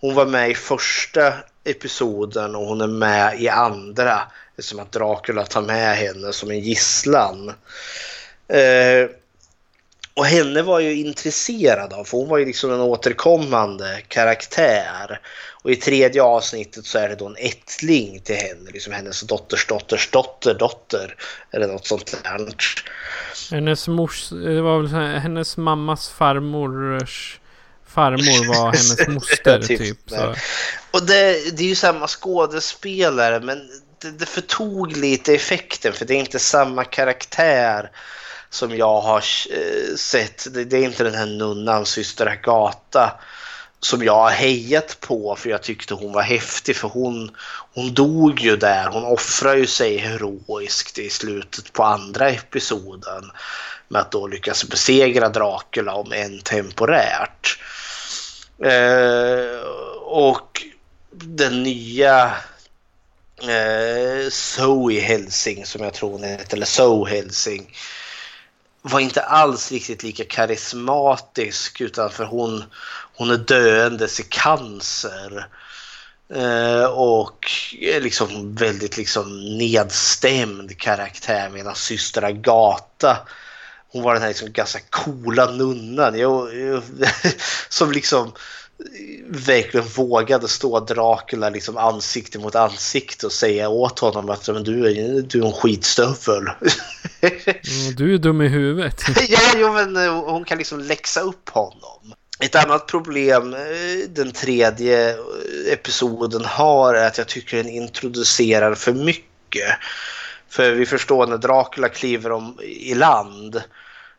Hon 0.00 0.14
var 0.14 0.26
med 0.26 0.50
i 0.50 0.54
första 0.54 1.34
episoden 1.64 2.54
och 2.56 2.66
hon 2.66 2.80
är 2.80 2.86
med 2.86 3.40
i 3.40 3.48
andra. 3.48 4.20
Det 4.56 4.60
är 4.60 4.62
som 4.62 4.80
att 4.80 4.92
Dracula 4.92 5.44
tar 5.44 5.62
med 5.62 5.96
henne 5.96 6.32
som 6.32 6.50
en 6.50 6.60
gisslan. 6.60 7.48
Eh, 8.48 9.19
och 10.20 10.26
henne 10.26 10.62
var 10.62 10.80
jag 10.80 10.94
intresserad 10.94 11.92
av 11.92 12.04
för 12.04 12.18
hon 12.18 12.28
var 12.28 12.38
ju 12.38 12.46
liksom 12.46 12.72
en 12.72 12.80
återkommande 12.80 14.00
karaktär. 14.08 15.20
Och 15.62 15.70
i 15.70 15.76
tredje 15.76 16.22
avsnittet 16.22 16.86
så 16.86 16.98
är 16.98 17.08
det 17.08 17.14
då 17.14 17.26
en 17.26 17.36
ättling 17.38 18.20
till 18.20 18.34
henne, 18.34 18.70
liksom 18.72 18.92
hennes 18.92 19.20
dotters 19.20 19.66
dotters 19.66 20.10
dotter 20.10 20.54
dotter. 20.54 21.16
Eller 21.50 21.66
något 21.66 21.86
sånt 21.86 22.16
där. 22.22 22.54
Hennes 23.50 23.88
mors, 23.88 24.28
det 24.28 24.60
var 24.60 24.78
väl 24.78 25.18
hennes 25.20 25.56
mammas 25.56 26.08
farmors 26.08 27.40
farmor 27.86 28.48
var 28.48 28.64
hennes 28.72 29.08
moster 29.08 29.62
typ. 29.62 29.78
typ 29.78 29.98
så. 30.06 30.34
Och 30.90 31.06
det, 31.06 31.56
det 31.56 31.62
är 31.62 31.68
ju 31.68 31.74
samma 31.74 32.06
skådespelare 32.06 33.40
men 33.40 33.58
det, 34.02 34.10
det 34.10 34.26
förtog 34.26 34.96
lite 34.96 35.34
effekten 35.34 35.92
för 35.92 36.04
det 36.04 36.14
är 36.14 36.18
inte 36.18 36.38
samma 36.38 36.84
karaktär 36.84 37.90
som 38.50 38.76
jag 38.76 39.00
har 39.00 39.24
eh, 39.50 39.96
sett. 39.96 40.54
Det, 40.54 40.64
det 40.64 40.76
är 40.76 40.84
inte 40.84 41.04
den 41.04 41.14
här 41.14 41.26
nunnan, 41.26 41.86
syster 41.86 42.26
Agata 42.26 43.20
som 43.80 44.04
jag 44.04 44.14
har 44.14 44.30
hejat 44.30 44.96
på 45.00 45.36
för 45.36 45.50
jag 45.50 45.62
tyckte 45.62 45.94
hon 45.94 46.12
var 46.12 46.22
häftig 46.22 46.76
för 46.76 46.88
hon, 46.88 47.36
hon 47.74 47.94
dog 47.94 48.40
ju 48.40 48.56
där. 48.56 48.86
Hon 48.86 49.04
offrar 49.04 49.56
ju 49.56 49.66
sig 49.66 49.96
heroiskt 49.96 50.98
i 50.98 51.10
slutet 51.10 51.72
på 51.72 51.84
andra 51.84 52.30
episoden 52.30 53.30
med 53.88 54.00
att 54.00 54.10
då 54.10 54.26
lyckas 54.26 54.68
besegra 54.68 55.28
Dracula 55.28 55.94
om 55.94 56.12
än 56.12 56.38
temporärt. 56.38 57.58
Eh, 58.64 59.60
och 60.02 60.64
den 61.10 61.62
nya 61.62 62.34
eh, 63.42 64.30
Zoe 64.30 65.00
Helsing 65.00 65.66
som 65.66 65.84
jag 65.84 65.94
tror 65.94 66.10
hon 66.10 66.22
heter, 66.22 66.56
eller 66.56 66.66
Zoe 66.66 67.10
Helsing 67.10 67.76
var 68.82 69.00
inte 69.00 69.22
alls 69.22 69.72
riktigt 69.72 70.02
lika 70.02 70.24
karismatisk 70.24 71.80
utan 71.80 72.10
för 72.10 72.24
hon, 72.24 72.64
hon 73.16 73.30
är 73.30 73.36
döendes 73.36 74.20
i 74.20 74.22
cancer. 74.22 75.46
Eh, 76.34 76.84
och 76.84 77.50
liksom 77.82 78.54
väldigt 78.54 78.96
liksom 78.96 79.58
nedstämd 79.58 80.78
karaktär 80.78 81.50
medan 81.50 81.74
syster 81.74 82.22
Agata 82.22 83.16
hon 83.92 84.02
var 84.02 84.12
den 84.14 84.22
här 84.22 84.28
liksom 84.28 84.52
ganska 84.52 84.80
coola 84.90 85.50
nunnan 85.50 86.18
jag, 86.18 86.58
jag, 86.58 86.82
som 87.68 87.92
liksom 87.92 88.32
verkligen 89.28 89.86
vågade 89.86 90.48
stå 90.48 90.80
Dracula 90.80 91.50
liksom 91.50 91.76
ansikte 91.76 92.38
mot 92.38 92.54
ansikte 92.54 93.26
och 93.26 93.32
säga 93.32 93.68
åt 93.68 93.98
honom 93.98 94.30
att 94.30 94.48
men 94.48 94.64
du, 94.64 94.86
är, 94.86 95.22
du 95.22 95.40
är 95.40 95.46
en 95.46 95.52
skitstövel. 95.52 96.42
mm, 97.20 97.94
du 97.96 98.14
är 98.14 98.18
dum 98.18 98.42
i 98.42 98.48
huvudet. 98.48 99.02
ja, 99.28 99.40
jo, 99.56 99.72
men 99.72 99.96
eh, 99.96 100.24
hon 100.24 100.44
kan 100.44 100.58
liksom 100.58 100.80
läxa 100.80 101.20
upp 101.20 101.48
honom. 101.48 102.14
Ett 102.40 102.54
annat 102.54 102.86
problem 102.86 103.54
eh, 103.54 104.08
den 104.08 104.32
tredje 104.32 105.16
episoden 105.72 106.44
har 106.44 106.94
är 106.94 107.06
att 107.06 107.18
jag 107.18 107.28
tycker 107.28 107.56
den 107.56 107.68
introducerar 107.68 108.74
för 108.74 108.92
mycket. 108.92 109.68
För 110.48 110.72
vi 110.72 110.86
förstår 110.86 111.26
när 111.26 111.38
Dracula 111.38 111.88
kliver 111.88 112.32
om 112.32 112.58
i 112.62 112.94
land 112.94 113.62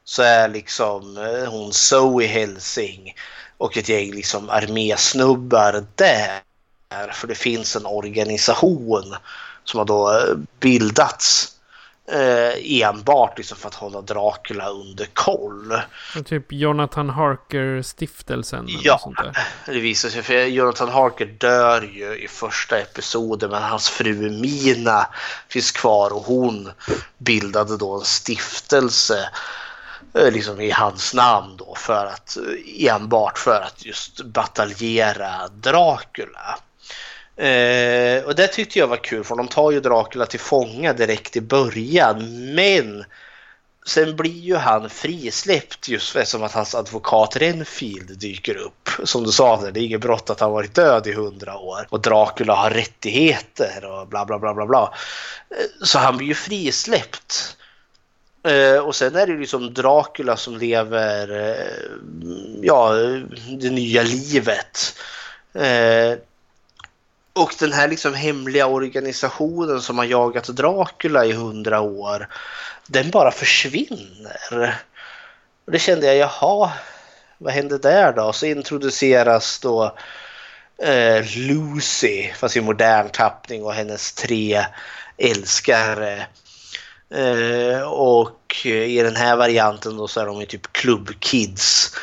så 0.04 0.24
är 0.24 0.50
liksom 0.50 1.18
eh, 1.18 1.52
hon 1.52 1.74
Zoe 1.74 2.26
Helsing 2.26 3.14
och 3.62 3.78
ett 3.78 3.90
gäng 3.90 4.12
liksom 4.12 4.50
armésnubbar 4.50 5.86
där. 5.96 6.42
För 7.14 7.28
det 7.28 7.36
finns 7.36 7.76
en 7.76 7.86
organisation 7.86 9.16
som 9.64 9.78
har 9.78 9.86
då 9.86 10.12
eh, 10.12 10.36
bildats 10.60 11.52
eh, 12.12 12.82
enbart 12.82 13.38
liksom 13.38 13.58
för 13.58 13.68
att 13.68 13.76
hålla 13.76 14.02
Dracula 14.02 14.70
under 14.70 15.06
koll. 15.14 15.74
Typ 16.26 16.52
Jonathan 16.52 17.10
Harker-stiftelsen? 17.10 18.66
Ja, 18.84 19.14
det 19.66 19.80
visar 19.80 20.10
sig. 20.10 20.24
För 20.24 20.34
Jonathan 20.34 20.90
Harker 20.90 21.26
dör 21.26 21.82
ju 21.82 22.24
i 22.24 22.28
första 22.28 22.80
episoden 22.80 23.52
men 23.52 23.64
hans 23.64 23.90
fru 23.90 24.30
Mina 24.30 25.08
finns 25.50 25.72
kvar 25.72 26.14
och 26.14 26.24
hon 26.24 26.72
bildade 27.18 27.78
då 27.78 27.94
en 27.94 28.06
stiftelse 28.06 29.30
Eh, 30.14 30.32
liksom 30.32 30.62
i 30.62 30.72
hans 30.72 31.14
namn 31.14 31.58
då 31.58 31.76
för 31.76 32.06
att 32.06 32.38
eh, 32.38 32.94
enbart 32.96 33.38
för 33.38 33.62
att 33.62 33.86
just 33.86 34.22
bataljera 34.22 35.48
Dracula. 35.48 36.60
Eh, 37.36 38.24
och 38.24 38.36
det 38.36 38.48
tyckte 38.48 38.80
jag 38.80 38.88
var 38.88 38.98
kul 38.98 39.24
för 39.24 39.36
de 39.36 39.48
tar 39.48 39.72
ju 39.72 39.80
Dracula 39.80 40.26
till 40.26 40.40
fånga 40.40 40.94
direkt 40.94 41.36
i 41.36 41.42
början 41.42 42.54
men 42.56 43.06
sen 43.86 44.16
blir 44.16 44.40
ju 44.40 44.56
han 44.56 44.90
frisläppt 44.90 45.88
just 45.88 46.16
eftersom 46.16 46.44
att 46.44 46.52
hans 46.52 46.76
advokat 46.76 47.36
Renfield 47.36 48.20
dyker 48.20 48.56
upp. 48.56 48.90
Som 49.04 49.24
du 49.24 49.32
sa, 49.32 49.58
det 49.58 49.80
är 49.80 49.84
inget 49.84 50.02
brott 50.02 50.30
att 50.30 50.40
han 50.40 50.52
varit 50.52 50.76
död 50.76 51.08
i 51.08 51.14
hundra 51.14 51.58
år 51.58 51.88
och 51.90 52.02
Dracula 52.02 52.56
har 52.56 52.70
rättigheter 52.70 53.86
och 53.86 54.08
bla 54.08 54.26
bla 54.26 54.40
bla 54.40 54.54
bla 54.54 54.66
bla. 54.66 54.94
Eh, 55.50 55.86
så 55.86 56.00
han 56.00 56.18
blir 56.18 56.28
ju 56.28 56.36
frisläppt. 56.36 57.58
Eh, 58.44 58.80
och 58.80 58.96
sen 58.96 59.16
är 59.16 59.28
det 59.28 59.38
liksom 59.38 59.74
Dracula 59.74 60.38
som 60.38 60.58
lever 60.58 61.50
eh, 61.50 61.92
ja, 62.62 62.94
det 63.60 63.70
nya 63.70 64.04
livet. 64.04 64.96
Eh, 65.54 66.18
och 67.34 67.56
den 67.60 67.74
här 67.74 67.88
liksom 67.88 68.14
hemliga 68.14 68.68
organisationen 68.68 69.82
som 69.82 69.98
har 69.98 70.06
jagat 70.06 70.48
Dracula 70.48 71.26
i 71.26 71.32
hundra 71.32 71.82
år, 71.82 72.28
den 72.88 73.10
bara 73.10 73.32
försvinner. 73.32 74.80
Och 75.66 75.72
det 75.72 75.80
kände 75.80 76.06
jag, 76.08 76.16
jaha, 76.16 76.72
vad 77.38 77.54
hände 77.54 77.78
där 77.78 78.14
då? 78.14 78.34
Så 78.34 78.46
introduceras 78.46 79.60
då 79.60 79.96
eh, 80.84 81.26
Lucy, 81.38 82.32
fast 82.34 82.58
i 82.58 82.62
modern 82.62 83.10
tappning 83.10 83.64
och 83.64 83.74
hennes 83.74 84.14
tre 84.14 84.66
älskare. 85.18 86.26
Eh, 87.14 87.82
och 87.82 88.66
i 88.66 89.02
den 89.02 89.16
här 89.16 89.36
varianten 89.36 89.98
då 89.98 90.08
så 90.08 90.20
är 90.20 90.26
de 90.26 90.40
ju 90.40 90.46
typ 90.46 90.74
klubbkids 90.74 91.96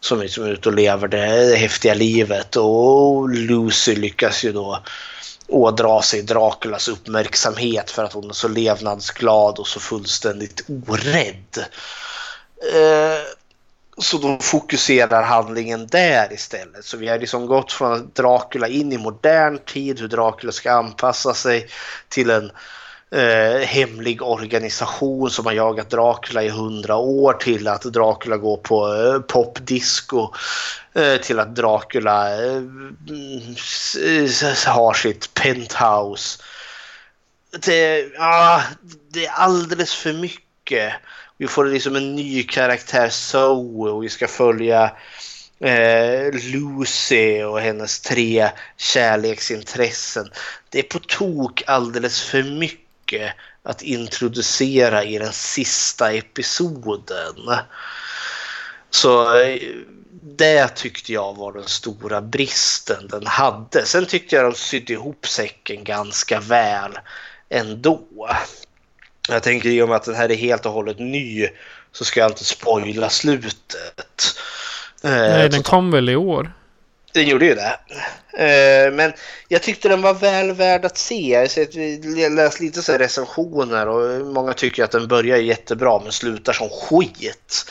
som 0.00 0.20
är, 0.20 0.40
är 0.40 0.48
ute 0.48 0.68
och 0.68 0.74
lever 0.74 1.08
det, 1.08 1.56
häftiga 1.56 1.94
livet 1.94 2.56
och 2.56 3.28
Lucy 3.28 3.96
lyckas 3.96 4.44
ju 4.44 4.52
då 4.52 4.82
ådra 5.48 6.02
sig 6.02 6.22
Draculas 6.22 6.88
uppmärksamhet 6.88 7.90
för 7.90 8.04
att 8.04 8.12
hon 8.12 8.30
är 8.30 8.34
så 8.34 8.48
levnadsglad 8.48 9.58
och 9.58 9.66
så 9.66 9.80
fullständigt 9.80 10.64
orädd. 10.68 11.58
Eh, 12.74 13.22
så 13.98 14.18
då 14.18 14.38
fokuserar 14.40 15.22
handlingen 15.22 15.86
där 15.86 16.32
istället. 16.32 16.84
Så 16.84 16.96
vi 16.96 17.08
har 17.08 17.18
liksom 17.18 17.46
gått 17.46 17.72
från 17.72 18.10
Dracula 18.14 18.68
in 18.68 18.92
i 18.92 18.98
modern 18.98 19.58
tid, 19.58 20.00
hur 20.00 20.08
Dracula 20.08 20.52
ska 20.52 20.72
anpassa 20.72 21.34
sig 21.34 21.68
till 22.08 22.30
en 22.30 22.50
eh, 23.10 23.66
hemlig 23.66 24.22
organisation 24.22 25.30
som 25.30 25.46
har 25.46 25.52
jagat 25.52 25.90
Dracula 25.90 26.42
i 26.42 26.48
hundra 26.48 26.96
år 26.96 27.32
till 27.32 27.68
att 27.68 27.82
Dracula 27.82 28.36
går 28.36 28.56
på 28.56 28.94
eh, 28.94 29.20
popdisco 29.20 30.34
eh, 30.94 31.16
till 31.16 31.38
att 31.38 31.56
Dracula 31.56 32.30
eh, 32.30 32.62
har 34.66 34.94
sitt 34.94 35.34
penthouse. 35.34 36.42
Det, 37.66 38.06
ah, 38.18 38.60
det 39.08 39.26
är 39.26 39.32
alldeles 39.32 39.94
för 39.94 40.12
mycket. 40.12 40.92
Vi 41.38 41.46
får 41.46 41.64
liksom 41.64 41.96
en 41.96 42.16
ny 42.16 42.42
karaktär 42.42 43.08
Zoe 43.08 43.90
och 43.90 44.04
vi 44.04 44.08
ska 44.08 44.28
följa 44.28 44.92
eh, 45.60 46.32
Lucy 46.32 47.42
och 47.42 47.60
hennes 47.60 48.00
tre 48.00 48.50
kärleksintressen. 48.76 50.30
Det 50.70 50.78
är 50.78 50.82
på 50.82 50.98
tok 50.98 51.62
alldeles 51.66 52.22
för 52.22 52.42
mycket 52.42 52.85
mycket 53.06 53.32
att 53.62 53.82
introducera 53.82 55.04
i 55.04 55.18
den 55.18 55.32
sista 55.32 56.12
episoden. 56.12 57.36
Så 58.90 59.40
eh, 59.40 59.58
det 60.22 60.68
tyckte 60.68 61.12
jag 61.12 61.36
var 61.36 61.52
den 61.52 61.66
stora 61.66 62.20
bristen 62.20 63.08
den 63.08 63.26
hade. 63.26 63.86
Sen 63.86 64.06
tyckte 64.06 64.36
jag 64.36 64.44
de 64.44 64.54
sydde 64.54 64.92
ihop 64.92 65.26
säcken 65.26 65.84
ganska 65.84 66.40
väl 66.40 66.98
ändå. 67.48 68.28
Jag 69.28 69.42
tänker 69.42 69.68
i 69.68 69.82
och 69.82 69.88
med 69.88 69.96
att 69.96 70.04
den 70.04 70.14
här 70.14 70.30
är 70.30 70.36
helt 70.36 70.66
och 70.66 70.72
hållet 70.72 70.98
ny 70.98 71.48
så 71.92 72.04
ska 72.04 72.20
jag 72.20 72.30
inte 72.30 72.44
spoila 72.44 73.10
slutet. 73.10 74.36
Nej, 75.02 75.44
eh, 75.44 75.50
den 75.50 75.62
kom 75.62 75.90
väl 75.90 76.08
i 76.08 76.16
år? 76.16 76.52
Den 77.16 77.28
gjorde 77.28 77.46
ju 77.46 77.54
det. 77.54 77.78
Eh, 78.32 78.92
men 78.92 79.12
jag 79.48 79.62
tyckte 79.62 79.88
den 79.88 80.02
var 80.02 80.14
väl 80.14 80.52
värd 80.52 80.84
att 80.84 80.98
se. 80.98 81.48
Jag 82.16 82.32
läste 82.32 82.62
lite 82.62 82.82
så 82.82 82.92
recensioner 82.92 83.88
och 83.88 84.26
många 84.26 84.52
tycker 84.52 84.84
att 84.84 84.90
den 84.90 85.08
börjar 85.08 85.36
jättebra 85.36 86.00
men 86.02 86.12
slutar 86.12 86.52
som 86.52 86.68
skit. 86.68 87.70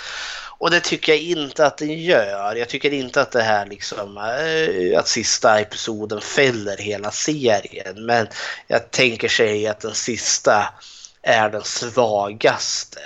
Och 0.57 0.71
det 0.71 0.79
tycker 0.79 1.11
jag 1.11 1.21
inte 1.21 1.65
att 1.65 1.77
den 1.77 2.01
gör. 2.01 2.55
Jag 2.55 2.69
tycker 2.69 2.93
inte 2.93 3.21
att 3.21 3.31
det 3.31 3.41
här 3.41 3.65
liksom 3.65 4.17
eh, 4.17 4.99
att 4.99 5.07
sista 5.07 5.59
episoden 5.59 6.21
fäller 6.21 6.77
hela 6.77 7.11
serien. 7.11 8.05
Men 8.05 8.27
jag 8.67 8.91
tänker 8.91 9.27
sig 9.27 9.67
att 9.67 9.79
den 9.79 9.95
sista 9.95 10.73
är 11.21 11.49
den 11.49 11.63
svagaste 11.63 12.99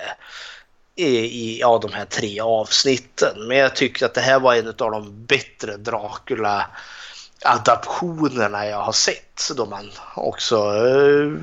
i 1.08 1.60
ja, 1.60 1.80
de 1.82 1.94
här 1.94 2.06
tre 2.06 2.40
avsnitten. 2.40 3.48
Men 3.48 3.58
jag 3.58 3.76
tycker 3.76 4.06
att 4.06 4.14
det 4.14 4.22
här 4.22 4.40
var 4.40 4.56
en 4.56 4.68
av 4.68 4.92
de 4.92 5.26
bättre 5.26 5.78
Dracula 5.78 6.66
adaptionerna 7.46 8.66
jag 8.66 8.82
har 8.82 8.92
sett 8.92 9.52
då 9.58 9.66
man 9.66 9.92
också 10.16 10.72
uh, 10.72 11.38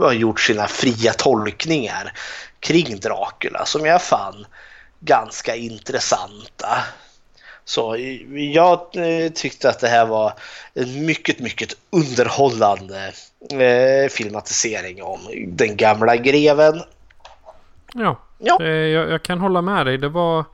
har 0.00 0.12
gjort 0.12 0.40
sina 0.40 0.66
fria 0.66 1.12
tolkningar 1.12 2.12
kring 2.60 3.00
Dracula 3.00 3.66
som 3.66 3.86
jag 3.86 4.02
fann 4.02 4.46
ganska 5.00 5.56
intressanta. 5.56 6.84
Så 7.64 7.94
eh, 7.94 8.20
jag 8.34 8.80
uh, 8.96 9.28
tyckte 9.28 9.68
att 9.68 9.80
det 9.80 9.88
här 9.88 10.06
var 10.06 10.32
en 10.74 11.06
mycket, 11.06 11.38
mycket 11.40 11.76
underhållande 11.90 13.12
uh, 13.52 14.08
filmatisering 14.08 15.02
om 15.02 15.20
den 15.46 15.76
gamla 15.76 16.16
greven. 16.16 16.82
Ja, 17.94 18.18
Ja. 18.42 18.58
Det, 18.58 18.88
jag, 18.88 19.10
jag, 19.10 19.22
kan 19.22 19.40
hålla 19.40 19.62
med 19.62 19.86
dig. 19.86 19.98
Det 19.98 20.08
var, 20.08 20.44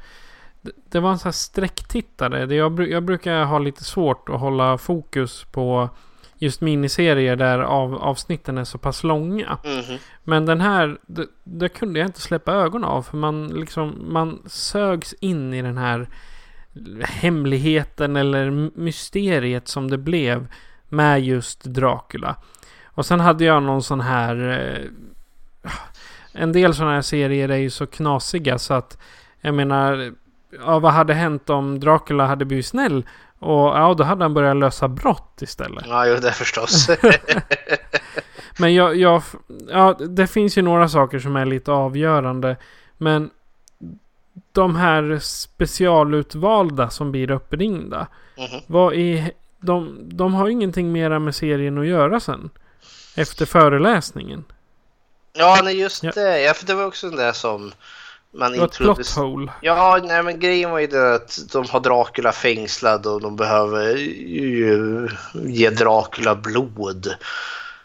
det, 0.60 0.72
det 0.90 1.00
var 1.00 1.10
en 1.10 1.18
sån 1.18 1.28
här 1.28 1.32
sträcktittare. 1.32 2.46
Det, 2.46 2.54
jag, 2.54 2.88
jag 2.88 3.02
brukar 3.02 3.44
ha 3.44 3.58
lite 3.58 3.84
svårt 3.84 4.28
att 4.28 4.40
hålla 4.40 4.78
fokus 4.78 5.44
på 5.44 5.88
just 6.38 6.60
miniserier 6.60 7.36
där 7.36 7.58
av, 7.58 7.94
avsnitten 7.94 8.58
är 8.58 8.64
så 8.64 8.78
pass 8.78 9.04
långa. 9.04 9.58
Mm. 9.64 9.98
Men 10.24 10.46
den 10.46 10.60
här, 10.60 10.98
det, 11.06 11.26
det, 11.44 11.68
kunde 11.68 11.98
jag 11.98 12.08
inte 12.08 12.20
släppa 12.20 12.52
ögonen 12.52 12.88
av. 12.88 13.02
För 13.02 13.16
man, 13.16 13.46
liksom, 13.46 14.04
man 14.08 14.42
sögs 14.46 15.14
in 15.20 15.54
i 15.54 15.62
den 15.62 15.78
här 15.78 16.08
hemligheten 17.04 18.16
eller 18.16 18.50
mysteriet 18.78 19.68
som 19.68 19.90
det 19.90 19.98
blev 19.98 20.46
med 20.88 21.22
just 21.24 21.64
Dracula. 21.64 22.36
Och 22.84 23.06
sen 23.06 23.20
hade 23.20 23.44
jag 23.44 23.62
någon 23.62 23.82
sån 23.82 24.00
här... 24.00 24.90
En 26.38 26.52
del 26.52 26.74
sådana 26.74 26.94
här 26.94 27.02
serier 27.02 27.48
är 27.48 27.56
ju 27.56 27.70
så 27.70 27.86
knasiga 27.86 28.58
så 28.58 28.74
att 28.74 28.98
jag 29.40 29.54
menar, 29.54 30.12
ja, 30.50 30.78
vad 30.78 30.92
hade 30.92 31.14
hänt 31.14 31.50
om 31.50 31.80
Dracula 31.80 32.26
hade 32.26 32.44
blivit 32.44 32.66
snäll? 32.66 33.06
Och 33.38 33.66
ja, 33.68 33.94
då 33.98 34.04
hade 34.04 34.24
han 34.24 34.34
börjat 34.34 34.56
lösa 34.56 34.88
brott 34.88 35.42
istället. 35.42 35.84
Ja, 35.88 36.06
jo, 36.06 36.16
det 36.16 36.32
förstås. 36.32 36.90
men 38.58 38.74
jag, 38.74 38.96
jag, 38.96 39.22
ja, 39.68 39.92
det 39.92 40.26
finns 40.26 40.58
ju 40.58 40.62
några 40.62 40.88
saker 40.88 41.18
som 41.18 41.36
är 41.36 41.46
lite 41.46 41.72
avgörande. 41.72 42.56
Men 42.96 43.30
de 44.52 44.76
här 44.76 45.18
specialutvalda 45.22 46.90
som 46.90 47.12
blir 47.12 47.30
uppringda. 47.30 48.06
Mm 48.36 48.50
-hmm. 48.50 48.62
Vad 48.66 48.94
är, 48.94 49.30
de, 49.60 49.98
de 50.08 50.34
har 50.34 50.48
ingenting 50.48 50.92
mera 50.92 51.18
med 51.18 51.34
serien 51.34 51.78
att 51.78 51.86
göra 51.86 52.20
sen. 52.20 52.50
Efter 53.16 53.46
föreläsningen. 53.46 54.44
Ja, 55.32 55.60
nej 55.64 55.80
just 55.80 56.02
ja. 56.02 56.10
det. 56.14 56.40
Ja, 56.40 56.54
för 56.54 56.66
det 56.66 56.74
var 56.74 56.84
också 56.84 57.08
den 57.08 57.18
där 57.18 57.32
som 57.32 57.72
man 58.30 58.54
introducerade. 58.54 59.52
Ja, 59.62 60.00
nej 60.04 60.22
men 60.22 60.40
grejen 60.40 60.70
var 60.70 60.78
ju 60.78 60.86
det 60.86 61.14
att 61.14 61.38
de 61.52 61.68
har 61.68 61.80
Dracula 61.80 62.32
fängslad 62.32 63.06
och 63.06 63.20
de 63.20 63.36
behöver 63.36 63.96
ju 63.96 65.08
ge 65.34 65.70
Dracula 65.70 66.34
blod. 66.34 67.14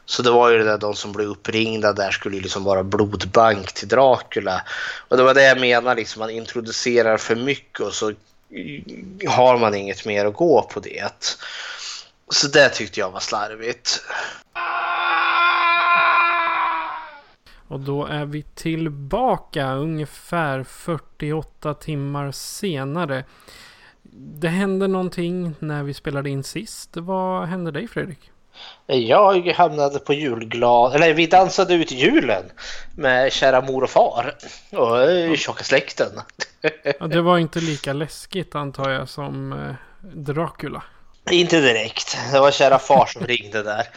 Så 0.05 0.21
det 0.21 0.31
var 0.31 0.49
ju 0.49 0.57
det 0.57 0.63
där 0.63 0.77
de 0.77 0.95
som 0.95 1.11
blev 1.11 1.27
uppringda 1.27 1.93
där 1.93 2.11
skulle 2.11 2.35
ju 2.35 2.41
liksom 2.41 2.63
vara 2.63 2.83
blodbank 2.83 3.73
till 3.73 3.87
Dracula. 3.87 4.61
Och 5.07 5.17
det 5.17 5.23
var 5.23 5.33
det 5.33 5.43
jag 5.43 5.59
menar 5.59 5.95
liksom 5.95 6.19
man 6.19 6.29
introducerar 6.29 7.17
för 7.17 7.35
mycket 7.35 7.79
och 7.79 7.93
så 7.93 8.11
har 9.27 9.57
man 9.57 9.75
inget 9.75 10.05
mer 10.05 10.25
att 10.25 10.33
gå 10.33 10.61
på 10.61 10.79
det. 10.79 11.37
Så 12.29 12.47
det 12.47 12.69
tyckte 12.69 12.99
jag 12.99 13.11
var 13.11 13.19
slarvigt. 13.19 14.01
Och 17.73 17.79
då 17.79 18.05
är 18.05 18.25
vi 18.25 18.41
tillbaka 18.41 19.73
ungefär 19.73 20.63
48 20.63 21.73
timmar 21.73 22.31
senare. 22.31 23.23
Det 24.13 24.47
hände 24.47 24.87
någonting 24.87 25.55
när 25.59 25.83
vi 25.83 25.93
spelade 25.93 26.29
in 26.29 26.43
sist. 26.43 26.89
Vad 26.93 27.47
hände 27.47 27.71
dig 27.71 27.87
Fredrik? 27.87 28.31
Jag 28.85 29.47
hamnade 29.47 29.99
på 29.99 30.13
julglad... 30.13 30.95
Eller 30.95 31.13
vi 31.13 31.27
dansade 31.27 31.73
ut 31.73 31.91
julen 31.91 32.43
med 32.95 33.33
kära 33.33 33.61
mor 33.61 33.83
och 33.83 33.89
far 33.89 34.35
och 34.71 35.01
eh, 35.01 35.35
tjocka 35.35 35.63
släkten. 35.63 36.11
Ja, 36.99 37.07
det 37.07 37.21
var 37.21 37.37
inte 37.37 37.59
lika 37.59 37.93
läskigt 37.93 38.55
antar 38.55 38.89
jag 38.89 39.09
som 39.09 39.53
eh, 39.53 39.75
Dracula. 40.01 40.83
Inte 41.31 41.61
direkt. 41.61 42.17
Det 42.31 42.39
var 42.39 42.51
kära 42.51 42.79
far 42.79 43.05
som 43.05 43.25
ringde 43.25 43.63
där 43.63 43.87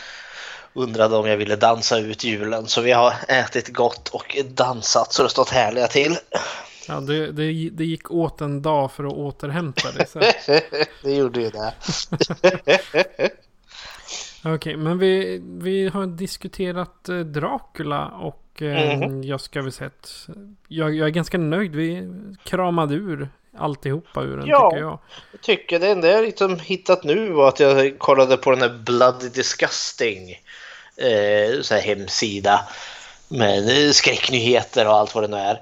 undrade 0.77 1.17
om 1.17 1.27
jag 1.27 1.37
ville 1.37 1.57
dansa 1.57 1.99
ut 1.99 2.25
julen. 2.25 2.67
Så 2.67 2.81
vi 2.81 2.93
har 2.93 3.13
ätit 3.29 3.69
gott 3.69 4.09
och 4.09 4.37
dansat 4.49 5.13
så 5.13 5.23
det 5.23 5.29
stått 5.29 5.51
härliga 5.51 5.87
till. 5.87 6.17
Ja, 6.89 7.01
det, 7.01 7.33
det, 7.33 7.71
det 7.73 7.85
gick 7.85 8.11
åt 8.11 8.41
en 8.41 8.63
dag 8.63 8.93
för 8.93 9.05
att 9.05 9.13
återhämta 9.13 9.93
dig 9.93 10.07
sen. 10.09 10.23
det 11.03 11.15
gjorde 11.15 11.41
ju 11.41 11.51
det. 11.51 11.75
Okej, 14.41 14.55
okay, 14.55 14.77
men 14.77 14.99
vi, 14.99 15.43
vi 15.45 15.89
har 15.89 16.07
diskuterat 16.07 17.09
eh, 17.09 17.19
Dracula 17.19 18.09
och 18.09 18.63
mm 18.63 19.01
-hmm. 19.01 19.25
jag 19.25 19.41
ska 19.41 19.63
väl 19.63 19.73
säga 19.73 19.91
att 20.01 20.29
jag, 20.69 20.95
jag 20.95 21.07
är 21.07 21.13
ganska 21.13 21.39
nöjd. 21.39 21.77
Vi 21.77 22.09
kramade 22.45 22.95
ur 22.95 23.29
alltihopa 23.59 24.23
ur 24.23 24.37
den 24.37 24.47
ja, 24.47 24.71
tycker 24.71 24.83
jag. 24.83 24.99
jag 25.33 25.41
tycker 25.41 25.79
det 25.79 25.89
enda 25.89 26.09
jag 26.09 26.25
liksom 26.25 26.59
hittat 26.59 27.05
nu 27.05 27.31
var 27.31 27.49
att 27.49 27.61
jag 27.61 27.99
kollade 27.99 28.37
på 28.37 28.51
den 28.51 28.61
här 28.61 28.79
Bloody 28.85 29.29
Disgusting 29.29 30.37
eh, 30.97 31.63
så 31.63 31.75
här 31.75 31.83
hemsida 31.83 32.69
med 33.29 33.95
skräcknyheter 33.95 34.87
och 34.87 34.95
allt 34.95 35.15
vad 35.15 35.25
det 35.25 35.29
nu 35.29 35.37
är. 35.37 35.61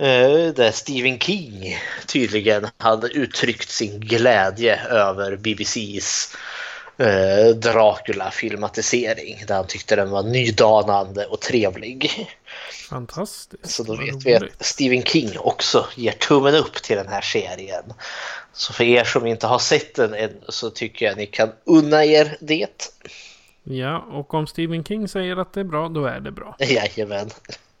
Eh, 0.00 0.52
där 0.52 0.70
Stephen 0.70 1.18
King 1.18 1.76
tydligen 2.06 2.66
hade 2.78 3.08
uttryckt 3.08 3.70
sin 3.70 4.00
glädje 4.00 4.84
över 4.84 5.36
BBCs 5.36 6.36
eh, 6.98 7.54
Dracula-filmatisering. 7.54 9.44
Där 9.46 9.54
han 9.54 9.66
tyckte 9.66 9.96
den 9.96 10.10
var 10.10 10.22
nydanande 10.22 11.26
och 11.26 11.40
trevlig. 11.40 12.28
Fantastiskt. 12.90 13.70
Så 13.70 13.82
då 13.82 13.94
vet 13.96 14.26
vi 14.26 14.34
att 14.34 14.42
Stephen 14.60 15.02
King 15.02 15.38
också 15.38 15.86
ger 15.96 16.12
tummen 16.12 16.54
upp 16.54 16.82
till 16.82 16.96
den 16.96 17.08
här 17.08 17.20
serien. 17.20 17.84
Så 18.52 18.72
för 18.72 18.84
er 18.84 19.04
som 19.04 19.26
inte 19.26 19.46
har 19.46 19.58
sett 19.58 19.94
den 19.94 20.14
än 20.14 20.36
så 20.48 20.70
tycker 20.70 21.06
jag 21.06 21.16
ni 21.16 21.26
kan 21.26 21.52
unna 21.64 22.04
er 22.04 22.36
det. 22.40 22.90
Ja, 23.70 23.98
och 23.98 24.34
om 24.34 24.46
Stephen 24.46 24.84
King 24.84 25.08
säger 25.08 25.36
att 25.36 25.52
det 25.52 25.60
är 25.60 25.64
bra, 25.64 25.88
då 25.88 26.04
är 26.04 26.20
det 26.20 26.30
bra. 26.30 26.56
Jajamän. 26.60 27.30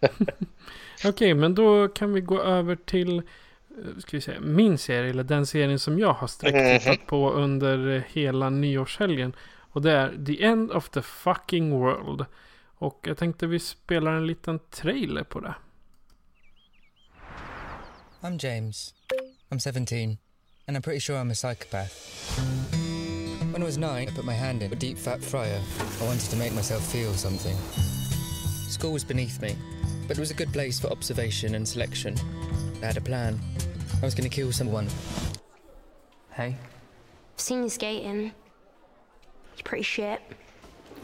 Okej, 0.00 1.10
okay, 1.10 1.34
men 1.34 1.54
då 1.54 1.88
kan 1.88 2.12
vi 2.12 2.20
gå 2.20 2.42
över 2.42 2.76
till 2.76 3.22
ska 3.98 4.16
vi 4.16 4.20
säga, 4.20 4.40
min 4.40 4.78
serie, 4.78 5.10
eller 5.10 5.24
den 5.24 5.46
serien 5.46 5.78
som 5.78 5.98
jag 5.98 6.12
har 6.12 6.26
sträcktittat 6.26 6.96
mm. 6.96 7.06
på 7.06 7.30
under 7.30 8.04
hela 8.12 8.50
nyårshelgen. 8.50 9.36
Och 9.58 9.82
det 9.82 9.92
är 9.92 10.24
The 10.26 10.44
End 10.44 10.70
of 10.70 10.88
the 10.88 11.02
Fucking 11.02 11.70
World. 11.70 12.24
Och 12.78 13.04
jag 13.06 13.18
tänkte 13.18 13.46
vi 13.46 13.58
spelar 13.58 14.12
en 14.12 14.26
liten 14.26 14.58
trailer 14.58 15.24
på 15.24 15.40
det. 15.40 15.54
I'm 18.20 18.46
James. 18.46 18.94
I'm 19.48 19.72
17. 19.72 20.18
And 20.66 20.76
I'm 20.76 20.82
pretty 20.82 21.00
sure 21.00 21.18
I'm 21.18 21.30
a 21.30 21.34
psychopath. 21.34 22.77
When 23.50 23.62
I 23.62 23.64
was 23.64 23.78
nine, 23.78 24.08
I 24.08 24.10
put 24.10 24.26
my 24.26 24.34
hand 24.34 24.62
in 24.62 24.72
a 24.72 24.76
deep 24.76 24.98
fat 24.98 25.22
fryer. 25.22 25.60
I 26.00 26.04
wanted 26.04 26.28
to 26.30 26.36
make 26.36 26.52
myself 26.52 26.84
feel 26.84 27.14
something. 27.14 27.56
School 28.68 28.92
was 28.92 29.04
beneath 29.04 29.40
me, 29.40 29.56
but 30.06 30.18
it 30.18 30.20
was 30.20 30.30
a 30.30 30.34
good 30.34 30.52
place 30.52 30.78
for 30.78 30.88
observation 30.88 31.54
and 31.54 31.66
selection. 31.66 32.14
I 32.82 32.86
had 32.86 32.98
a 32.98 33.00
plan. 33.00 33.40
I 34.02 34.04
was 34.04 34.14
going 34.14 34.28
to 34.28 34.34
kill 34.34 34.52
someone. 34.52 34.86
Hey? 36.32 36.56
I've 37.34 37.40
seen 37.40 37.62
you 37.62 37.70
skating. 37.70 38.32
You're 39.56 39.64
pretty 39.64 39.82
shit. 39.82 40.20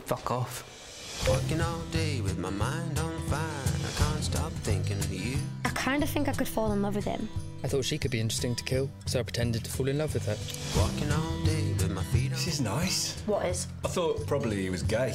Fuck 0.05 0.31
off. 0.31 1.27
Working 1.29 1.63
all 1.63 1.81
day 1.93 2.21
with 2.21 2.39
my 2.39 2.51
mind 2.51 2.99
on 2.99 3.19
fire. 3.23 3.41
I 3.41 3.99
can't 3.99 4.23
stop 4.23 4.53
thinking 4.63 4.99
of 4.99 5.13
you. 5.13 5.39
I 5.65 5.71
kind 5.71 6.03
of 6.03 6.11
think 6.11 6.29
I 6.29 6.33
could 6.33 6.49
fall 6.49 6.73
in 6.73 6.83
love 6.83 6.95
with 6.95 7.07
him. 7.07 7.27
I 7.65 7.69
thought 7.69 7.87
she 7.87 7.97
could 7.97 8.11
be 8.11 8.21
interesting 8.21 8.55
to 8.55 8.65
kill, 8.65 8.91
so 9.07 9.19
I 9.19 9.23
pretended 9.23 9.65
to 9.65 9.71
fall 9.71 9.89
in 9.89 9.97
love 9.97 10.13
with 10.13 10.27
her. 10.27 10.37
Walking 10.79 11.11
all 11.11 11.45
day 11.45 11.55
with 11.55 11.55
my 11.55 11.55
feet 11.55 11.64
This 12.13 12.47
is 12.47 12.61
nice. 12.61 13.21
What 13.27 13.47
is? 13.47 13.69
I 13.85 13.89
thought 13.89 14.27
probably 14.27 14.63
he 14.63 14.71
was 14.71 14.83
gay. 14.83 15.15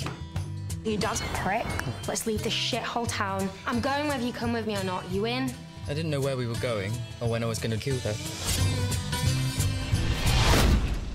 You 0.84 0.98
dad's 0.98 1.22
a 1.22 1.26
prick. 1.36 1.66
Let's 2.08 2.26
leave 2.26 2.42
this 2.42 2.54
shithole 2.54 3.08
town. 3.08 3.50
I'm 3.68 3.82
going 3.82 4.08
whether 4.08 4.24
you 4.24 4.34
come 4.34 4.54
with 4.54 4.66
me 4.66 4.78
or 4.78 4.84
not. 4.84 5.10
You 5.12 5.26
in? 5.26 5.52
I 5.88 5.94
didn't 5.94 6.10
know 6.10 6.22
where 6.22 6.38
we 6.38 6.48
were 6.48 6.56
going 6.56 6.92
or 7.20 7.30
when 7.30 7.44
I 7.44 7.48
was 7.48 7.60
going 7.60 7.72
to 7.72 7.78
kill 7.78 7.98
her. 8.00 8.14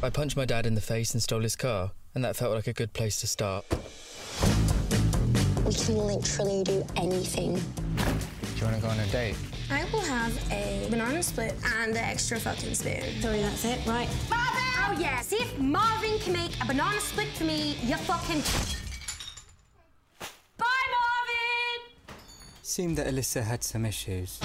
I 0.02 0.10
punched 0.10 0.36
my 0.36 0.44
dad 0.44 0.66
in 0.66 0.74
the 0.74 0.82
face 0.82 1.14
and 1.14 1.22
stole 1.22 1.40
his 1.40 1.56
car, 1.56 1.92
and 2.14 2.22
that 2.24 2.36
felt 2.36 2.54
like 2.54 2.66
a 2.66 2.74
good 2.74 2.92
place 2.92 3.20
to 3.20 3.26
start. 3.26 3.64
We 5.64 5.72
can 5.72 5.96
literally 5.96 6.62
do 6.62 6.84
anything. 6.96 7.54
Do 7.54 7.60
you 8.56 8.64
want 8.64 8.76
to 8.76 8.82
go 8.82 8.88
on 8.88 9.00
a 9.00 9.06
date? 9.06 9.36
I 9.70 9.84
will 9.92 10.00
have 10.00 10.52
a 10.52 10.86
banana 10.90 11.22
split 11.22 11.54
and 11.76 11.92
an 11.92 11.96
extra 11.96 12.38
fucking 12.38 12.74
spoon. 12.74 13.02
Sorry, 13.22 13.40
that's 13.40 13.64
it, 13.64 13.86
right? 13.86 14.08
Marvin! 14.28 14.63
Oh, 14.86 14.92
yeah. 15.00 15.20
See 15.22 15.36
if 15.36 15.58
Marvin 15.58 16.18
can 16.18 16.32
make 16.34 16.52
a 16.62 16.66
banana 16.66 17.00
split 17.00 17.28
for 17.28 17.44
me, 17.44 17.76
you 17.82 17.96
fucking... 17.96 18.42
Bye, 20.58 20.86
Marvin! 20.94 21.80
Seemed 22.62 22.98
that 22.98 23.06
Alyssa 23.06 23.42
had 23.42 23.62
some 23.62 23.88
issues. 23.88 24.40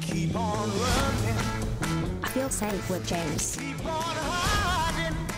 Keep 0.00 0.34
on 0.34 0.70
running. 0.70 1.38
I 2.24 2.28
feel 2.28 2.48
safe 2.48 2.90
with 2.90 3.06
James. 3.06 3.56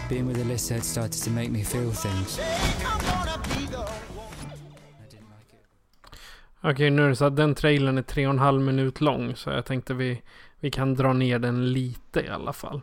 Being 0.09 0.27
with 0.27 0.39
Alyssa 0.39 0.75
had 0.75 0.85
started 0.85 1.23
to 1.25 1.31
make 1.31 1.51
me 1.51 1.63
feel 1.63 1.93
things. 1.93 2.41
Okej, 6.61 6.91
nu 6.91 7.05
är 7.05 7.09
det 7.09 7.17
så 7.17 7.25
att 7.25 7.37
den 7.37 7.55
trailern 7.55 7.99
är 7.99 8.03
tre 8.03 8.27
och 8.27 8.33
en 8.33 8.39
halv 8.39 8.61
minut 8.61 9.01
lång. 9.01 9.37
Så 9.37 9.51
jag 9.51 9.65
tänkte 9.65 9.95
vi, 9.95 10.23
vi 10.61 10.71
kan 10.71 10.95
dra 10.95 11.13
ner 11.13 11.39
den 11.39 11.73
lite 11.73 12.21
i 12.21 12.29
alla 12.29 12.53
fall. 12.53 12.83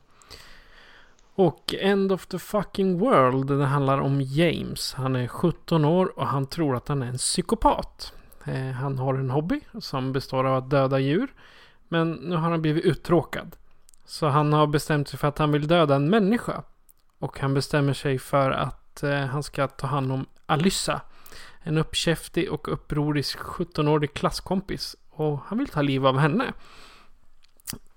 Och 1.36 1.74
End 1.80 2.12
of 2.12 2.26
the 2.26 2.40
fucking 2.40 3.00
world. 3.00 3.48
Det 3.48 3.66
handlar 3.66 3.98
om 3.98 4.22
James. 4.22 4.94
Han 4.94 5.16
är 5.16 5.28
17 5.28 5.86
år 5.86 6.20
och 6.20 6.28
han 6.28 6.46
tror 6.46 6.76
att 6.76 6.88
han 6.88 7.02
är 7.02 7.08
en 7.08 7.18
psykopat. 7.18 8.14
Eh, 8.46 8.72
han 8.72 8.98
har 8.98 9.14
en 9.14 9.30
hobby 9.30 9.62
som 9.80 10.14
består 10.14 10.44
av 10.44 10.56
att 10.58 10.70
döda 10.70 11.00
djur. 11.00 11.34
Men 11.88 12.12
nu 12.12 12.36
har 12.36 12.50
han 12.50 12.62
blivit 12.62 12.86
uttråkad. 12.86 13.56
Så 14.06 14.28
han 14.28 14.54
har 14.54 14.68
bestämt 14.68 15.08
sig 15.08 15.20
för 15.20 15.28
att 15.28 15.38
han 15.38 15.52
vill 15.52 15.68
döda 15.68 15.96
en 15.96 16.10
människa. 16.10 16.64
Och 17.20 17.40
han 17.40 17.54
bestämmer 17.54 17.94
sig 17.94 18.20
för 18.20 18.52
att 18.52 19.04
eh, 19.04 19.20
han 19.20 19.44
ska 19.44 19.68
ta 19.68 19.88
hand 19.88 20.12
om 20.12 20.26
Alyssa. 20.46 21.02
En 21.62 21.78
uppkäftig 21.78 22.52
och 22.52 22.74
upprorisk 22.74 23.40
17-årig 23.40 24.14
klasskompis. 24.14 24.96
Och 25.10 25.40
han 25.40 25.58
vill 25.58 25.68
ta 25.68 25.82
liv 25.82 26.08
av 26.08 26.18
henne. 26.18 26.54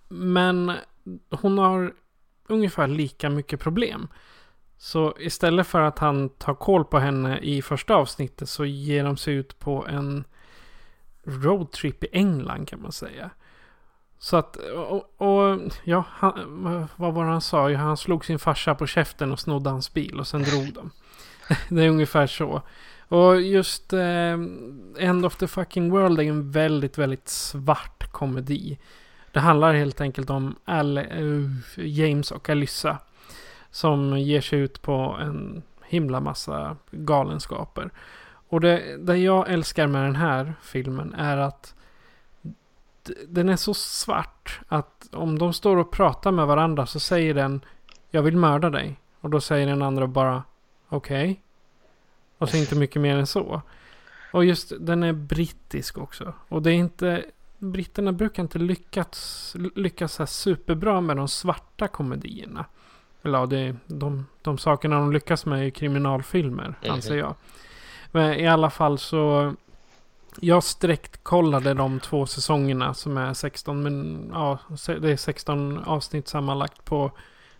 Men 0.08 0.72
hon 1.30 1.58
har 1.58 1.92
ungefär 2.48 2.86
lika 2.86 3.30
mycket 3.30 3.60
problem. 3.60 4.08
Så 4.78 5.14
istället 5.18 5.66
för 5.66 5.80
att 5.80 5.98
han 5.98 6.28
tar 6.28 6.54
koll 6.54 6.84
på 6.84 6.98
henne 6.98 7.38
i 7.38 7.62
första 7.62 7.94
avsnittet 7.94 8.48
så 8.48 8.64
ger 8.64 9.04
de 9.04 9.16
sig 9.16 9.34
ut 9.34 9.58
på 9.58 9.86
en 9.86 10.24
roadtrip 11.24 12.04
i 12.04 12.08
England 12.12 12.68
kan 12.68 12.82
man 12.82 12.92
säga. 12.92 13.30
Så 14.18 14.36
att, 14.36 14.56
och, 14.56 15.20
och 15.20 15.60
ja, 15.84 16.04
han, 16.08 16.88
vad 16.96 17.14
var 17.14 17.24
det 17.24 17.30
han 17.30 17.40
sa? 17.40 17.74
Han 17.74 17.96
slog 17.96 18.24
sin 18.24 18.38
farsa 18.38 18.74
på 18.74 18.86
käften 18.86 19.32
och 19.32 19.40
snodde 19.40 19.70
hans 19.70 19.94
bil 19.94 20.20
och 20.20 20.26
sen 20.26 20.42
drog 20.42 20.72
de. 20.72 20.90
det 21.74 21.84
är 21.84 21.88
ungefär 21.88 22.26
så. 22.26 22.62
Och 23.08 23.40
just 23.40 23.92
eh, 23.92 24.32
End 24.98 25.26
of 25.26 25.36
the 25.36 25.46
fucking 25.46 25.90
world 25.90 26.20
är 26.20 26.24
en 26.24 26.50
väldigt, 26.50 26.98
väldigt 26.98 27.28
svart 27.28 28.12
komedi. 28.12 28.78
Det 29.32 29.40
handlar 29.40 29.74
helt 29.74 30.00
enkelt 30.00 30.30
om 30.30 30.56
Al 30.64 30.98
uh, 30.98 31.50
James 31.76 32.30
och 32.30 32.48
Alyssa. 32.50 32.98
Som 33.70 34.18
ger 34.18 34.40
sig 34.40 34.58
ut 34.58 34.82
på 34.82 35.16
en 35.20 35.62
himla 35.84 36.20
massa 36.20 36.76
galenskaper. 36.90 37.90
Och 38.48 38.60
det, 38.60 38.96
det 38.96 39.16
jag 39.16 39.50
älskar 39.50 39.86
med 39.86 40.04
den 40.04 40.16
här 40.16 40.54
filmen 40.62 41.14
är 41.14 41.36
att 41.36 41.74
den 43.28 43.48
är 43.48 43.56
så 43.56 43.74
svart 43.74 44.60
att 44.68 45.08
om 45.12 45.38
de 45.38 45.52
står 45.52 45.76
och 45.76 45.90
pratar 45.90 46.32
med 46.32 46.46
varandra 46.46 46.86
så 46.86 47.00
säger 47.00 47.34
den 47.34 47.60
Jag 48.10 48.22
vill 48.22 48.36
mörda 48.36 48.70
dig. 48.70 49.00
Och 49.20 49.30
då 49.30 49.40
säger 49.40 49.66
den 49.66 49.82
andra 49.82 50.06
bara 50.06 50.42
Okej. 50.88 51.30
Okay. 51.30 51.36
Och 52.38 52.48
så 52.48 52.56
inte 52.56 52.74
mycket 52.74 53.02
mer 53.02 53.16
än 53.16 53.26
så. 53.26 53.62
Och 54.32 54.44
just 54.44 54.72
den 54.80 55.02
är 55.02 55.12
brittisk 55.12 55.98
också. 55.98 56.32
Och 56.48 56.62
det 56.62 56.70
är 56.70 56.74
inte... 56.74 57.24
Britterna 57.58 58.12
brukar 58.12 58.42
inte 58.42 58.58
lyckats, 58.58 59.54
lyckas 59.74 60.12
så 60.12 60.26
superbra 60.26 61.00
med 61.00 61.16
de 61.16 61.28
svarta 61.28 61.88
komedierna. 61.88 62.64
Eller 63.22 63.38
ja, 63.38 63.46
det, 63.46 63.76
de, 63.86 64.26
de 64.42 64.58
sakerna 64.58 64.96
de 64.96 65.12
lyckas 65.12 65.46
med 65.46 65.66
är 65.66 65.70
kriminalfilmer, 65.70 66.74
mm. 66.82 66.94
anser 66.94 67.16
jag. 67.16 67.34
Men 68.10 68.34
i 68.34 68.48
alla 68.48 68.70
fall 68.70 68.98
så... 68.98 69.54
Jag 70.40 70.64
sträckt 70.64 71.24
kollade 71.24 71.74
de 71.74 72.00
två 72.00 72.26
säsongerna 72.26 72.94
som 72.94 73.16
är 73.16 73.34
16, 73.34 73.82
men 73.82 74.28
ja, 74.32 74.58
det 74.86 75.10
är 75.10 75.16
16 75.16 75.78
avsnitt 75.78 76.28
sammanlagt 76.28 76.84
på 76.84 77.12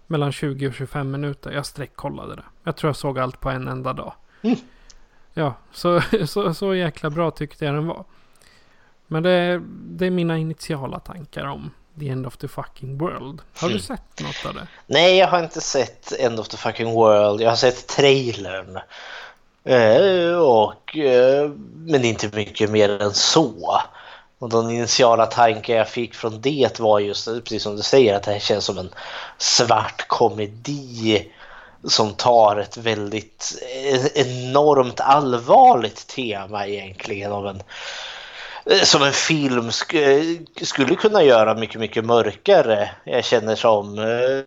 mellan 0.07 0.33
20 0.33 0.69
och 0.69 0.75
25 0.75 1.11
minuter. 1.11 1.53
Jag 1.53 1.67
sträckkollade 1.67 2.37
det. 2.37 2.45
Jag 2.65 2.77
tror 2.77 2.89
jag 2.89 2.97
såg 2.97 3.19
allt 3.19 3.41
på 3.41 3.51
en 3.51 3.69
enda 3.69 3.93
dag. 3.93 4.13
Mm. 4.43 4.57
Ja, 5.35 5.55
så, 5.73 6.01
så, 6.27 6.55
så 6.55 6.75
jäkla 6.75 7.11
bra 7.11 7.31
tyckte 7.31 7.65
jag 7.65 7.75
den 7.75 7.87
var. 7.87 8.05
Men 9.09 9.23
det, 9.23 9.63
det 9.71 10.07
är 10.07 10.11
mina 10.11 10.39
initiala 10.39 11.01
tankar 11.01 11.47
om 11.47 11.71
The 11.99 12.09
End 12.09 12.27
of 12.27 12.37
the 12.37 12.49
Fucking 12.49 12.99
World. 12.99 13.41
Har 13.57 13.69
du 13.69 13.75
mm. 13.75 13.83
sett 13.83 14.21
något 14.21 14.47
av 14.47 14.55
det? 14.55 14.67
Nej, 14.87 15.17
jag 15.17 15.29
har 15.29 15.43
inte 15.43 15.61
sett 15.61 16.13
End 16.13 16.41
of 16.41 16.49
the 16.49 16.57
Fucking 16.57 16.95
World. 16.95 17.41
Jag 17.41 17.49
har 17.49 17.57
sett 17.57 17.87
trailern. 17.87 18.79
Eh, 19.65 20.39
och, 20.39 20.97
eh, 20.97 21.51
men 21.75 22.05
inte 22.05 22.37
mycket 22.37 22.71
mer 22.71 23.03
än 23.03 23.15
så. 23.15 23.81
Och 24.39 24.51
den 24.51 24.71
initiala 24.71 25.27
tanken 25.27 25.77
jag 25.77 25.89
fick 25.89 26.15
från 26.15 26.41
det 26.41 26.81
var 26.81 26.99
just, 26.99 27.27
precis 27.27 27.63
som 27.63 27.77
du 27.77 27.83
säger, 27.83 28.15
att 28.15 28.23
det 28.23 28.33
här 28.33 28.39
känns 28.39 28.65
som 28.65 28.79
en 28.79 28.91
svart 29.39 30.09
komedi 30.09 31.33
som 31.85 32.15
tar 32.15 32.57
ett 32.57 32.77
väldigt 32.77 33.63
enormt 34.15 35.01
allvarligt 35.01 36.07
tema 36.07 36.67
egentligen 36.67 37.33
av 37.33 37.47
en 37.47 37.63
som 38.83 39.03
en 39.03 39.13
film 39.13 39.73
sk 39.73 39.95
skulle 40.63 40.95
kunna 40.95 41.23
göra 41.23 41.55
mycket, 41.55 41.81
mycket 41.81 42.05
mörkare. 42.05 42.91
Jag 43.05 43.25
känner 43.25 43.55
som 43.55 43.99
eh, 43.99 44.45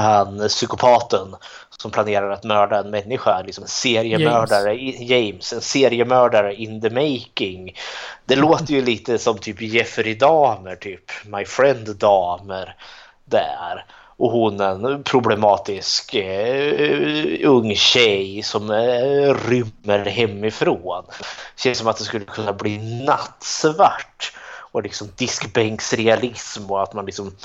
han 0.00 0.48
psykopaten 0.48 1.34
som 1.78 1.90
planerar 1.90 2.30
att 2.30 2.44
mörda 2.44 2.80
en 2.80 2.90
människa, 2.90 3.42
liksom 3.42 3.64
en 3.64 3.68
seriemördare, 3.68 4.74
James. 4.74 5.10
James, 5.10 5.52
en 5.52 5.60
seriemördare 5.60 6.54
in 6.54 6.80
the 6.80 6.90
making. 6.90 7.76
Det 8.24 8.36
låter 8.36 8.72
ju 8.72 8.82
lite 8.82 9.18
som 9.18 9.38
typ 9.38 9.62
Jeffrey 9.62 10.14
Dahmer, 10.14 10.76
typ 10.76 11.10
My 11.26 11.44
Friend 11.44 11.96
Dahmer 11.96 12.76
där. 13.24 13.84
Och 14.18 14.30
hon 14.30 14.60
en 14.60 15.02
problematisk 15.02 16.14
eh, 16.14 17.50
ung 17.50 17.74
tjej 17.74 18.42
som 18.42 18.70
eh, 18.70 19.34
rymmer 19.48 20.04
hemifrån. 20.04 21.04
Det 21.08 21.62
Känns 21.62 21.78
som 21.78 21.86
att 21.86 21.96
det 21.96 22.04
skulle 22.04 22.24
kunna 22.24 22.52
bli 22.52 23.04
nattsvart 23.04 24.32
och 24.76 24.82
liksom 24.82 25.08
diskbänksrealism 25.16 26.70
och 26.70 26.82
att 26.82 26.94
man 26.94 27.06
liksom 27.06 27.36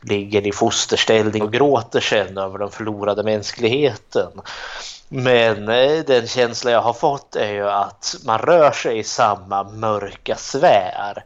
ligger 0.00 0.46
i 0.46 0.52
fosterställning 0.52 1.42
och 1.42 1.52
gråter 1.52 2.00
sen 2.00 2.38
över 2.38 2.58
den 2.58 2.70
förlorade 2.70 3.22
mänskligheten. 3.22 4.30
Men 5.08 5.68
eh, 5.68 6.04
den 6.06 6.26
känsla 6.26 6.70
jag 6.70 6.82
har 6.82 6.92
fått 6.92 7.36
är 7.36 7.52
ju 7.52 7.68
att 7.68 8.16
man 8.24 8.38
rör 8.38 8.70
sig 8.70 8.98
i 8.98 9.04
samma 9.04 9.62
mörka 9.64 10.36
sfär. 10.36 11.24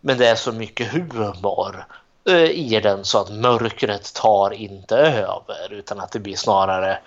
Men 0.00 0.18
det 0.18 0.28
är 0.28 0.34
så 0.34 0.52
mycket 0.52 0.92
humor 0.92 1.84
Eh, 2.28 2.50
i 2.50 2.80
den 2.82 3.04
så 3.04 3.18
att 3.18 3.30
mörkret 3.30 4.14
tar 4.14 4.50
inte 4.50 4.96
över 4.96 5.72
utan 5.72 6.00
att 6.00 6.12
det 6.12 6.18
blir 6.18 6.36
snarare 6.36 6.98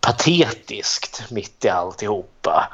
patetiskt 0.00 1.30
mitt 1.30 1.64
i 1.64 1.68
alltihopa. 1.68 2.68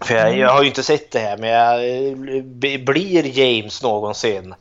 För 0.00 0.14
jag, 0.14 0.38
jag 0.38 0.48
har 0.48 0.62
ju 0.62 0.68
inte 0.68 0.82
sett 0.82 1.10
det 1.10 1.18
här 1.18 1.36
men 1.36 1.50
jag, 1.50 1.74
eh, 1.74 2.78
blir 2.78 3.38
James 3.38 3.82
någonsin 3.82 4.54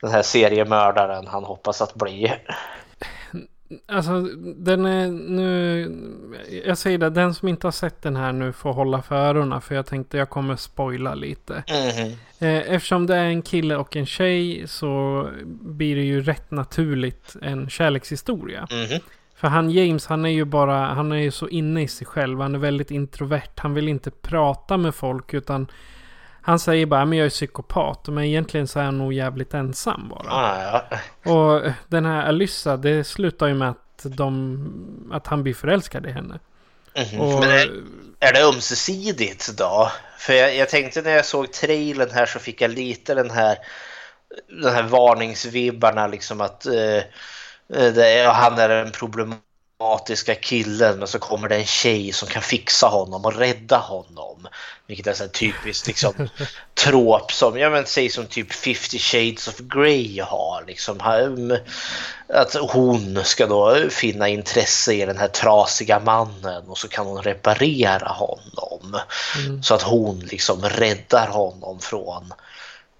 den 0.00 0.10
här 0.10 0.22
seriemördaren 0.22 1.26
han 1.26 1.44
hoppas 1.44 1.82
att 1.82 1.94
bli? 1.94 2.32
Alltså 3.86 4.20
den 4.56 4.84
är 4.86 5.08
nu. 5.08 5.92
Jag 6.64 6.78
säger 6.78 6.98
det. 6.98 7.10
Den 7.10 7.34
som 7.34 7.48
inte 7.48 7.66
har 7.66 7.72
sett 7.72 8.02
den 8.02 8.16
här 8.16 8.32
nu 8.32 8.52
får 8.52 8.72
hålla 8.72 9.02
för 9.02 9.14
öronen. 9.14 9.60
För 9.60 9.74
jag 9.74 9.86
tänkte 9.86 10.18
jag 10.18 10.30
kommer 10.30 10.56
spoila 10.56 11.14
lite. 11.14 11.64
Mm. 11.66 12.14
Eftersom 12.68 13.06
det 13.06 13.16
är 13.16 13.24
en 13.24 13.42
kille 13.42 13.76
och 13.76 13.96
en 13.96 14.06
tjej 14.06 14.68
så 14.68 15.28
blir 15.44 15.96
det 15.96 16.02
ju 16.02 16.20
rätt 16.20 16.50
naturligt 16.50 17.36
en 17.42 17.68
kärlekshistoria. 17.68 18.68
Mm. 18.70 19.00
För 19.36 19.48
han 19.48 19.70
James 19.70 20.06
han 20.06 20.24
är 20.24 20.30
ju 20.30 20.44
bara. 20.44 20.76
Han 20.76 21.12
är 21.12 21.16
ju 21.16 21.30
så 21.30 21.48
inne 21.48 21.82
i 21.82 21.88
sig 21.88 22.06
själv. 22.06 22.40
Han 22.40 22.54
är 22.54 22.58
väldigt 22.58 22.90
introvert. 22.90 23.52
Han 23.56 23.74
vill 23.74 23.88
inte 23.88 24.10
prata 24.10 24.76
med 24.76 24.94
folk 24.94 25.34
utan. 25.34 25.66
Han 26.42 26.58
säger 26.58 26.86
bara 26.86 27.02
att 27.02 27.16
jag 27.16 27.26
är 27.26 27.30
psykopat. 27.30 28.08
Men 28.08 28.24
egentligen 28.24 28.68
så 28.68 28.78
är 28.78 28.84
han 28.84 28.98
nog 28.98 29.12
jävligt 29.12 29.54
ensam 29.54 30.08
bara. 30.08 30.32
Ah, 30.32 30.82
ja. 31.22 31.32
Och 31.32 31.72
den 31.88 32.04
här 32.04 32.26
Alyssa, 32.28 32.76
det 32.76 33.04
slutar 33.04 33.46
ju 33.46 33.54
med 33.54 33.70
att, 33.70 34.02
de, 34.04 35.10
att 35.12 35.26
han 35.26 35.42
blir 35.42 35.54
förälskad 35.54 36.06
i 36.06 36.10
henne. 36.10 36.38
Mm, 36.94 37.20
och, 37.20 37.40
men 37.40 37.50
är, 37.50 37.70
är, 38.20 38.32
det 38.32 38.44
ömsesidigt 38.44 39.58
då? 39.58 39.92
För 40.18 40.32
jag, 40.32 40.56
jag, 40.56 40.68
tänkte 40.68 41.02
när 41.02 41.10
jag 41.10 41.24
såg 41.24 41.52
trailern 41.52 42.10
här 42.10 42.26
så 42.26 42.38
fick 42.38 42.60
jag 42.60 42.70
lite 42.70 43.14
den 43.14 43.30
här, 43.30 43.58
den 44.62 44.74
här 44.74 44.82
varningsvibbarna 44.82 46.06
liksom 46.06 46.40
att 46.40 46.66
uh, 46.66 47.02
det, 47.66 48.32
han 48.34 48.58
är 48.58 48.68
en 48.68 48.90
problem 48.90 49.34
problematiska 49.82 50.34
killen 50.34 50.98
men 50.98 51.08
så 51.08 51.18
kommer 51.18 51.48
det 51.48 51.56
en 51.56 51.66
tjej 51.66 52.12
som 52.12 52.28
kan 52.28 52.42
fixa 52.42 52.86
honom 52.86 53.24
och 53.24 53.36
rädda 53.36 53.78
honom. 53.78 54.48
Vilket 54.86 55.06
är 55.06 55.12
så 55.12 55.28
typiskt 55.28 55.86
liksom 55.86 56.28
trop 56.74 57.32
som, 57.32 57.58
ja 57.58 57.70
men 57.70 57.86
säg 57.86 58.08
som 58.08 58.26
typ 58.26 58.52
50 58.52 58.98
shades 58.98 59.48
of 59.48 59.58
Grey 59.58 60.20
har 60.20 60.64
liksom. 60.66 61.00
Att 62.28 62.54
hon 62.54 63.24
ska 63.24 63.46
då 63.46 63.90
finna 63.90 64.28
intresse 64.28 64.94
i 64.94 65.06
den 65.06 65.18
här 65.18 65.28
trasiga 65.28 66.00
mannen 66.00 66.68
och 66.68 66.78
så 66.78 66.88
kan 66.88 67.06
hon 67.06 67.22
reparera 67.22 68.08
honom. 68.08 69.00
Mm. 69.38 69.62
Så 69.62 69.74
att 69.74 69.82
hon 69.82 70.18
liksom 70.20 70.62
räddar 70.62 71.28
honom 71.28 71.80
från 71.80 72.32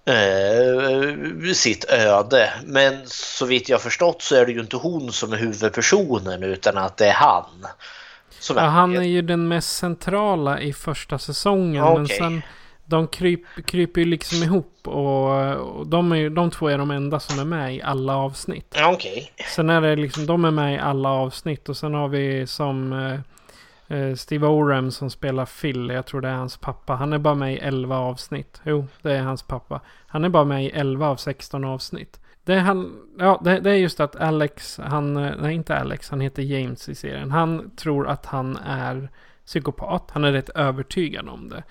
eh, 0.04 1.52
sitt 1.52 1.84
öde. 1.84 2.52
Men 2.64 3.06
så 3.06 3.46
vitt 3.46 3.68
jag 3.68 3.82
förstått 3.82 4.22
så 4.22 4.36
är 4.36 4.46
det 4.46 4.52
ju 4.52 4.60
inte 4.60 4.76
hon 4.76 5.12
som 5.12 5.32
är 5.32 5.36
huvudpersonen 5.36 6.42
utan 6.42 6.78
att 6.78 6.96
det 6.96 7.06
är 7.06 7.12
han. 7.12 7.66
Som 8.38 8.56
ja, 8.56 8.62
är 8.62 8.68
han 8.68 8.96
är 8.96 9.02
ju 9.02 9.22
den 9.22 9.48
mest 9.48 9.76
centrala 9.76 10.60
i 10.60 10.72
första 10.72 11.18
säsongen. 11.18 11.84
Okay. 11.84 11.96
Men 11.96 12.06
sen 12.06 12.42
de 12.84 13.08
kryp, 13.08 13.40
kryper 13.66 14.00
ju 14.00 14.04
liksom 14.04 14.42
ihop 14.42 14.78
och, 14.84 15.56
och 15.56 15.86
de, 15.86 16.12
är, 16.12 16.30
de 16.30 16.50
två 16.50 16.68
är 16.68 16.78
de 16.78 16.90
enda 16.90 17.20
som 17.20 17.38
är 17.38 17.44
med 17.44 17.74
i 17.74 17.82
alla 17.82 18.16
avsnitt. 18.16 18.76
Okay. 18.94 19.26
Sen 19.54 19.70
är 19.70 19.80
det 19.80 19.96
liksom, 19.96 20.26
de 20.26 20.44
är 20.44 20.50
med 20.50 20.74
i 20.74 20.78
alla 20.78 21.08
avsnitt 21.08 21.68
och 21.68 21.76
sen 21.76 21.94
har 21.94 22.08
vi 22.08 22.46
som 22.46 22.92
eh, 22.92 23.20
Eh, 23.20 23.20
Eh, 23.88 24.14
Steve 24.14 24.46
Oram 24.46 24.90
som 24.90 25.10
spelar 25.10 25.46
Phil, 25.46 25.90
jag 25.90 26.06
tror 26.06 26.20
det 26.20 26.28
är 26.28 26.34
hans 26.34 26.56
pappa. 26.56 26.94
Han 26.94 27.12
är 27.12 27.18
bara 27.18 27.34
med 27.34 27.54
i 27.54 27.58
11 27.58 27.98
avsnitt. 27.98 28.60
Jo, 28.64 28.86
det 29.02 29.12
är 29.12 29.22
hans 29.22 29.42
pappa. 29.42 29.80
Han 30.06 30.24
är 30.24 30.28
bara 30.28 30.44
med 30.44 30.64
i 30.64 30.70
11 30.70 31.08
av 31.08 31.16
16 31.16 31.64
avsnitt. 31.64 32.20
Det 32.44 32.54
är, 32.54 32.60
han, 32.60 33.00
ja, 33.18 33.40
det, 33.44 33.60
det, 33.60 33.70
är 33.70 33.74
just 33.74 34.00
att 34.00 34.16
Alex, 34.16 34.78
han, 34.78 35.16
eh, 35.16 35.32
nej 35.38 35.54
inte 35.54 35.76
Alex, 35.76 36.10
han 36.10 36.20
heter 36.20 36.42
James 36.42 36.88
i 36.88 36.94
serien. 36.94 37.30
Han 37.30 37.70
tror 37.76 38.08
att 38.08 38.26
han 38.26 38.56
är 38.56 39.08
psykopat. 39.46 40.10
Han 40.10 40.24
är 40.24 40.32
rätt 40.32 40.48
övertygad 40.48 41.28
om 41.28 41.48
det. 41.48 41.62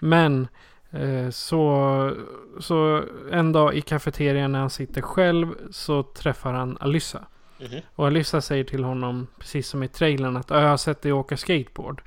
Men 0.00 0.48
eh, 0.90 1.30
så, 1.30 2.12
så 2.60 3.02
en 3.32 3.52
dag 3.52 3.74
i 3.74 3.80
kafeterian 3.80 4.52
när 4.52 4.58
han 4.58 4.70
sitter 4.70 5.02
själv 5.02 5.54
så 5.70 6.02
träffar 6.02 6.52
han 6.52 6.78
Alyssa. 6.80 7.24
Mm. 7.60 7.80
Och 7.94 8.06
Alyssa 8.06 8.40
säger 8.40 8.64
till 8.64 8.84
honom, 8.84 9.26
precis 9.38 9.68
som 9.68 9.82
i 9.82 9.88
trailern, 9.88 10.36
att 10.36 10.50
jag 10.50 10.68
har 10.68 10.76
sett 10.76 11.02
dig 11.02 11.12
åka 11.12 11.36
skateboard. 11.36 12.02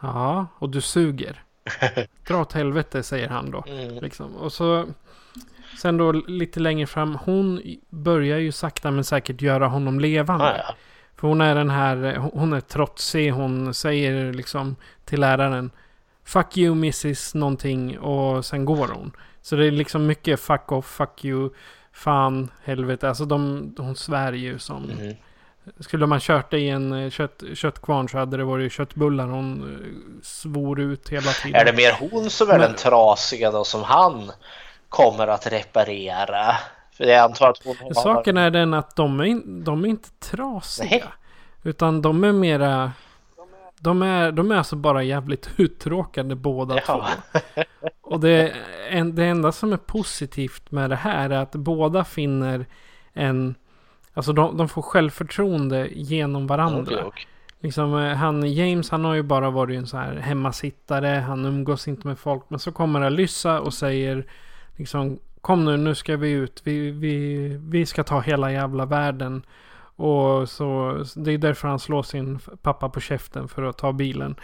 Ja, 0.00 0.46
och 0.58 0.68
du 0.68 0.80
suger. 0.80 1.42
Dra 2.26 2.40
åt 2.40 2.52
helvete, 2.52 3.02
säger 3.02 3.28
han 3.28 3.50
då. 3.50 3.64
Mm. 3.68 4.02
Liksom. 4.02 4.36
Och 4.36 4.52
så... 4.52 4.86
Sen 5.80 5.96
då 5.96 6.12
lite 6.12 6.60
längre 6.60 6.86
fram, 6.86 7.18
hon 7.24 7.62
börjar 7.88 8.38
ju 8.38 8.52
sakta 8.52 8.90
men 8.90 9.04
säkert 9.04 9.42
göra 9.42 9.66
honom 9.66 10.00
levande. 10.00 10.44
Ah, 10.44 10.56
ja. 10.56 10.74
För 11.16 11.28
hon 11.28 11.40
är 11.40 11.54
den 11.54 11.70
här, 11.70 12.16
hon 12.32 12.52
är 12.52 12.60
trotsig, 12.60 13.30
hon 13.30 13.74
säger 13.74 14.32
liksom 14.32 14.76
till 15.04 15.20
läraren 15.20 15.70
Fuck 16.24 16.58
you 16.58 16.72
mrs 16.72 17.34
någonting 17.34 17.98
och 17.98 18.44
sen 18.44 18.64
går 18.64 18.88
hon. 18.88 19.12
Så 19.42 19.56
det 19.56 19.66
är 19.66 19.70
liksom 19.70 20.06
mycket 20.06 20.40
fuck 20.40 20.72
off, 20.72 20.86
fuck 20.86 21.24
you. 21.24 21.50
Fan, 22.00 22.50
helvete. 22.64 23.08
Alltså 23.08 23.24
de, 23.24 23.74
hon 23.78 23.96
svär 23.96 24.32
ju 24.32 24.58
som... 24.58 24.90
Mm. 24.90 25.16
Skulle 25.80 26.06
man 26.06 26.20
kört 26.20 26.50
det 26.50 26.58
i 26.58 26.68
en 26.68 26.92
eh, 26.92 27.10
kött, 27.10 27.42
köttkvarn 27.54 28.08
så 28.08 28.18
hade 28.18 28.36
det 28.36 28.44
varit 28.44 28.72
köttbullar 28.72 29.26
hon 29.26 29.62
eh, 29.62 30.22
svor 30.22 30.80
ut 30.80 31.08
hela 31.08 31.30
tiden. 31.30 31.60
Är 31.60 31.64
det 31.64 31.72
mer 31.72 32.10
hon 32.10 32.30
som 32.30 32.48
är 32.48 32.52
Men... 32.52 32.60
den 32.60 32.74
trasiga 32.74 33.50
då 33.50 33.64
som 33.64 33.82
han 33.82 34.32
kommer 34.88 35.26
att 35.26 35.46
reparera? 35.46 36.56
För 36.92 37.04
jag 37.04 37.18
antar 37.18 37.50
att 37.50 37.64
hon 37.64 37.94
Saken 37.94 38.36
är 38.36 38.50
den 38.50 38.74
att 38.74 38.96
de 38.96 39.20
är, 39.20 39.62
de 39.64 39.84
är 39.84 39.88
inte 39.88 40.10
trasiga. 40.10 40.88
Nej. 40.90 41.04
Utan 41.62 42.02
de 42.02 42.24
är 42.24 42.32
mera... 42.32 42.92
De 43.82 44.02
är, 44.02 44.32
de 44.32 44.50
är 44.50 44.56
alltså 44.56 44.76
bara 44.76 45.02
jävligt 45.02 45.50
uttråkade 45.56 46.34
båda 46.34 46.74
ja. 46.74 46.82
två. 46.86 47.02
Och 48.00 48.20
det, 48.20 48.52
en, 48.90 49.14
det 49.14 49.24
enda 49.24 49.52
som 49.52 49.72
är 49.72 49.76
positivt 49.76 50.70
med 50.70 50.90
det 50.90 50.96
här 50.96 51.30
är 51.30 51.38
att 51.38 51.52
båda 51.52 52.04
finner 52.04 52.66
en... 53.12 53.54
Alltså 54.14 54.32
de, 54.32 54.56
de 54.56 54.68
får 54.68 54.82
självförtroende 54.82 55.88
genom 55.92 56.46
varandra. 56.46 56.82
Okay, 56.82 57.04
okay. 57.04 57.24
Liksom, 57.60 57.94
eh, 57.94 58.16
han, 58.16 58.52
James 58.52 58.90
han 58.90 59.04
har 59.04 59.14
ju 59.14 59.22
bara 59.22 59.50
varit 59.50 59.78
en 59.78 59.86
så 59.86 59.96
här 59.96 60.16
hemmasittare. 60.16 61.06
Han 61.06 61.44
umgås 61.44 61.88
inte 61.88 62.06
med 62.06 62.18
folk. 62.18 62.42
Men 62.48 62.58
så 62.58 62.72
kommer 62.72 63.00
Alyssa 63.00 63.60
och 63.60 63.74
säger 63.74 64.26
liksom 64.76 65.18
Kom 65.40 65.64
nu, 65.64 65.76
nu 65.76 65.94
ska 65.94 66.16
vi 66.16 66.30
ut. 66.30 66.60
Vi, 66.64 66.90
vi, 66.90 67.48
vi 67.62 67.86
ska 67.86 68.04
ta 68.04 68.20
hela 68.20 68.52
jävla 68.52 68.84
världen. 68.84 69.42
Och 70.00 70.48
så, 70.48 70.98
det 71.16 71.32
är 71.32 71.38
därför 71.38 71.68
han 71.68 71.78
slår 71.78 72.02
sin 72.02 72.38
pappa 72.62 72.88
på 72.88 73.00
käften 73.00 73.48
för 73.48 73.62
att 73.62 73.78
ta 73.78 73.92
bilen. 73.92 74.36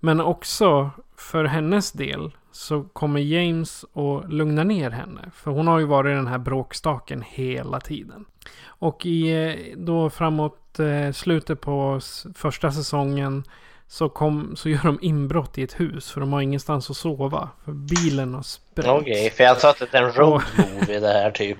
Men 0.00 0.20
också 0.20 0.90
för 1.16 1.44
hennes 1.44 1.92
del 1.92 2.36
så 2.52 2.82
kommer 2.82 3.20
James 3.20 3.84
att 3.84 4.32
lugna 4.32 4.64
ner 4.64 4.90
henne. 4.90 5.30
För 5.34 5.50
hon 5.50 5.66
har 5.66 5.78
ju 5.78 5.84
varit 5.84 6.16
den 6.16 6.26
här 6.26 6.38
bråkstaken 6.38 7.24
hela 7.26 7.80
tiden. 7.80 8.24
Och 8.66 9.06
i, 9.06 9.44
eh, 9.44 9.76
då 9.76 10.10
framåt 10.10 10.78
eh, 10.78 11.12
slutet 11.12 11.60
på 11.60 12.00
första 12.34 12.72
säsongen 12.72 13.44
så, 13.88 14.08
kom, 14.08 14.56
så 14.56 14.68
gör 14.68 14.82
de 14.82 14.98
inbrott 15.02 15.58
i 15.58 15.62
ett 15.62 15.80
hus 15.80 16.10
för 16.10 16.20
de 16.20 16.32
har 16.32 16.40
ingenstans 16.40 16.90
att 16.90 16.96
sova. 16.96 17.48
För 17.64 17.72
bilen 17.72 18.34
har 18.34 18.42
sprängts. 18.42 18.90
Okej, 18.90 19.12
okay, 19.12 19.30
för 19.30 19.44
jag 19.44 19.56
sa 19.56 19.70
att 19.70 19.78
det 19.78 19.98
är 19.98 20.02
en 20.02 20.12
road 20.12 20.42
movie 20.56 21.00
det 21.00 21.08
här 21.08 21.30
typ. 21.30 21.58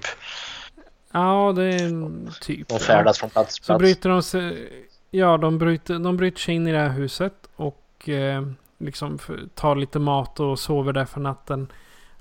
Ja, 1.12 1.52
det 1.56 1.64
är 1.64 2.40
typ. 2.40 2.68
De 2.68 2.78
färdas 2.78 3.18
från 3.18 3.30
plats 3.30 3.54
till 3.54 3.64
plats. 3.64 3.66
Så 3.66 3.78
bryter 3.78 4.10
de 4.10 4.22
sig. 4.22 4.68
Ja, 5.10 5.36
de 5.36 5.58
bryter, 5.58 5.98
de 5.98 6.16
bryter 6.16 6.40
sig 6.40 6.54
in 6.54 6.66
i 6.66 6.72
det 6.72 6.78
här 6.78 6.88
huset. 6.88 7.48
Och 7.56 8.08
eh, 8.08 8.42
liksom 8.78 9.18
tar 9.54 9.76
lite 9.76 9.98
mat 9.98 10.40
och 10.40 10.58
sover 10.58 10.92
där 10.92 11.04
för 11.04 11.20
natten. 11.20 11.72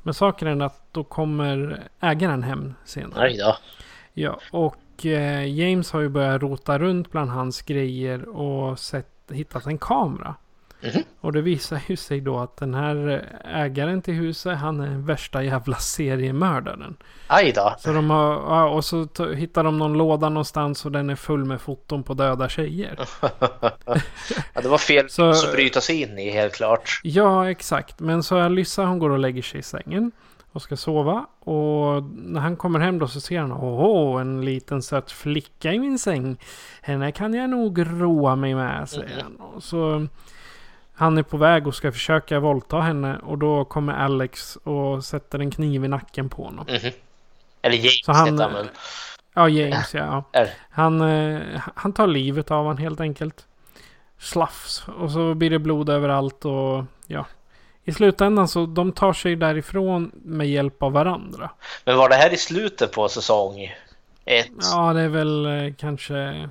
Men 0.04 0.14
saken 0.14 0.62
är 0.62 0.66
att 0.66 0.94
då 0.94 1.04
kommer 1.04 1.84
ägaren 2.00 2.44
hem 2.44 2.74
senare. 2.86 3.20
Nej 3.20 3.38
då. 3.38 3.58
Ja, 4.14 4.40
och 4.52 5.06
eh, 5.06 5.60
James 5.60 5.92
har 5.92 6.00
ju 6.00 6.10
börjat 6.10 6.42
rota 6.42 6.80
runt 6.80 7.12
bland 7.12 7.32
hans 7.32 7.62
grejer 7.62 8.30
och 8.30 8.80
sett, 8.80 9.32
hittat 9.32 9.66
en 9.66 9.78
kamera. 9.78 10.36
Mm-hmm. 10.82 11.04
Och 11.22 11.34
det 11.34 11.42
visar 11.42 11.80
ju 11.88 11.96
sig 11.96 12.22
då 12.22 12.40
att 12.40 12.58
den 12.58 12.74
här 12.74 13.26
ägaren 13.46 14.02
till 14.02 14.14
huset, 14.14 14.58
han 14.58 14.80
är 14.80 14.98
värsta 14.98 15.44
jävla 15.44 15.76
seriemördaren. 15.76 16.98
Aj 17.28 17.52
då. 17.52 17.76
Så 17.80 17.94
de 17.94 18.10
har, 18.10 18.68
och 18.68 18.86
så 18.86 19.08
hittar 19.36 19.64
de 19.64 19.78
någon 19.78 19.94
låda 19.94 20.30
någonstans 20.30 20.86
och 20.86 20.92
den 20.92 21.10
är 21.10 21.16
full 21.16 21.46
med 21.46 21.62
foton 21.62 22.04
på 22.04 22.14
döda 22.14 22.50
tjejer. 22.50 23.00
ja, 24.54 24.62
det 24.62 24.68
var 24.68 24.78
fel 24.78 25.10
så, 25.10 25.30
att 25.30 25.52
bryta 25.52 25.82
sig 25.82 26.02
in 26.02 26.20
i 26.20 26.30
helt 26.30 26.54
klart. 26.54 27.02
Ja, 27.04 27.52
exakt. 27.52 28.00
Men 28.00 28.24
så 28.24 28.38
Alyssa 28.38 28.86
hon 28.86 29.00
går 29.00 29.10
och 29.10 29.20
lägger 29.20 29.42
sig 29.42 29.60
i 29.60 29.64
sängen 29.64 30.12
och 30.52 30.62
ska 30.62 30.78
sova. 30.78 31.26
Och 31.40 32.04
när 32.04 32.40
han 32.40 32.56
kommer 32.56 32.80
hem 32.80 33.00
då 33.00 33.08
så 33.08 33.22
ser 33.22 33.40
han 33.40 33.52
åh, 33.52 34.22
en 34.22 34.46
liten 34.46 34.82
söt 34.82 35.12
flicka 35.12 35.74
i 35.74 35.80
min 35.80 36.00
säng. 36.00 36.38
Henne 36.82 37.12
kan 37.12 37.34
jag 37.34 37.50
nog 37.50 38.02
roa 38.02 38.36
mig 38.36 38.56
med, 38.56 38.90
säger 38.90 39.14
mm. 39.14 39.24
han. 39.24 39.36
Och 39.36 39.64
så 39.64 40.08
han 40.98 41.18
är 41.18 41.24
på 41.24 41.38
väg 41.38 41.68
och 41.68 41.76
ska 41.76 41.92
försöka 41.92 42.40
våldta 42.40 42.80
henne 42.80 43.18
och 43.18 43.38
då 43.38 43.66
kommer 43.66 43.94
Alex 43.94 44.56
och 44.56 45.06
sätter 45.06 45.40
en 45.40 45.52
kniv 45.52 45.86
i 45.86 45.88
nacken 45.88 46.30
på 46.30 46.44
honom. 46.44 46.66
Mm 46.68 46.82
-hmm. 46.82 46.94
Eller 47.62 47.76
James 47.76 48.06
så 48.06 48.12
han, 48.12 48.30
heter 48.30 48.44
han 48.44 48.54
väl? 48.54 48.70
Ja, 49.34 49.50
James 49.50 49.94
ja. 49.94 50.24
Han, 50.70 51.02
eh, 51.02 51.42
han 51.76 51.94
tar 51.94 52.08
livet 52.08 52.52
av 52.52 52.68
han 52.68 52.78
helt 52.78 53.00
enkelt. 53.00 53.46
Slafs. 54.20 54.86
Och 55.00 55.12
så 55.12 55.34
blir 55.34 55.50
det 55.50 55.60
blod 55.60 55.90
överallt 55.90 56.46
och 56.46 56.86
ja. 57.08 57.26
I 57.84 57.94
slutändan 57.94 58.48
så 58.48 58.66
de 58.66 58.92
tar 58.92 59.14
sig 59.14 59.36
därifrån 59.36 60.12
med 60.14 60.50
hjälp 60.50 60.84
av 60.84 60.92
varandra. 60.92 61.50
Men 61.86 61.98
var 61.98 62.10
det 62.10 62.16
här 62.16 62.34
i 62.34 62.38
slutet 62.38 62.92
på 62.92 63.10
säsong 63.10 63.76
ett? 64.26 64.52
Ja, 64.72 64.94
det 64.94 65.02
är 65.02 65.10
väl 65.10 65.46
eh, 65.46 65.74
kanske 65.78 66.50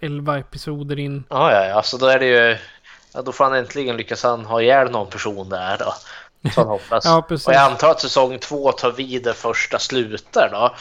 11 0.00 0.38
episoder 0.38 0.98
in. 0.98 1.24
Ja, 1.28 1.52
ja, 1.52 1.64
ja. 1.66 1.82
Så 1.82 1.96
då 1.96 2.06
är 2.06 2.18
det 2.18 2.26
ju... 2.26 2.56
Ja, 3.12 3.22
då 3.22 3.32
får 3.32 3.44
han 3.44 3.54
äntligen 3.54 3.96
lyckas 3.96 4.22
han 4.22 4.44
ha 4.44 4.62
ihjäl 4.62 4.90
någon 4.90 5.10
person 5.10 5.48
där 5.48 5.78
då. 5.78 5.94
Så 6.50 6.60
han 6.60 6.68
hoppas. 6.68 7.04
ja, 7.04 7.24
precis. 7.28 7.46
Och 7.46 7.54
jag 7.54 7.62
antar 7.70 7.90
att 7.90 8.00
säsong 8.00 8.38
två 8.38 8.72
tar 8.72 8.92
vid 8.92 9.22
där 9.24 9.32
första 9.32 9.78
slutar 9.78 10.48
då. 10.52 10.74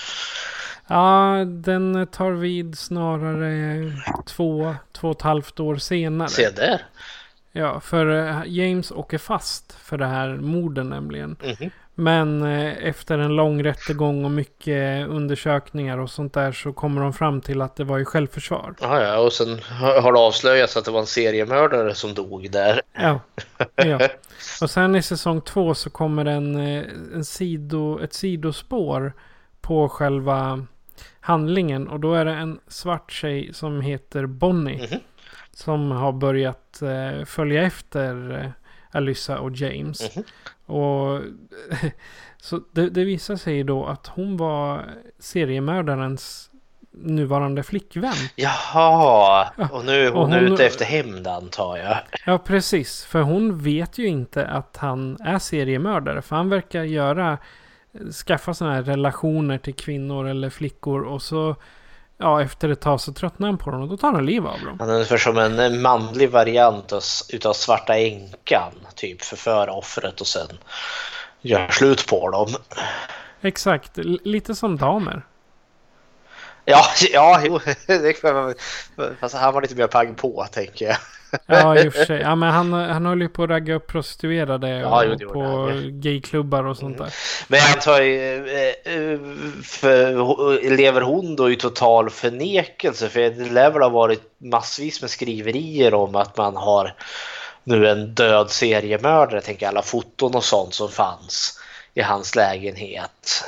Ja, 0.88 1.46
den 1.46 2.08
tar 2.08 2.32
vid 2.32 2.78
snarare 2.78 3.92
två, 4.26 4.76
två 4.92 5.10
och 5.10 5.16
ett 5.16 5.22
halvt 5.22 5.60
år 5.60 5.76
senare. 5.76 6.30
Se 6.30 6.50
där. 6.50 6.82
Ja, 7.52 7.80
för 7.80 8.28
eh, 8.28 8.42
James 8.46 8.92
åker 8.92 9.18
fast 9.18 9.74
för 9.74 9.98
det 9.98 10.06
här 10.06 10.30
morden 10.30 10.90
nämligen. 10.90 11.36
Mm 11.44 11.56
-hmm. 11.56 11.72
Men 12.00 12.42
eh, 12.42 12.88
efter 12.88 13.18
en 13.18 13.36
lång 13.36 13.64
rättegång 13.64 14.26
och 14.26 14.32
mycket 14.32 15.08
undersökningar 15.08 15.98
och 15.98 16.10
sånt 16.10 16.34
där 16.34 16.52
så 16.52 16.74
kommer 16.74 17.02
de 17.02 17.14
fram 17.14 17.42
till 17.42 17.62
att 17.62 17.76
det 17.76 17.84
var 17.84 18.00
i 18.00 18.06
självförsvar. 18.06 18.76
Ja, 18.82 19.02
ja, 19.02 19.20
och 19.20 19.34
sen 19.34 19.60
har 20.02 20.14
det 20.14 20.20
avslöjats 20.20 20.78
att 20.78 20.86
det 20.86 20.92
var 20.92 21.00
en 21.00 21.06
seriemördare 21.06 21.96
som 21.96 22.14
dog 22.14 22.52
där. 22.52 22.82
Ja, 22.94 23.20
ja. 23.76 24.00
och 24.62 24.70
sen 24.70 24.96
i 24.96 25.02
säsong 25.02 25.42
två 25.42 25.74
så 25.74 25.90
kommer 25.90 26.26
en, 26.26 26.56
eh, 26.56 26.84
en 27.14 27.26
sido, 27.26 28.00
ett 28.00 28.14
sidospår 28.14 29.14
på 29.62 29.90
själva 29.90 30.66
handlingen. 31.20 31.88
Och 31.88 32.00
då 32.00 32.14
är 32.14 32.26
det 32.26 32.34
en 32.34 32.60
svart 32.68 33.12
tjej 33.12 33.54
som 33.54 33.82
heter 33.82 34.26
Bonnie. 34.26 34.76
Mm 34.76 34.86
-hmm. 34.86 35.00
Som 35.52 35.92
har 35.92 36.12
börjat 36.12 36.82
eh, 36.82 37.26
följa 37.26 37.64
efter 37.64 38.54
Alyssa 38.98 39.40
och 39.40 39.52
James. 39.56 40.02
Mm 40.02 40.12
-hmm. 40.12 40.26
Och 40.68 41.22
så 42.42 42.62
det, 42.72 42.90
det 42.90 43.04
visar 43.04 43.36
sig 43.36 43.64
då 43.64 43.86
att 43.86 44.08
hon 44.08 44.38
var 44.38 44.86
seriemördarens 45.20 46.50
nuvarande 46.92 47.64
flickvän. 47.64 48.14
Jaha, 48.36 49.50
och 49.72 49.86
nu 49.86 49.92
är 49.92 50.12
hon, 50.12 50.22
och 50.22 50.28
hon 50.28 50.34
ute 50.34 50.66
efter 50.66 50.86
hämnd 50.86 51.28
antar 51.28 51.78
jag. 51.78 51.98
Ja, 52.26 52.38
precis. 52.38 53.06
För 53.06 53.22
hon 53.22 53.64
vet 53.64 53.98
ju 53.98 54.08
inte 54.08 54.48
att 54.48 54.78
han 54.78 55.18
är 55.22 55.40
seriemördare. 55.40 56.22
För 56.22 56.36
han 56.36 56.50
verkar 56.50 56.84
göra, 56.84 57.38
skaffa 58.28 58.54
sådana 58.54 58.76
här 58.76 58.84
relationer 58.84 59.58
till 59.58 59.74
kvinnor 59.76 60.28
eller 60.28 60.50
flickor. 60.50 61.02
Och 61.02 61.22
så, 61.22 61.56
ja, 62.18 62.42
efter 62.42 62.70
ett 62.70 62.82
tag 62.82 63.02
så 63.02 63.14
tröttnar 63.14 63.48
han 63.48 63.58
på 63.58 63.72
dem 63.72 63.82
och 63.82 63.88
då 63.88 63.98
tar 63.98 64.12
han 64.12 64.26
liv 64.26 64.48
av 64.48 64.60
dem. 64.60 64.78
Han 64.80 64.90
är 64.90 64.94
ungefär 64.94 65.18
som 65.18 65.38
en 65.38 65.82
manlig 65.82 66.32
variant 66.32 66.94
utav 67.30 67.54
Svarta 67.54 67.98
Änkan. 67.98 68.72
Typ 68.96 69.22
förföra 69.22 69.74
offret 69.74 70.22
och 70.22 70.28
sen 70.28 70.58
gör 71.42 71.70
slut 71.70 72.08
på 72.08 72.30
dem. 72.30 72.48
Exakt, 73.42 73.98
lite 74.24 74.56
som 74.56 74.78
damer. 74.78 75.26
Ja, 76.66 76.84
ja, 77.14 77.42
jo, 77.44 77.60
fast 79.20 79.36
han 79.36 79.54
var 79.54 79.62
lite 79.62 79.76
mer 79.76 79.88
pang 79.88 80.16
på 80.16 80.46
tänker 80.52 80.86
jag. 80.86 80.98
Ja, 81.46 81.80
i 81.80 81.90
och 81.90 81.94
för 81.94 82.06
sig. 82.06 82.22
Ja, 82.22 82.36
men 82.36 82.50
han, 82.50 82.74
han 82.74 83.06
höll 83.06 83.22
ju 83.22 83.30
på 83.30 83.44
att 83.44 83.50
ragga 83.50 83.76
upp 83.76 83.88
prostituerade 83.88 84.70
ja, 84.70 85.06
och 85.06 85.16
jo, 85.20 85.34
på 85.34 85.72
gayklubbar 85.90 86.64
och 86.64 86.78
sånt 86.78 86.98
där. 86.98 87.14
Men 87.48 87.60
jag 87.60 87.70
antar, 87.70 88.02
eh, 88.02 88.94
eh, 88.96 89.20
för, 89.64 90.78
lever 90.78 91.02
hon 91.02 91.36
då 91.36 91.52
i 91.52 91.56
total 91.56 92.10
förnekelse? 92.10 93.10
För 93.10 93.20
det 93.20 93.52
lär 93.52 93.72
väl 93.72 93.82
ha 93.82 93.90
varit 93.90 94.22
massvis 94.38 95.02
med 95.02 95.10
skriverier 95.10 95.94
om 95.94 96.16
att 96.16 96.38
man 96.38 96.56
har 96.56 96.94
nu 97.64 97.88
en 97.88 98.14
död 98.14 98.50
seriemördare, 98.50 99.42
tänker 99.42 99.68
alla 99.68 99.82
foton 99.82 100.36
och 100.36 100.44
sånt 100.44 100.74
som 100.74 100.90
fanns 100.90 101.60
i 101.94 102.02
hans 102.02 102.36
lägenhet. 102.36 103.44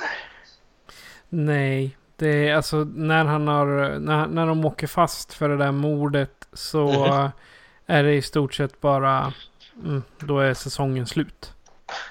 Nej, 1.30 1.97
det 2.15 2.49
är 2.49 2.55
alltså 2.55 2.77
när 2.95 3.25
han 3.25 3.47
har, 3.47 3.99
när, 3.99 4.27
när 4.27 4.47
de 4.47 4.65
åker 4.65 4.88
fast 4.88 5.34
för 5.34 5.49
det 5.49 5.57
där 5.57 5.71
mordet 5.71 6.47
så 6.53 6.89
mm. 6.89 7.30
Är 7.89 8.03
det 8.03 8.13
i 8.13 8.21
stort 8.21 8.53
sett 8.53 8.81
bara, 8.81 9.33
mm, 9.83 10.03
då 10.19 10.39
är 10.39 10.53
säsongen 10.53 11.07
slut. 11.07 11.53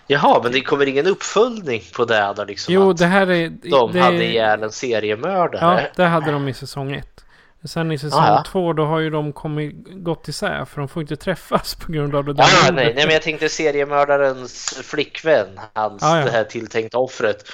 Jaha, 0.07 0.41
men 0.43 0.53
det 0.53 0.61
kommer 0.61 0.87
ingen 0.87 1.07
uppföljning 1.07 1.83
på 1.97 2.05
det 2.05 2.33
då 2.37 2.45
liksom? 2.45 2.75
Jo, 2.75 2.93
det 2.93 3.07
här 3.07 3.31
är... 3.31 3.49
De 3.49 3.93
det, 3.93 4.01
hade 4.01 4.25
ihjäl 4.25 4.63
en 4.63 4.73
seriemördare? 4.73 5.83
Ja, 5.83 5.89
det 5.97 6.05
hade 6.05 6.31
de 6.33 6.49
i 6.49 6.55
säsong 6.55 6.93
ett. 6.93 7.25
Sen 7.65 7.93
i 7.93 7.99
säsong 7.99 8.21
ah, 8.21 8.45
två 8.45 8.73
då 8.73 8.85
har 8.85 8.99
ju 8.99 9.11
de 9.11 9.33
kommit, 9.33 9.75
gått 9.87 10.29
isär 10.29 10.65
för 10.65 10.81
de 10.81 10.89
får 10.89 11.03
inte 11.03 11.17
träffas 11.17 11.75
på 11.87 11.93
grund 11.93 12.15
av 12.15 12.25
det 12.25 12.33
där. 12.33 12.45
Ah, 12.45 12.71
nej, 12.71 12.93
nej, 12.95 13.05
men 13.05 13.13
jag 13.13 13.23
tänkte 13.23 13.49
seriemördarens 13.49 14.81
flickvän, 14.83 15.61
hans 15.75 16.03
ah, 16.03 16.19
ja. 16.19 16.25
det 16.25 16.31
här 16.31 16.45
tilltänkta 16.45 16.99
offret. 16.99 17.45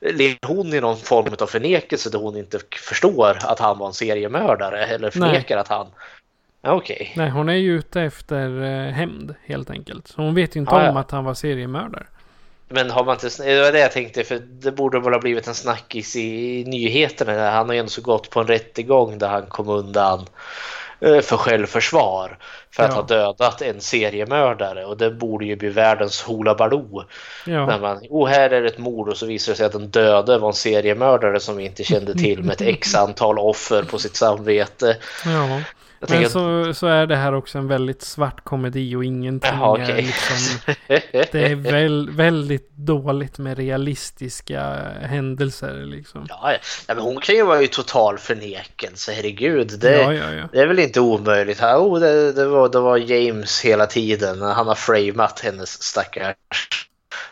Lever 0.00 0.38
hon 0.46 0.74
i 0.74 0.80
någon 0.80 0.96
form 0.96 1.34
av 1.40 1.46
förnekelse 1.46 2.10
där 2.10 2.18
hon 2.18 2.36
inte 2.36 2.58
förstår 2.88 3.38
att 3.42 3.58
han 3.58 3.78
var 3.78 3.86
en 3.86 3.92
seriemördare 3.92 4.86
eller 4.86 5.10
förnekar 5.10 5.54
nej. 5.54 5.60
att 5.60 5.68
han... 5.68 5.86
Okej. 6.62 6.94
Okay. 6.94 7.08
Nej, 7.16 7.30
hon 7.30 7.48
är 7.48 7.54
ju 7.54 7.78
ute 7.78 8.02
efter 8.02 8.62
eh, 8.62 8.92
hämnd 8.92 9.34
helt 9.44 9.70
enkelt. 9.70 10.08
Så 10.08 10.22
hon 10.22 10.34
vet 10.34 10.56
ju 10.56 10.60
inte 10.60 10.74
ah, 10.74 10.88
om 10.88 10.94
ja. 10.94 11.00
att 11.00 11.10
han 11.10 11.24
var 11.24 11.34
seriemördare. 11.34 12.06
Men 12.68 12.90
har 12.90 13.04
man 13.04 13.14
inte, 13.14 13.44
det 13.44 13.62
var 13.62 13.72
det 13.72 13.78
jag 13.78 13.92
tänkte, 13.92 14.24
för 14.24 14.38
det 14.38 14.72
borde 14.72 15.00
väl 15.00 15.12
ha 15.12 15.20
blivit 15.20 15.48
en 15.48 15.54
snackis 15.54 16.16
i 16.16 16.64
nyheterna. 16.66 17.50
Han 17.50 17.66
har 17.66 17.74
ju 17.74 17.80
ändå 17.80 17.90
så 17.90 18.02
gått 18.02 18.30
på 18.30 18.40
en 18.40 18.46
rättegång 18.46 19.18
där 19.18 19.28
han 19.28 19.46
kom 19.46 19.68
undan 19.68 20.26
eh, 21.00 21.20
för 21.20 21.36
självförsvar 21.36 22.38
för 22.70 22.82
att 22.82 22.90
ja. 22.90 22.96
ha 22.96 23.02
dödat 23.02 23.62
en 23.62 23.80
seriemördare 23.80 24.84
och 24.84 24.96
det 24.96 25.10
borde 25.10 25.44
ju 25.44 25.56
bli 25.56 25.68
världens 25.68 26.28
hula 26.28 26.54
baloo. 26.54 27.04
Ja. 27.46 27.66
När 27.66 27.80
man, 27.80 27.98
oh 28.08 28.28
här 28.28 28.50
är 28.50 28.64
ett 28.64 28.78
mord 28.78 29.08
och 29.08 29.16
så 29.16 29.26
visar 29.26 29.52
det 29.52 29.56
sig 29.56 29.66
att 29.66 29.72
den 29.72 29.90
döde 29.90 30.38
var 30.38 30.48
en 30.48 30.54
seriemördare 30.54 31.40
som 31.40 31.56
vi 31.56 31.64
inte 31.64 31.84
kände 31.84 32.14
till 32.14 32.42
med 32.42 32.52
ett 32.52 32.60
x 32.78 32.94
antal 32.94 33.38
offer 33.38 33.82
på 33.82 33.98
sitt 33.98 34.16
samvete. 34.16 34.96
Ja. 35.24 35.60
Men 36.08 36.30
så, 36.30 36.74
så 36.74 36.86
är 36.86 37.06
det 37.06 37.16
här 37.16 37.34
också 37.34 37.58
en 37.58 37.68
väldigt 37.68 38.02
svart 38.02 38.44
komedi 38.44 38.96
och 38.96 39.04
ingenting 39.04 39.50
Jaha, 39.50 39.72
okay. 39.72 39.90
är 39.90 40.02
liksom... 40.02 40.36
Det 41.32 41.34
är 41.34 41.54
väl, 41.54 42.10
väldigt 42.10 42.70
dåligt 42.70 43.38
med 43.38 43.58
realistiska 43.58 44.60
händelser 45.00 45.74
liksom. 45.86 46.26
Ja, 46.28 46.52
ja. 46.88 46.94
men 46.94 46.98
hon 46.98 47.20
kan 47.20 47.34
ju 47.34 47.42
vara 47.42 47.62
i 47.62 47.68
total 47.68 48.18
förnekelse, 48.18 49.12
herregud. 49.12 49.78
Det, 49.80 49.96
ja, 49.96 50.12
ja, 50.12 50.32
ja. 50.32 50.48
det 50.52 50.60
är 50.60 50.66
väl 50.66 50.78
inte 50.78 51.00
omöjligt. 51.00 51.62
Oh, 51.62 52.00
det, 52.00 52.32
det, 52.32 52.46
var, 52.46 52.68
det 52.68 52.80
var 52.80 52.96
James 52.96 53.60
hela 53.60 53.86
tiden. 53.86 54.42
Han 54.42 54.66
har 54.66 54.74
framat 54.74 55.40
hennes 55.40 55.82
stackars 55.82 56.36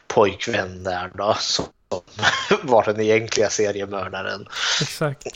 pojkvän 0.07 0.85
där 0.85 1.11
då. 1.15 1.37
Så 1.39 1.63
var 2.63 2.85
den 2.85 3.01
egentliga 3.01 3.51
seriemördaren. 3.51 4.47
Exakt. 4.83 5.27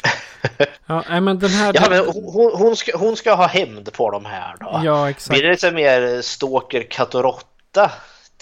Ja, 0.87 1.21
men 1.21 1.39
den 1.39 1.51
här... 1.51 1.73
Ja, 1.75 1.87
men 1.91 2.07
hon, 2.07 2.53
hon, 2.55 2.77
ska, 2.77 2.97
hon 2.99 3.17
ska 3.17 3.35
ha 3.35 3.47
hämnd 3.47 3.93
på 3.93 4.11
de 4.11 4.25
här 4.25 4.57
då. 4.61 4.81
Ja, 4.85 5.11
exakt. 5.11 5.31
Blir 5.31 5.43
det 5.43 5.51
lite 5.51 5.73
mer 5.73 6.23
Stalker 6.23 6.83
katt 6.83 7.15
och 7.15 7.23
råtta? 7.23 7.91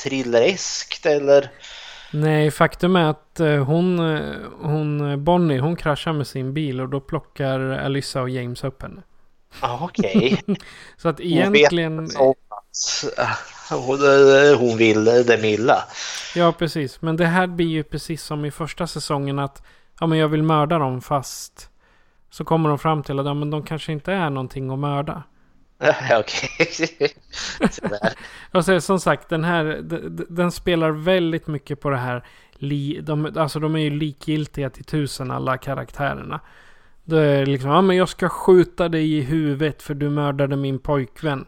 Thrillereskt 0.03 1.07
eller? 1.07 1.51
Nej, 2.13 2.51
faktum 2.51 2.97
är 2.97 3.11
att 3.11 3.41
eh, 3.41 3.65
hon, 3.65 4.17
eh, 4.17 4.37
hon, 4.63 5.25
Bonnie, 5.25 5.59
hon 5.59 5.77
kraschar 5.77 6.13
med 6.13 6.27
sin 6.27 6.55
bil 6.55 6.81
och 6.81 6.89
då 6.89 7.01
plockar 7.01 7.61
Alyssa 7.61 8.23
och 8.23 8.31
James 8.31 8.65
upp 8.65 8.83
henne. 8.83 9.03
Ah, 9.61 9.79
Okej. 9.85 10.39
Okay. 10.43 10.57
Så 10.97 11.09
att 11.09 11.21
egentligen... 11.21 12.11
Hon, 13.71 13.99
vet 13.99 14.59
hon 14.59 14.77
vill 14.77 15.05
det 15.05 15.45
illa. 15.45 15.85
Ja, 16.35 16.53
precis. 16.53 17.03
Men 17.03 17.17
det 17.17 17.27
här 17.27 17.47
blir 17.47 17.67
ju 17.67 17.83
precis 17.83 18.23
som 18.23 18.45
i 18.45 18.51
första 18.51 18.87
säsongen 18.87 19.39
att 19.39 19.63
ja, 20.01 20.07
men 20.07 20.19
jag 20.19 20.29
vill 20.29 20.43
mörda 20.43 20.79
dem 20.79 21.01
fast 21.01 21.71
så 22.31 22.45
kommer 22.45 22.69
de 22.69 22.79
fram 22.79 23.03
till 23.03 23.19
att 23.19 23.27
ja, 23.27 23.35
men 23.35 23.51
de 23.51 23.63
kanske 23.63 23.93
inte 23.93 24.13
är 24.13 24.31
någonting 24.31 24.71
att 24.71 24.79
mörda. 24.79 25.23
Okej. 26.19 27.15
alltså, 28.51 28.81
som 28.81 29.01
sagt, 29.01 29.29
den 29.29 29.45
här 29.45 29.65
den, 29.65 30.27
den, 30.29 30.53
spelar 30.53 30.91
väldigt 30.91 31.47
mycket 31.47 31.81
på 31.81 31.91
det 31.91 31.97
här. 31.97 32.25
Li, 32.53 33.01
de, 33.03 33.33
alltså 33.37 33.61
de 33.61 33.77
är 33.77 33.81
ju 33.81 33.91
likgiltiga 33.91 34.71
till 34.71 34.85
tusen 34.85 35.31
alla 35.31 35.59
karaktärerna. 35.59 36.41
Det 37.05 37.21
är 37.21 37.47
liksom, 37.47 37.71
ja 37.71 37.83
men 37.83 37.97
jag 37.97 38.09
ska 38.09 38.29
skjuta 38.29 38.89
dig 38.89 39.15
i 39.19 39.21
huvudet 39.21 39.83
för 39.83 39.95
du 39.95 40.11
mördade 40.11 40.57
min 40.57 40.79
pojkvän. 40.79 41.47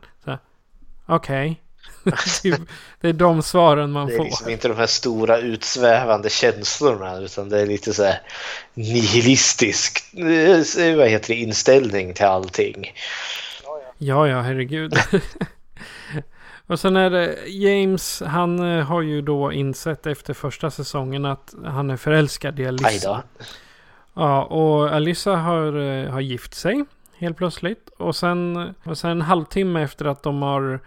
Okej. 1.06 1.50
Okay. 1.50 1.61
Typ, 2.42 2.60
det 3.00 3.08
är 3.08 3.12
de 3.12 3.42
svaren 3.42 3.92
man 3.92 4.08
får. 4.08 4.16
Det 4.16 4.20
är 4.20 4.24
liksom 4.24 4.50
inte 4.50 4.68
de 4.68 4.76
här 4.76 4.86
stora 4.86 5.38
utsvävande 5.38 6.30
känslorna 6.30 7.18
utan 7.18 7.48
det 7.48 7.60
är 7.60 7.66
lite 7.66 7.94
så 7.94 8.04
här 8.04 8.20
nihilistisk 8.74 10.14
eh, 10.14 10.96
vad 10.96 11.08
heter 11.08 11.28
det, 11.28 11.40
inställning 11.40 12.14
till 12.14 12.24
allting. 12.26 12.92
Ja, 13.98 14.28
ja, 14.28 14.40
herregud. 14.40 14.94
Och 16.66 16.80
sen 16.80 16.96
är 16.96 17.10
det 17.10 17.48
James, 17.48 18.22
han 18.26 18.78
eh, 18.78 18.84
har 18.84 19.02
ju 19.02 19.22
då 19.22 19.52
insett 19.52 20.06
efter 20.06 20.34
första 20.34 20.70
säsongen 20.70 21.24
att 21.24 21.54
han 21.64 21.90
är 21.90 21.96
förälskad 21.96 22.60
i 22.60 22.66
Alyssa. 22.66 23.22
Ja, 24.14 24.44
och 24.44 24.94
Alyssa 24.94 25.36
har, 25.36 25.78
eh, 25.78 26.10
har 26.10 26.20
gift 26.20 26.54
sig 26.54 26.84
helt 27.22 27.36
plötsligt. 27.36 27.88
Och 27.98 28.16
sen, 28.16 28.74
och 28.84 28.98
sen 28.98 29.10
en 29.10 29.20
halvtimme 29.20 29.82
efter 29.82 30.04
att 30.04 30.22
de 30.22 30.42
har 30.42 30.80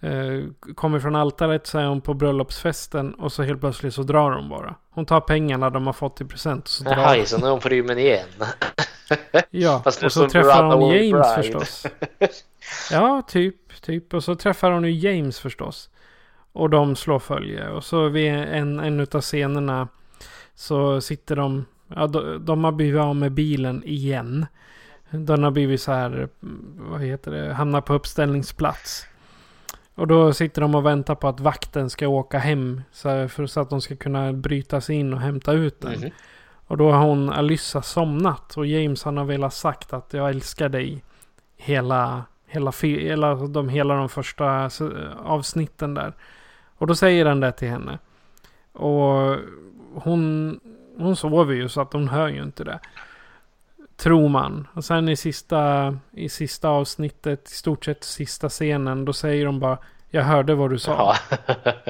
eh, 0.00 0.72
kommit 0.74 1.02
från 1.02 1.16
altaret 1.16 1.66
så 1.66 1.78
är 1.78 1.86
hon 1.86 2.00
på 2.00 2.14
bröllopsfesten 2.14 3.14
och 3.14 3.32
så 3.32 3.42
helt 3.42 3.60
plötsligt 3.60 3.94
så 3.94 4.02
drar 4.02 4.30
hon 4.30 4.48
bara. 4.48 4.74
Hon 4.90 5.06
tar 5.06 5.20
pengarna 5.20 5.70
de 5.70 5.86
har 5.86 5.92
fått 5.92 6.20
i 6.20 6.24
present 6.24 6.68
så 6.68 6.84
drar 6.84 6.92
Jaha, 6.92 7.24
så 7.24 7.38
nu 7.38 7.46
är 7.46 7.50
hon 7.50 7.60
på 7.60 7.68
rymmen 7.68 7.98
igen. 7.98 8.28
ja, 9.50 9.80
Fast 9.84 10.02
och 10.02 10.12
så 10.12 10.28
träffar 10.28 10.64
hon 10.64 10.94
James 10.94 11.34
förstås. 11.34 11.86
Ja, 12.90 13.22
typ, 13.28 13.82
typ. 13.82 14.14
Och 14.14 14.24
så 14.24 14.34
träffar 14.34 14.70
hon 14.70 14.84
ju 14.84 14.90
James 14.90 15.40
förstås. 15.40 15.90
Och 16.52 16.70
de 16.70 16.96
slår 16.96 17.18
följe. 17.18 17.68
Och 17.68 17.84
så 17.84 18.08
vid 18.08 18.32
en, 18.32 18.80
en 18.80 19.00
av 19.00 19.20
scenerna 19.20 19.88
så 20.54 21.00
sitter 21.00 21.36
de, 21.36 21.64
ja 21.94 22.06
de, 22.06 22.44
de 22.44 22.64
har 22.64 22.72
blivit 22.72 23.00
av 23.00 23.16
med 23.16 23.32
bilen 23.32 23.84
igen. 23.84 24.46
Den 25.10 25.42
har 25.42 25.50
blivit 25.50 25.82
så 25.82 25.92
här, 25.92 26.28
vad 26.90 27.00
heter 27.00 27.30
det, 27.30 27.52
hamnar 27.52 27.80
på 27.80 27.94
uppställningsplats. 27.94 29.06
Och 29.98 30.06
då 30.06 30.32
sitter 30.32 30.62
de 30.62 30.74
och 30.74 30.86
väntar 30.86 31.14
på 31.14 31.28
att 31.28 31.40
vakten 31.40 31.90
ska 31.90 32.08
åka 32.08 32.38
hem. 32.38 32.82
Så, 32.92 33.28
för, 33.28 33.46
så 33.46 33.60
att 33.60 33.70
de 33.70 33.80
ska 33.80 33.96
kunna 33.96 34.32
bryta 34.32 34.80
sig 34.80 34.96
in 34.96 35.12
och 35.14 35.20
hämta 35.20 35.52
ut 35.52 35.80
den. 35.80 35.94
Mm. 35.94 36.10
Och 36.66 36.76
då 36.76 36.90
har 36.90 37.06
hon, 37.06 37.30
Alyssa, 37.30 37.82
somnat. 37.82 38.56
Och 38.56 38.66
James 38.66 39.02
han 39.02 39.16
har 39.16 39.24
velat 39.24 39.54
sagt 39.54 39.92
att 39.92 40.12
jag 40.12 40.30
älskar 40.30 40.68
dig. 40.68 41.04
Hela, 41.56 42.24
hela, 42.46 42.72
hela, 42.80 43.34
de, 43.34 43.68
hela 43.68 43.94
de 43.94 44.08
första 44.08 44.70
avsnitten 45.24 45.94
där. 45.94 46.12
Och 46.78 46.86
då 46.86 46.94
säger 46.94 47.26
han 47.26 47.40
det 47.40 47.52
till 47.52 47.68
henne. 47.68 47.98
Och 48.72 49.36
hon, 49.94 50.60
hon 50.98 51.16
sover 51.16 51.54
ju 51.54 51.68
så 51.68 51.80
att 51.80 51.92
hon 51.92 52.08
hör 52.08 52.28
ju 52.28 52.42
inte 52.42 52.64
det. 52.64 52.80
Tror 53.98 54.28
man. 54.28 54.68
Och 54.74 54.84
sen 54.84 55.08
i 55.08 55.16
sista, 55.16 55.94
i 56.12 56.28
sista 56.28 56.68
avsnittet, 56.68 57.50
i 57.50 57.54
stort 57.54 57.84
sett 57.84 58.04
sista 58.04 58.48
scenen, 58.48 59.04
då 59.04 59.12
säger 59.12 59.44
de 59.44 59.60
bara 59.60 59.78
Jag 60.10 60.22
hörde 60.22 60.54
vad 60.54 60.70
du 60.70 60.78
sa. 60.78 61.16
Ja. 61.30 61.36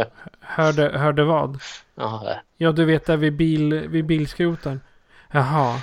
hörde, 0.41 0.99
hörde 0.99 1.25
vad? 1.25 1.61
Ja. 1.95 2.35
ja, 2.57 2.73
du 2.73 2.85
vet 2.85 3.07
där 3.07 3.17
vid, 3.17 3.37
bil, 3.37 3.89
vid 3.89 4.07
bilskroten. 4.07 4.81
Jaha. 5.31 5.81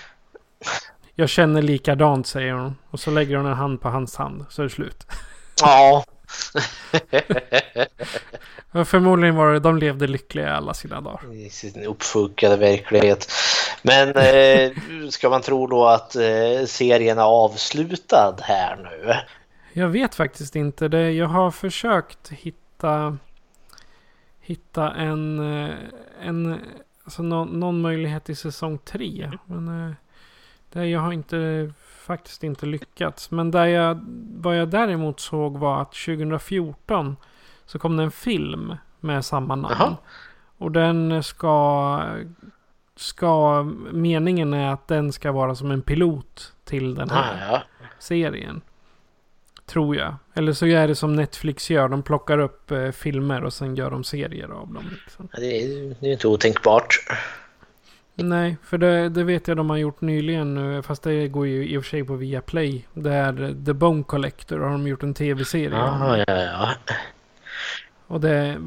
Jag 1.16 1.30
känner 1.30 1.62
likadant, 1.62 2.28
säger 2.28 2.54
hon. 2.54 2.76
Och 2.90 3.00
så 3.00 3.12
lägger 3.12 3.38
hon 3.38 3.46
en 3.46 3.54
hand 3.54 3.82
på 3.82 3.90
hans 3.90 4.16
hand, 4.16 4.46
så 4.50 4.62
är 4.62 4.64
det 4.64 4.70
slut. 4.70 5.08
Ja. 5.62 6.06
Förmodligen 8.84 9.36
var 9.36 9.54
det, 9.54 9.60
de 9.60 9.78
levde 9.78 10.08
lyckliga 10.08 10.54
alla 10.54 10.74
sina 10.74 11.02
dagar. 11.02 11.34
I 11.34 11.50
sin 11.50 11.86
uppfuckade 11.86 12.58
verklighet. 12.58 13.32
Men 13.82 14.10
eh, 14.10 14.72
ska 15.10 15.30
man 15.30 15.42
tro 15.42 15.68
då 15.68 15.86
att 15.86 16.16
eh, 16.16 16.66
serien 16.68 17.18
är 17.18 17.24
avslutad 17.24 18.36
här 18.42 18.76
nu? 18.84 19.14
Jag 19.74 19.88
vet 19.88 20.16
faktiskt 20.16 20.56
inte 20.56 20.88
det. 20.88 21.12
Jag 21.12 21.28
har 21.28 21.52
försökt 21.52 22.30
hitta 22.30 23.18
hitta 24.46 24.94
en, 24.94 25.40
eh, 25.40 25.76
en 26.22 26.60
alltså 27.04 27.24
någon, 27.24 27.60
någon 27.60 27.82
möjlighet 27.82 28.30
i 28.30 28.36
säsong 28.36 28.78
tre. 28.78 29.32
Men 29.46 29.88
eh, 29.88 29.96
det, 30.74 30.88
jag 30.88 31.00
har 31.00 31.12
inte 31.12 31.72
faktiskt 32.06 32.44
inte 32.44 32.66
lyckats. 32.66 33.32
Men 33.32 33.52
där 33.52 33.66
jag, 33.66 34.06
vad 34.38 34.60
jag 34.60 34.70
däremot 34.70 35.20
såg 35.20 35.58
var 35.58 35.82
att 35.82 35.92
2014 35.92 37.16
så 37.66 37.80
kom 37.80 37.98
det 37.98 38.04
en 38.04 38.12
film 38.12 38.76
med 39.00 39.26
samma 39.26 39.56
namn. 39.56 39.74
Aha. 39.74 39.98
Och 40.58 40.72
den 40.72 41.24
ska, 41.24 42.02
ska, 42.96 43.64
meningen 43.92 44.54
är 44.54 44.74
att 44.74 44.88
den 44.88 45.14
ska 45.14 45.32
vara 45.32 45.56
som 45.56 45.72
en 45.72 45.82
pilot 45.82 46.54
till 46.64 46.96
den 46.96 47.10
här 47.10 47.34
ah, 47.34 47.54
ja. 47.54 47.62
serien. 48.00 48.62
Tror 49.66 49.96
jag. 49.96 50.16
Eller 50.34 50.54
så 50.54 50.66
är 50.66 50.88
det 50.88 50.96
som 50.96 51.16
Netflix 51.16 51.70
gör. 51.70 51.88
De 51.88 52.04
plockar 52.04 52.38
upp 52.38 52.72
eh, 52.72 52.92
filmer 52.92 53.44
och 53.44 53.54
sen 53.54 53.76
gör 53.76 53.92
de 53.92 54.04
serier 54.04 54.48
av 54.48 54.74
dem. 54.74 54.86
Liksom. 55.04 55.30
Ja, 55.32 55.40
det, 55.40 55.64
är, 55.64 55.96
det 56.00 56.08
är 56.08 56.12
inte 56.12 56.28
otänkbart. 56.28 57.00
Nej, 58.16 58.58
för 58.64 58.78
det, 58.78 59.10
det, 59.10 59.24
vet 59.24 59.48
jag 59.48 59.58
de 59.58 59.70
har 59.70 59.78
gjort 59.78 60.02
nyligen 60.02 60.56
nu. 60.56 60.82
Fast 60.82 61.04
det 61.04 61.28
går 61.28 61.48
ju 61.48 61.68
i 61.68 61.78
och 61.78 61.84
för 61.84 61.90
sig 61.90 62.04
på 62.04 62.16
Viaplay. 62.16 62.86
Det 62.94 63.14
är 63.14 63.66
The 63.66 63.74
Bone 63.74 64.04
Collector 64.04 64.60
har 64.60 64.70
de 64.70 64.88
gjort 64.88 65.04
en 65.04 65.14
tv-serie 65.14 65.84
ah, 65.84 66.18
ja, 66.18 66.24
ja. 66.28 66.72
Och 68.08 68.22
det, 68.22 68.58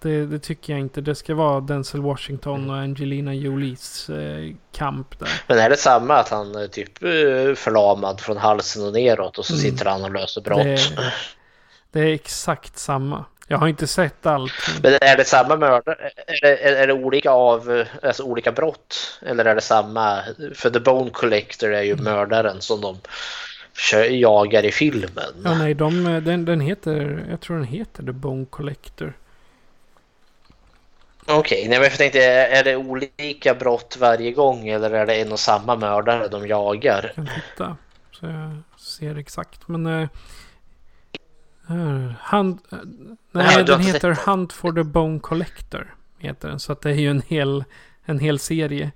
det, 0.00 0.26
det, 0.26 0.38
tycker 0.38 0.72
jag 0.72 0.80
inte. 0.80 1.00
Det 1.00 1.14
ska 1.14 1.34
vara 1.34 1.60
Denzel 1.60 2.00
Washington 2.00 2.70
och 2.70 2.76
Angelina 2.76 3.34
Jolies 3.34 4.10
eh, 4.10 4.54
kamp 4.72 5.18
där. 5.18 5.42
Men 5.46 5.58
är 5.58 5.70
det 5.70 5.76
samma 5.76 6.14
att 6.16 6.28
han 6.28 6.54
är 6.54 6.66
typ 6.66 7.02
eh, 7.02 7.54
förlamad 7.54 8.20
från 8.20 8.36
halsen 8.36 8.86
och 8.86 8.92
neråt 8.92 9.38
och 9.38 9.46
så 9.46 9.52
mm. 9.52 9.62
sitter 9.62 9.84
han 9.84 10.04
och 10.04 10.10
löser 10.10 10.40
brott? 10.40 10.62
Det, 10.62 11.12
det, 11.92 12.00
är 12.00 12.14
exakt 12.14 12.78
samma. 12.78 13.24
Jag 13.48 13.58
har 13.58 13.68
inte 13.68 13.86
sett 13.86 14.26
allt. 14.26 14.52
Men 14.82 14.92
är 15.00 15.16
det 15.16 15.24
samma 15.24 15.56
mördare? 15.56 16.10
Är 16.26 16.40
det, 16.42 16.56
är 16.56 16.86
det 16.86 16.92
olika 16.92 17.30
av, 17.30 17.84
alltså 18.02 18.22
olika 18.22 18.52
brott? 18.52 19.18
Eller 19.22 19.44
är 19.44 19.54
det 19.54 19.60
samma? 19.60 20.18
För 20.54 20.70
The 20.70 20.80
Bone 20.80 21.10
Collector 21.10 21.74
är 21.74 21.82
ju 21.82 21.92
mm. 21.92 22.04
mördaren 22.04 22.60
som 22.60 22.80
de 22.80 22.98
jagar 24.10 24.64
i 24.64 24.72
filmen. 24.72 25.42
Ja, 25.44 25.54
nej, 25.54 25.74
de, 25.74 26.04
den, 26.04 26.44
den 26.44 26.60
heter, 26.60 27.26
jag 27.30 27.40
tror 27.40 27.56
den 27.56 27.66
heter 27.66 28.02
The 28.02 28.12
Bone 28.12 28.46
Collector. 28.50 29.12
Okej, 31.22 31.38
okay, 31.38 31.68
nej 31.68 31.78
men 31.78 31.82
jag 31.82 31.98
tänkte, 31.98 32.24
är 32.24 32.64
det 32.64 32.76
olika 32.76 33.54
brott 33.54 33.96
varje 34.00 34.32
gång 34.32 34.68
eller 34.68 34.90
är 34.90 35.06
det 35.06 35.14
en 35.14 35.32
och 35.32 35.38
samma 35.38 35.76
mördare 35.76 36.28
de 36.28 36.46
jagar? 36.46 37.02
Jag 37.04 37.14
kan 37.14 37.34
titta 37.34 37.76
så 38.20 38.26
jag 38.26 38.62
ser 38.80 39.16
exakt. 39.16 39.68
Men 39.68 39.86
uh, 39.86 40.08
uh, 41.70 42.12
Hunt, 42.30 42.66
uh, 42.72 42.78
nej, 43.32 43.54
ja, 43.56 43.62
den 43.62 43.80
heter 43.80 44.18
Hunt 44.26 44.52
for 44.52 44.72
the 44.72 44.82
Bone 44.82 45.20
Collector. 45.20 45.94
Heter 46.18 46.48
den, 46.48 46.60
så 46.60 46.72
att 46.72 46.80
det 46.80 46.90
är 46.90 46.94
ju 46.94 47.10
en 47.10 47.22
hel, 47.26 47.64
en 48.04 48.18
hel 48.18 48.38
serie. 48.38 48.92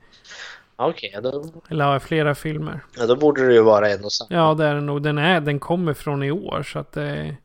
Okej, 0.86 1.18
okay, 1.18 1.30
då... 1.30 1.44
Eller 1.68 1.92
ja, 1.92 2.00
flera 2.00 2.34
filmer. 2.34 2.80
Ja, 2.96 3.06
då 3.06 3.16
borde 3.16 3.46
det 3.46 3.54
ju 3.54 3.62
vara 3.62 3.88
en 3.88 4.04
och 4.04 4.12
samma. 4.12 4.28
Ja, 4.30 4.54
det 4.54 4.64
är 4.64 4.74
den 4.74 4.86
nog. 4.86 5.02
Den, 5.02 5.18
är, 5.18 5.40
den 5.40 5.60
kommer 5.60 5.94
från 5.94 6.22
i 6.22 6.30
år, 6.30 6.62
så 6.62 6.78
att 6.78 6.92
det 6.92 7.02
är... 7.02 7.36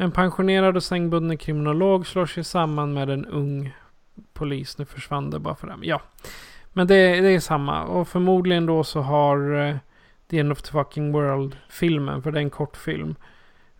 En 0.00 0.12
pensionerad 0.12 0.76
och 0.76 0.82
sängbunden 0.82 1.38
kriminolog 1.38 2.06
slår 2.06 2.26
sig 2.26 2.44
samman 2.44 2.92
med 2.92 3.10
en 3.10 3.26
ung 3.26 3.74
polis. 4.32 4.78
Nu 4.78 4.84
försvann 4.84 5.30
det 5.30 5.38
bara 5.38 5.54
för 5.54 5.66
dem. 5.66 5.80
Ja. 5.84 6.00
Men 6.72 6.86
det, 6.86 7.20
det 7.20 7.28
är 7.28 7.40
samma. 7.40 7.84
Och 7.84 8.08
förmodligen 8.08 8.66
då 8.66 8.84
så 8.84 9.00
har 9.00 9.52
uh, 9.52 9.76
The 10.30 10.38
End 10.38 10.52
of 10.52 10.62
the 10.62 10.72
Fucking 10.72 11.12
World-filmen, 11.12 12.22
för 12.22 12.32
det 12.32 12.38
är 12.38 12.42
en 12.42 12.50
kortfilm. 12.50 13.14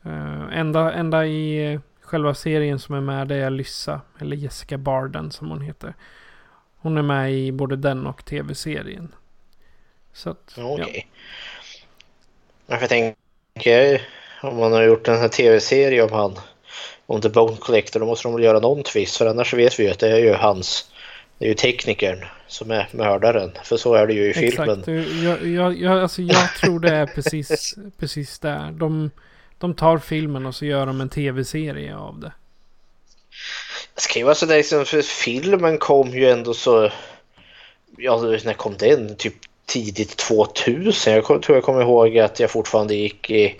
Uh, 0.06 0.58
enda, 0.58 0.92
enda 0.92 1.26
i 1.26 1.74
uh, 1.74 1.80
själva 2.02 2.34
serien 2.34 2.78
som 2.78 2.94
är 2.94 3.00
med 3.00 3.28
det 3.28 3.36
är 3.36 3.50
Lyssa. 3.50 4.00
Eller 4.18 4.36
Jessica 4.36 4.78
Barden 4.78 5.30
som 5.30 5.50
hon 5.50 5.60
heter. 5.60 5.94
Hon 6.88 6.98
är 6.98 7.02
med 7.02 7.32
i 7.32 7.52
både 7.52 7.76
den 7.76 8.06
och 8.06 8.24
tv-serien. 8.24 9.14
Så 10.12 10.30
att, 10.30 10.54
Okej. 10.56 10.84
Okay. 10.84 11.02
Ja. 12.66 12.78
Jag 12.80 12.88
tänker, 12.88 14.02
om 14.42 14.56
man 14.56 14.72
har 14.72 14.82
gjort 14.82 15.08
en 15.08 15.30
tv-serie 15.30 16.02
om 16.02 16.12
han, 16.12 16.38
om 17.06 17.20
The 17.20 17.28
Bone 17.28 17.56
Collector, 17.56 18.00
då 18.00 18.06
måste 18.06 18.28
de 18.28 18.34
väl 18.34 18.44
göra 18.44 18.60
någon 18.60 18.82
twist. 18.82 19.16
För 19.16 19.26
annars 19.26 19.54
vet 19.54 19.80
vi 19.80 19.84
ju 19.84 19.90
att 19.90 19.98
det 19.98 20.12
är 20.12 20.18
ju 20.18 20.32
hans, 20.32 20.90
det 21.38 21.44
är 21.44 21.48
ju 21.48 21.54
teknikern 21.54 22.24
som 22.46 22.70
är 22.70 22.88
mördaren. 22.92 23.52
För 23.64 23.76
så 23.76 23.94
är 23.94 24.06
det 24.06 24.12
ju 24.12 24.24
i 24.24 24.46
Exakt. 24.46 24.84
filmen. 24.84 25.24
Jag, 25.24 25.46
jag, 25.46 25.78
jag, 25.78 26.02
alltså 26.02 26.22
jag 26.22 26.54
tror 26.60 26.80
det 26.80 26.94
är 26.94 27.06
precis, 27.06 27.74
precis 27.98 28.38
där. 28.38 28.70
De, 28.72 29.10
de 29.58 29.74
tar 29.74 29.98
filmen 29.98 30.46
och 30.46 30.54
så 30.54 30.64
gör 30.64 30.86
de 30.86 31.00
en 31.00 31.08
tv-serie 31.08 31.96
av 31.96 32.20
det. 32.20 32.32
Det 33.98 34.02
ska 34.02 34.18
ju 34.18 34.24
vara 34.24 34.34
sådär 34.34 34.56
liksom, 34.56 34.84
för 34.84 35.02
filmen 35.02 35.78
kom 35.78 36.10
ju 36.10 36.30
ändå 36.30 36.54
så... 36.54 36.90
Ja, 37.96 38.16
när 38.20 38.52
kom 38.52 38.76
den? 38.76 39.16
Typ 39.16 39.34
tidigt 39.66 40.16
2000. 40.16 41.12
Jag 41.12 41.24
tror 41.24 41.56
jag 41.56 41.64
kommer 41.64 41.82
ihåg 41.82 42.18
att 42.18 42.40
jag 42.40 42.50
fortfarande 42.50 42.94
gick 42.94 43.30
i, 43.30 43.56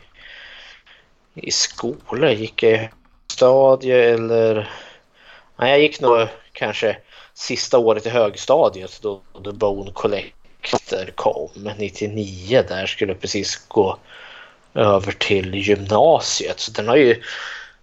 i 1.35 1.51
skola. 1.51 2.33
Gick 2.33 2.63
i 2.63 2.89
stadie 3.33 4.15
eller... 4.15 4.71
Nej, 5.57 5.71
jag 5.71 5.81
gick 5.81 6.01
nog 6.01 6.29
kanske 6.53 6.97
sista 7.35 7.79
året 7.79 8.07
i 8.07 8.11
högstadiet 8.11 8.99
då 9.03 9.21
The 9.45 9.53
Bone 9.53 9.91
Collector 9.93 11.11
kom. 11.15 11.71
99 11.79 12.65
där 12.69 12.87
skulle 12.87 13.15
precis 13.15 13.57
gå 13.69 13.99
över 14.75 15.13
till 15.13 15.55
gymnasiet. 15.55 16.61
Så 16.61 16.73
den 16.73 16.89
har 16.89 16.97
ju... 16.97 17.23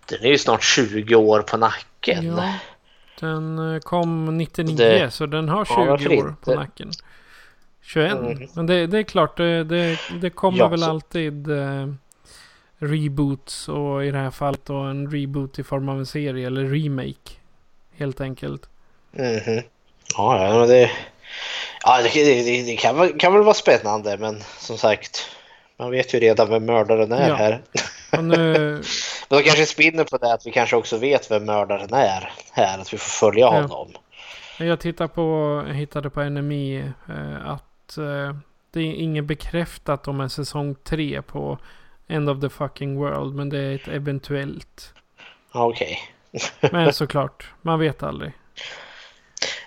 Den 0.10 0.24
är 0.24 0.30
ju 0.30 0.38
snart 0.38 0.64
20 0.64 1.16
år 1.16 1.42
på 1.42 1.58
nacken. 1.58 2.26
Ja, 2.26 2.54
den 3.20 3.74
eh, 3.74 3.80
kom 3.80 4.38
99 4.38 4.76
det, 4.76 5.12
så 5.12 5.26
den 5.26 5.50
har 5.50 5.66
20 5.66 5.74
ja, 6.16 6.24
år 6.24 6.36
på 6.42 6.56
nacken. 6.56 6.92
21. 7.82 8.12
Mm. 8.12 8.48
Men 8.54 8.66
det, 8.66 8.88
det, 8.88 8.98
är 8.98 9.04
klart, 9.04 9.38
det, 9.38 9.64
det, 9.64 10.00
det 10.22 10.30
kommer 10.30 10.58
ja, 10.58 10.68
väl 10.68 10.80
så. 10.80 10.90
alltid... 10.90 11.52
Eh, 11.52 11.88
reboots 12.78 13.70
och 13.70 14.06
i 14.06 14.12
det 14.12 14.18
här 14.18 14.32
fallet 14.32 14.66
då 14.66 14.76
en 14.76 15.12
reboot 15.12 15.60
i 15.60 15.64
form 15.64 15.90
av 15.90 16.00
en 16.00 16.06
serie 16.06 16.48
eller 16.48 16.66
remake. 16.66 17.32
Helt 17.98 18.22
enkelt. 18.22 18.70
Mm 19.18 19.40
-hmm. 19.40 19.64
Ja, 20.18 20.44
ja, 20.44 20.60
men 20.60 20.68
det, 20.68 20.92
ja, 21.84 22.02
det, 22.02 22.10
det, 22.44 22.64
det 22.64 22.76
kan, 22.76 23.20
kan 23.20 23.34
väl 23.34 23.44
vara 23.44 23.54
spännande 23.54 24.18
men 24.18 24.44
som 24.60 24.78
sagt 24.78 25.30
man 25.78 25.92
vet 25.92 26.14
ju 26.14 26.20
redan 26.20 26.50
vem 26.50 26.66
mördaren 26.66 27.12
är 27.12 27.30
ja. 27.30 27.36
här. 27.36 27.62
Nu... 28.22 28.82
men 29.30 29.40
de 29.40 29.44
kanske 29.44 29.66
spinner 29.66 30.04
på 30.04 30.18
det 30.18 30.34
att 30.34 30.48
vi 30.48 30.52
kanske 30.52 30.76
också 30.76 30.98
vet 30.98 31.32
vem 31.32 31.46
mördaren 31.46 31.94
är 31.94 32.32
här. 32.52 32.78
Att 32.78 32.94
vi 32.94 32.98
får 32.98 33.28
följa 33.28 33.46
ja. 33.46 33.62
honom. 33.62 33.94
Jag 34.60 34.80
tittar 34.80 35.08
på, 35.08 35.64
jag 35.68 35.74
hittade 35.74 36.10
på 36.10 36.24
NMI 36.24 36.78
eh, 37.10 37.50
att 37.50 37.98
eh, 37.98 38.36
det 38.72 38.80
är 38.80 38.94
inget 38.94 39.26
bekräftat 39.26 40.08
om 40.08 40.22
en 40.22 40.30
säsong 40.30 40.76
3 40.84 41.22
på 41.22 41.58
End 42.08 42.30
of 42.30 42.42
the 42.42 42.50
fucking 42.50 42.98
world. 42.98 43.36
Men 43.36 43.50
det 43.50 43.60
är 43.60 43.76
ett 43.76 43.88
eventuellt. 43.88 44.94
Okej. 45.52 46.00
Okay. 46.32 46.70
men 46.72 46.94
såklart, 46.94 47.50
man 47.62 47.80
vet 47.80 48.04
aldrig. 48.04 48.32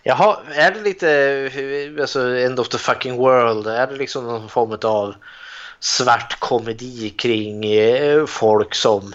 Jaha, 0.03 0.39
är 0.55 0.71
det 0.71 0.81
lite, 0.81 1.97
alltså 2.01 2.37
End 2.37 2.61
of 2.61 2.69
the 2.69 2.79
fucking 2.79 3.17
world, 3.17 3.67
är 3.67 3.87
det 3.87 3.97
liksom 3.97 4.25
någon 4.25 4.49
form 4.49 4.79
av 4.85 5.15
svart 5.81 6.41
komedi 6.41 7.11
kring 7.11 7.65
eh, 7.65 8.27
folk 8.27 8.75
som 8.75 9.15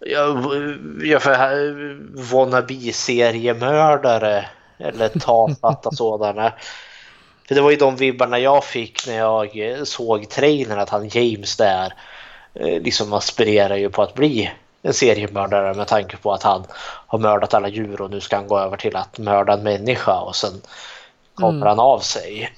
ja, 0.00 0.36
ja, 1.02 1.20
wannabe-seriemördare 2.32 4.44
eller 4.78 5.08
tafatta 5.08 5.90
sådana. 5.92 6.52
För 7.48 7.54
det 7.54 7.60
var 7.60 7.70
ju 7.70 7.76
de 7.76 7.96
vibbarna 7.96 8.38
jag 8.38 8.64
fick 8.64 9.06
när 9.06 9.18
jag 9.18 9.48
såg 9.88 10.28
trailern 10.28 10.78
att 10.78 10.88
han 10.88 11.08
James 11.08 11.56
där 11.56 11.92
eh, 12.54 12.82
liksom 12.82 13.12
aspirerar 13.12 13.76
ju 13.76 13.90
på 13.90 14.02
att 14.02 14.14
bli 14.14 14.50
en 14.82 14.94
seriemördare 14.94 15.74
med 15.74 15.86
tanke 15.86 16.16
på 16.16 16.32
att 16.32 16.42
han 16.42 16.64
har 17.06 17.18
mördat 17.18 17.54
alla 17.54 17.68
djur 17.68 18.00
och 18.00 18.10
nu 18.10 18.20
ska 18.20 18.36
han 18.36 18.48
gå 18.48 18.58
över 18.58 18.76
till 18.76 18.96
att 18.96 19.18
mörda 19.18 19.52
en 19.52 19.62
människa 19.62 20.20
och 20.20 20.36
sen 20.36 20.60
kommer 21.34 21.56
mm. 21.56 21.68
han 21.68 21.80
av 21.80 21.98
sig. 21.98 22.50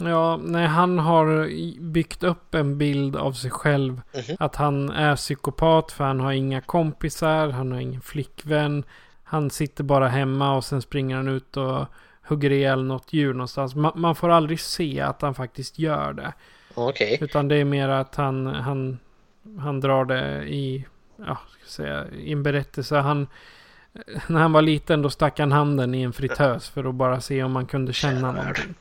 Ja, 0.00 0.36
nej, 0.36 0.66
han 0.66 0.98
har 0.98 1.48
byggt 1.80 2.22
upp 2.22 2.54
en 2.54 2.78
bild 2.78 3.16
av 3.16 3.32
sig 3.32 3.50
själv. 3.50 3.92
Mm 4.12 4.24
-hmm. 4.24 4.36
Att 4.40 4.56
han 4.56 4.90
är 4.90 5.16
psykopat 5.16 5.92
för 5.92 6.04
han 6.04 6.20
har 6.20 6.32
inga 6.32 6.60
kompisar, 6.60 7.48
han 7.48 7.72
har 7.72 7.80
ingen 7.80 8.00
flickvän. 8.00 8.84
Han 9.22 9.50
sitter 9.50 9.84
bara 9.84 10.08
hemma 10.08 10.56
och 10.56 10.64
sen 10.64 10.82
springer 10.82 11.16
han 11.16 11.28
ut 11.28 11.56
och 11.56 11.86
hugger 12.22 12.52
ihjäl 12.52 12.84
något 12.84 13.12
djur 13.12 13.32
någonstans. 13.32 13.74
Man, 13.74 13.92
man 13.94 14.14
får 14.14 14.28
aldrig 14.28 14.60
se 14.60 15.00
att 15.00 15.22
han 15.22 15.34
faktiskt 15.34 15.78
gör 15.78 16.12
det. 16.12 16.32
Okej. 16.74 17.14
Okay. 17.14 17.24
Utan 17.24 17.48
det 17.48 17.56
är 17.56 17.64
mer 17.64 17.88
att 17.88 18.14
han, 18.14 18.46
han, 18.46 18.98
han 19.58 19.80
drar 19.80 20.04
det 20.04 20.44
i, 20.48 20.86
ja, 21.16 21.38
ska 21.58 21.70
säga, 21.70 22.04
i 22.08 22.32
en 22.32 22.42
berättelse. 22.42 22.96
Han, 22.96 23.26
när 24.26 24.40
han 24.40 24.52
var 24.52 24.62
liten 24.62 25.02
då 25.02 25.10
stack 25.10 25.38
han 25.38 25.52
handen 25.52 25.94
i 25.94 26.02
en 26.02 26.12
fritös 26.12 26.68
för 26.68 26.84
att 26.84 26.94
bara 26.94 27.20
se 27.20 27.42
om 27.42 27.52
man 27.52 27.66
kunde 27.66 27.92
känna 27.92 28.32
någonting. 28.32 28.74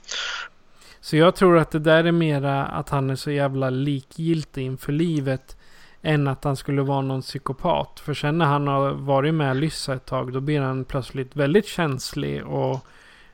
Så 1.05 1.15
jag 1.17 1.35
tror 1.35 1.57
att 1.57 1.71
det 1.71 1.79
där 1.79 2.03
är 2.03 2.11
mera 2.11 2.65
att 2.65 2.89
han 2.89 3.09
är 3.09 3.15
så 3.15 3.31
jävla 3.31 3.69
likgiltig 3.69 4.65
inför 4.65 4.91
livet. 4.91 5.57
Än 6.01 6.27
att 6.27 6.43
han 6.43 6.55
skulle 6.55 6.81
vara 6.81 7.01
någon 7.01 7.21
psykopat. 7.21 7.99
För 7.99 8.13
sen 8.13 8.37
när 8.37 8.45
han 8.45 8.67
har 8.67 8.91
varit 8.91 9.33
med 9.33 9.57
Lyssa 9.57 9.93
ett 9.93 10.05
tag. 10.05 10.33
Då 10.33 10.39
blir 10.39 10.61
han 10.61 10.85
plötsligt 10.85 11.35
väldigt 11.35 11.65
känslig. 11.67 12.45
Och 12.45 12.85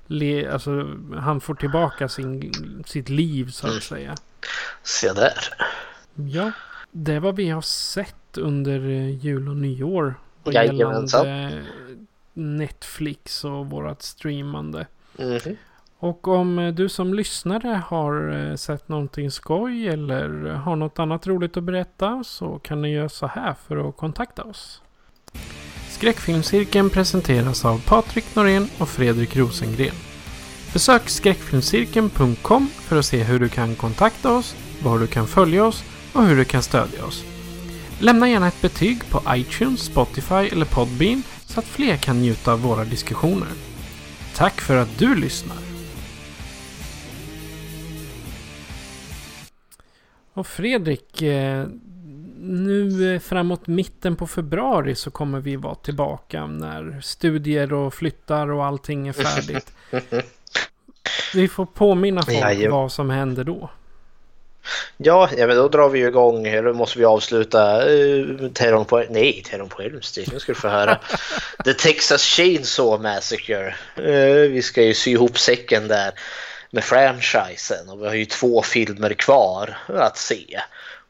le, 0.08 0.48
alltså, 0.48 0.88
han 1.18 1.42
får 1.42 1.56
tillbaka 1.56 2.10
sin, 2.10 2.54
sitt 2.88 3.10
liv 3.10 3.50
så 3.50 3.68
att 3.68 3.72
mm. 3.72 3.82
säga. 3.82 4.16
Se 4.84 5.14
där. 5.14 5.34
Ja, 6.16 6.52
det 6.92 7.14
är 7.14 7.20
vad 7.20 7.36
vi 7.36 7.50
har 7.50 7.62
sett 7.62 8.38
under 8.38 8.80
jul 9.10 9.50
och 9.50 9.58
nyår. 9.58 10.16
Och 10.44 10.54
gällande 10.54 11.64
Netflix 12.34 13.44
och 13.44 13.66
vårat 13.66 14.02
streamande. 14.02 14.88
Mm 15.18 15.38
-hmm. 15.38 15.58
Och 16.02 16.28
om 16.28 16.60
eh, 16.60 16.74
du 16.74 16.90
som 16.90 17.14
lyssnare 17.14 17.82
har 17.88 18.48
eh, 18.50 18.56
sett 18.56 18.90
någonting 18.90 19.32
skoj 19.32 19.88
eller 19.88 20.30
har 20.50 20.76
något 20.76 21.00
annat 21.00 21.28
roligt 21.28 21.58
att 21.58 21.64
berätta 21.64 22.24
så 22.24 22.60
kan 22.60 22.82
ni 22.82 22.94
göra 22.94 23.10
så 23.10 23.28
här 23.28 23.56
för 23.68 23.90
att 23.90 23.98
kontakta 23.98 24.44
oss. 24.44 24.82
Skräckfilmscirkeln 25.90 26.90
presenteras 26.90 27.66
av 27.66 27.82
Patrik 27.88 28.36
Norén 28.36 28.68
och 28.80 28.90
Fredrik 28.90 29.36
Rosengren. 29.36 29.96
Besök 30.74 31.10
skräckfilmscirkeln.com 31.10 32.68
för 32.68 33.00
att 33.00 33.06
se 33.06 33.24
hur 33.24 33.40
du 33.40 33.50
kan 33.50 33.76
kontakta 33.76 34.38
oss, 34.38 34.56
var 34.84 35.00
du 35.00 35.08
kan 35.08 35.28
följa 35.28 35.66
oss 35.66 35.84
och 36.14 36.24
hur 36.24 36.38
du 36.38 36.46
kan 36.46 36.64
stödja 36.64 37.06
oss. 37.06 37.24
Lämna 38.00 38.30
gärna 38.30 38.48
ett 38.48 38.62
betyg 38.62 39.10
på 39.10 39.22
iTunes, 39.36 39.80
Spotify 39.80 40.48
eller 40.52 40.66
Podbean 40.66 41.24
så 41.46 41.60
att 41.60 41.66
fler 41.66 41.98
kan 41.98 42.22
njuta 42.22 42.54
av 42.54 42.62
våra 42.62 42.86
diskussioner. 42.86 43.50
Tack 44.36 44.62
för 44.62 44.78
att 44.78 45.00
du 45.00 45.16
lyssnar! 45.16 45.71
Och 50.34 50.48
Fredrik, 50.48 51.22
eh, 51.22 51.66
nu 52.40 53.20
framåt 53.20 53.68
mitten 53.68 54.16
på 54.16 54.28
februari 54.28 54.96
så 54.96 55.12
kommer 55.12 55.40
vi 55.40 55.56
vara 55.56 55.76
tillbaka 55.76 56.48
när 56.48 57.02
studier 57.02 57.74
och 57.74 57.94
flyttar 57.94 58.52
och 58.52 58.66
allting 58.66 59.08
är 59.08 59.14
färdigt. 59.14 59.74
vi 61.34 61.48
får 61.48 61.66
påminna 61.66 62.22
folk 62.22 62.58
ja, 62.58 62.72
vad 62.72 62.92
som 62.92 63.10
händer 63.10 63.44
då. 63.44 63.70
Ja, 64.98 65.30
ja, 65.38 65.48
men 65.48 65.56
då 65.56 65.68
drar 65.68 65.90
vi 65.90 66.00
igång, 66.00 66.48
eller 66.48 66.74
måste 66.74 67.00
vi 67.00 67.06
avsluta 67.06 67.90
uh, 67.90 68.50
Terrorn 68.50 68.86
på... 68.86 69.04
Nej, 69.10 69.44
Terrorn 69.50 69.70
på 69.70 69.82
Elm 69.82 70.02
Street, 70.02 70.32
nu 70.32 70.40
ska 70.40 70.52
du 70.52 70.60
få 70.60 70.68
höra. 70.68 71.00
The 71.66 71.74
Texas 71.74 72.24
Chainsaw 72.24 73.04
Massacre. 73.04 73.76
Uh, 74.00 74.52
vi 74.52 74.62
ska 74.62 74.84
ju 74.84 74.94
sy 74.94 75.12
ihop 75.12 75.40
säcken 75.40 75.88
där 75.88 76.12
med 76.72 76.84
franchisen 76.84 77.90
och 77.90 78.02
vi 78.02 78.08
har 78.08 78.14
ju 78.14 78.26
två 78.26 78.62
filmer 78.62 79.14
kvar 79.14 79.78
att 79.88 80.18
se. 80.18 80.60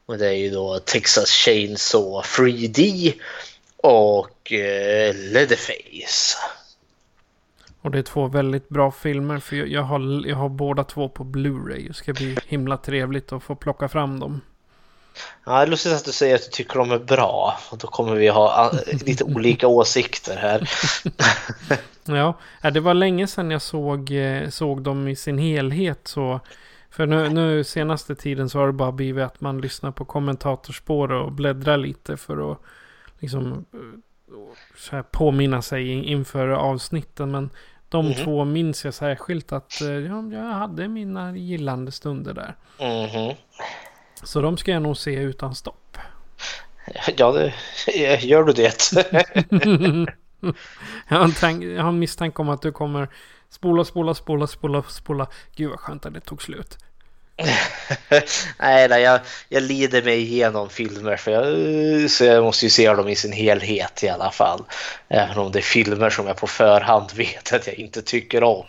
Och 0.06 0.18
det 0.18 0.26
är 0.26 0.36
ju 0.36 0.50
då 0.50 0.78
Texas 0.78 1.30
Chainsaw 1.30 2.22
3D 2.22 3.12
och 3.76 4.52
eh, 4.52 5.14
Leatherface. 5.14 6.36
Och 7.82 7.90
det 7.90 7.98
är 7.98 8.02
två 8.02 8.26
väldigt 8.26 8.68
bra 8.68 8.90
filmer 8.90 9.38
för 9.38 9.56
jag, 9.56 9.68
jag, 9.68 9.82
har, 9.82 10.28
jag 10.28 10.36
har 10.36 10.48
båda 10.48 10.84
två 10.84 11.08
på 11.08 11.24
Blu-ray. 11.24 11.88
Det 11.88 11.94
ska 11.94 12.12
bli 12.12 12.36
himla 12.46 12.76
trevligt 12.76 13.32
att 13.32 13.42
få 13.42 13.54
plocka 13.54 13.88
fram 13.88 14.20
dem. 14.20 14.40
Ja, 15.44 15.52
det 15.52 15.62
är 15.62 15.66
lustigt 15.66 15.92
att 15.92 16.04
du 16.04 16.12
säger 16.12 16.34
att 16.34 16.42
du 16.42 16.48
tycker 16.48 16.78
de 16.78 16.90
är 16.90 16.98
bra. 16.98 17.58
Och 17.70 17.78
då 17.78 17.86
kommer 17.86 18.14
vi 18.14 18.28
ha 18.28 18.42
ah, 18.42 18.72
lite 18.90 19.24
olika 19.24 19.66
åsikter 19.68 20.36
här. 20.36 20.70
ja, 22.06 22.34
det 22.70 22.80
var 22.80 22.94
länge 22.94 23.26
sedan 23.26 23.50
jag 23.50 23.62
såg, 23.62 24.10
eh, 24.10 24.48
såg 24.48 24.82
dem 24.82 25.08
i 25.08 25.16
sin 25.16 25.38
helhet. 25.38 26.08
Så, 26.08 26.40
för 26.90 27.06
nu, 27.06 27.28
nu 27.28 27.64
senaste 27.64 28.14
tiden 28.14 28.48
så 28.50 28.58
har 28.58 28.66
det 28.66 28.72
bara 28.72 28.92
blivit 28.92 29.24
att 29.24 29.40
man 29.40 29.60
lyssnar 29.60 29.90
på 29.90 30.04
kommentatorspår 30.04 31.12
och 31.12 31.32
bläddrar 31.32 31.76
lite 31.76 32.16
för 32.16 32.52
att 32.52 32.58
liksom 33.18 33.64
eh, 33.72 33.78
så 34.76 34.96
här 34.96 35.02
påminna 35.02 35.62
sig 35.62 35.90
inför 35.90 36.48
avsnitten. 36.48 37.30
Men 37.30 37.50
de 37.88 38.06
mm 38.06 38.18
-hmm. 38.18 38.24
två 38.24 38.44
minns 38.44 38.84
jag 38.84 38.94
särskilt 38.94 39.52
att 39.52 39.80
eh, 39.80 39.88
ja, 39.88 40.22
jag 40.32 40.52
hade 40.52 40.88
mina 40.88 41.36
gillande 41.36 41.92
stunder 41.92 42.34
där. 42.34 42.56
Mm 42.78 43.08
-hmm. 43.08 43.36
Så 44.22 44.40
de 44.40 44.56
ska 44.56 44.70
jag 44.70 44.82
nog 44.82 44.96
se 44.96 45.14
utan 45.14 45.54
stopp. 45.54 45.98
Ja, 47.16 47.32
det, 47.32 47.54
gör 48.24 48.44
du 48.44 48.52
det? 48.52 48.92
jag, 51.08 51.16
har 51.18 51.40
tank, 51.40 51.64
jag 51.64 51.82
har 51.82 51.88
en 51.88 51.98
misstanke 51.98 52.42
om 52.42 52.48
att 52.48 52.62
du 52.62 52.72
kommer 52.72 53.08
spola, 53.50 53.84
spola, 53.84 54.14
spola, 54.14 54.46
spola, 54.46 54.82
spola. 54.82 55.26
Gud 55.56 55.70
vad 55.70 55.80
skönt 55.80 56.06
att 56.06 56.14
det 56.14 56.20
tog 56.20 56.42
slut. 56.42 56.78
nej, 58.58 58.88
nej 58.88 59.02
jag, 59.02 59.20
jag 59.48 59.62
lider 59.62 60.02
mig 60.02 60.20
igenom 60.20 60.68
filmer 60.68 61.16
för 61.16 61.30
jag, 61.30 62.10
så 62.10 62.24
jag 62.24 62.44
måste 62.44 62.66
ju 62.66 62.70
se 62.70 62.92
dem 62.92 63.08
i 63.08 63.16
sin 63.16 63.32
helhet 63.32 64.02
i 64.02 64.08
alla 64.08 64.30
fall. 64.30 64.64
Även 65.08 65.38
om 65.38 65.52
det 65.52 65.58
är 65.58 65.62
filmer 65.62 66.10
som 66.10 66.26
jag 66.26 66.36
på 66.36 66.46
förhand 66.46 67.12
vet 67.14 67.52
att 67.52 67.66
jag 67.66 67.76
inte 67.76 68.02
tycker 68.02 68.42
om. 68.42 68.66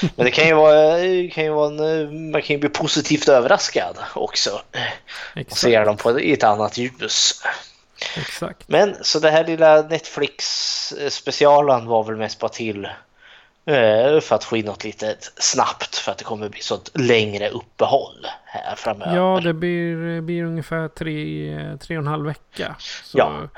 Men 0.00 0.24
det 0.24 0.30
kan 0.30 0.46
ju 0.46 0.54
vara, 0.54 0.98
kan 1.32 1.44
ju 1.44 1.50
vara 1.50 1.68
en, 1.68 2.30
man 2.30 2.42
kan 2.42 2.54
ju 2.54 2.60
bli 2.60 2.68
positivt 2.68 3.28
överraskad 3.28 3.98
också. 4.14 4.62
Exakt. 5.34 5.52
Och 5.52 5.58
se 5.58 5.84
dem 5.84 5.96
på 5.96 6.10
ett 6.10 6.44
annat 6.44 6.78
ljus. 6.78 7.42
Exakt. 8.16 8.68
Men 8.68 8.96
så 9.02 9.18
det 9.18 9.30
här 9.30 9.44
lilla 9.44 9.82
Netflix 9.82 10.44
specialen 11.08 11.86
var 11.86 12.04
väl 12.04 12.16
mest 12.16 12.38
bara 12.38 12.48
till 12.48 12.88
Eh, 13.64 14.20
för 14.20 14.34
att 14.34 14.44
få 14.44 14.56
in 14.56 14.64
något 14.64 14.84
litet 14.84 15.32
snabbt 15.36 15.96
för 15.96 16.12
att 16.12 16.18
det 16.18 16.24
kommer 16.24 16.48
bli 16.48 16.60
sånt 16.60 16.90
längre 16.94 17.48
uppehåll 17.48 18.26
här 18.44 18.76
framöver. 18.76 19.16
Ja, 19.16 19.40
det 19.40 19.52
blir, 19.52 20.20
blir 20.20 20.44
ungefär 20.44 20.88
tre, 20.88 21.78
tre 21.80 21.96
och 21.96 22.02
en 22.02 22.06
halv 22.06 22.26
vecka. 22.26 22.76
Så 22.78 23.18
ja. 23.18 23.48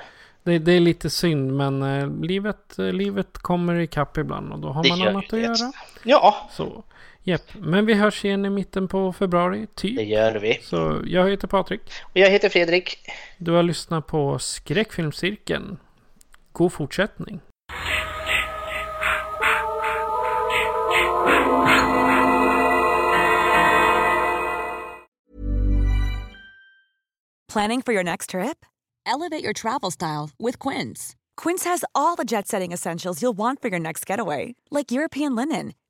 det, 0.43 0.59
det, 0.59 0.73
är 0.73 0.81
lite 0.81 1.11
synd 1.11 1.53
men 1.53 1.83
eh, 1.83 2.23
livet, 2.23 2.75
livet 2.77 3.39
kommer 3.39 3.75
ikapp 3.75 4.19
ibland 4.19 4.53
och 4.53 4.59
då 4.59 4.69
har 4.69 4.89
man 4.89 5.09
annat 5.09 5.33
att 5.33 5.41
göra. 5.41 5.73
Ja. 6.03 6.51
Så, 6.53 6.85
Jepp. 7.27 7.43
Men 7.55 7.87
vi 7.87 7.95
hörs 7.95 8.25
igen 8.25 8.45
i 8.45 8.51
mitten 8.51 8.89
på 8.89 9.13
februari, 9.13 9.67
typ. 9.75 9.97
Det 9.97 10.05
gör 10.05 10.35
vi. 10.35 10.61
Så 10.63 11.03
jag 11.07 11.31
heter 11.31 11.49
Patrik. 11.49 11.81
Och 12.03 12.17
jag 12.17 12.31
heter 12.31 12.49
Fredrik. 12.49 12.99
Du 13.39 13.53
har 13.53 13.63
lyssnat 13.63 14.07
på 14.07 14.39
Skräckfilmscirkeln. 14.39 15.79
God 16.53 16.73
fortsättning. 16.73 17.41
Planning 27.53 27.83
for 27.83 27.93
your 27.93 28.05
next 28.05 28.31
trip? 28.31 28.67
Elevate 29.07 29.45
your 29.45 29.53
travel 29.53 29.91
style 29.93 30.31
with 30.39 30.59
Quince. 30.59 31.15
Quince 31.37 31.65
has 31.65 31.85
all 31.95 32.17
the 32.17 32.25
jet 32.25 32.49
setting 32.49 32.73
essentials 32.73 33.23
you'll 33.23 33.37
want 33.37 33.63
for 33.63 33.69
your 33.69 33.79
next 33.81 34.11
getaway, 34.11 34.55
like 34.71 34.91
European 34.91 35.37
linen, 35.37 35.73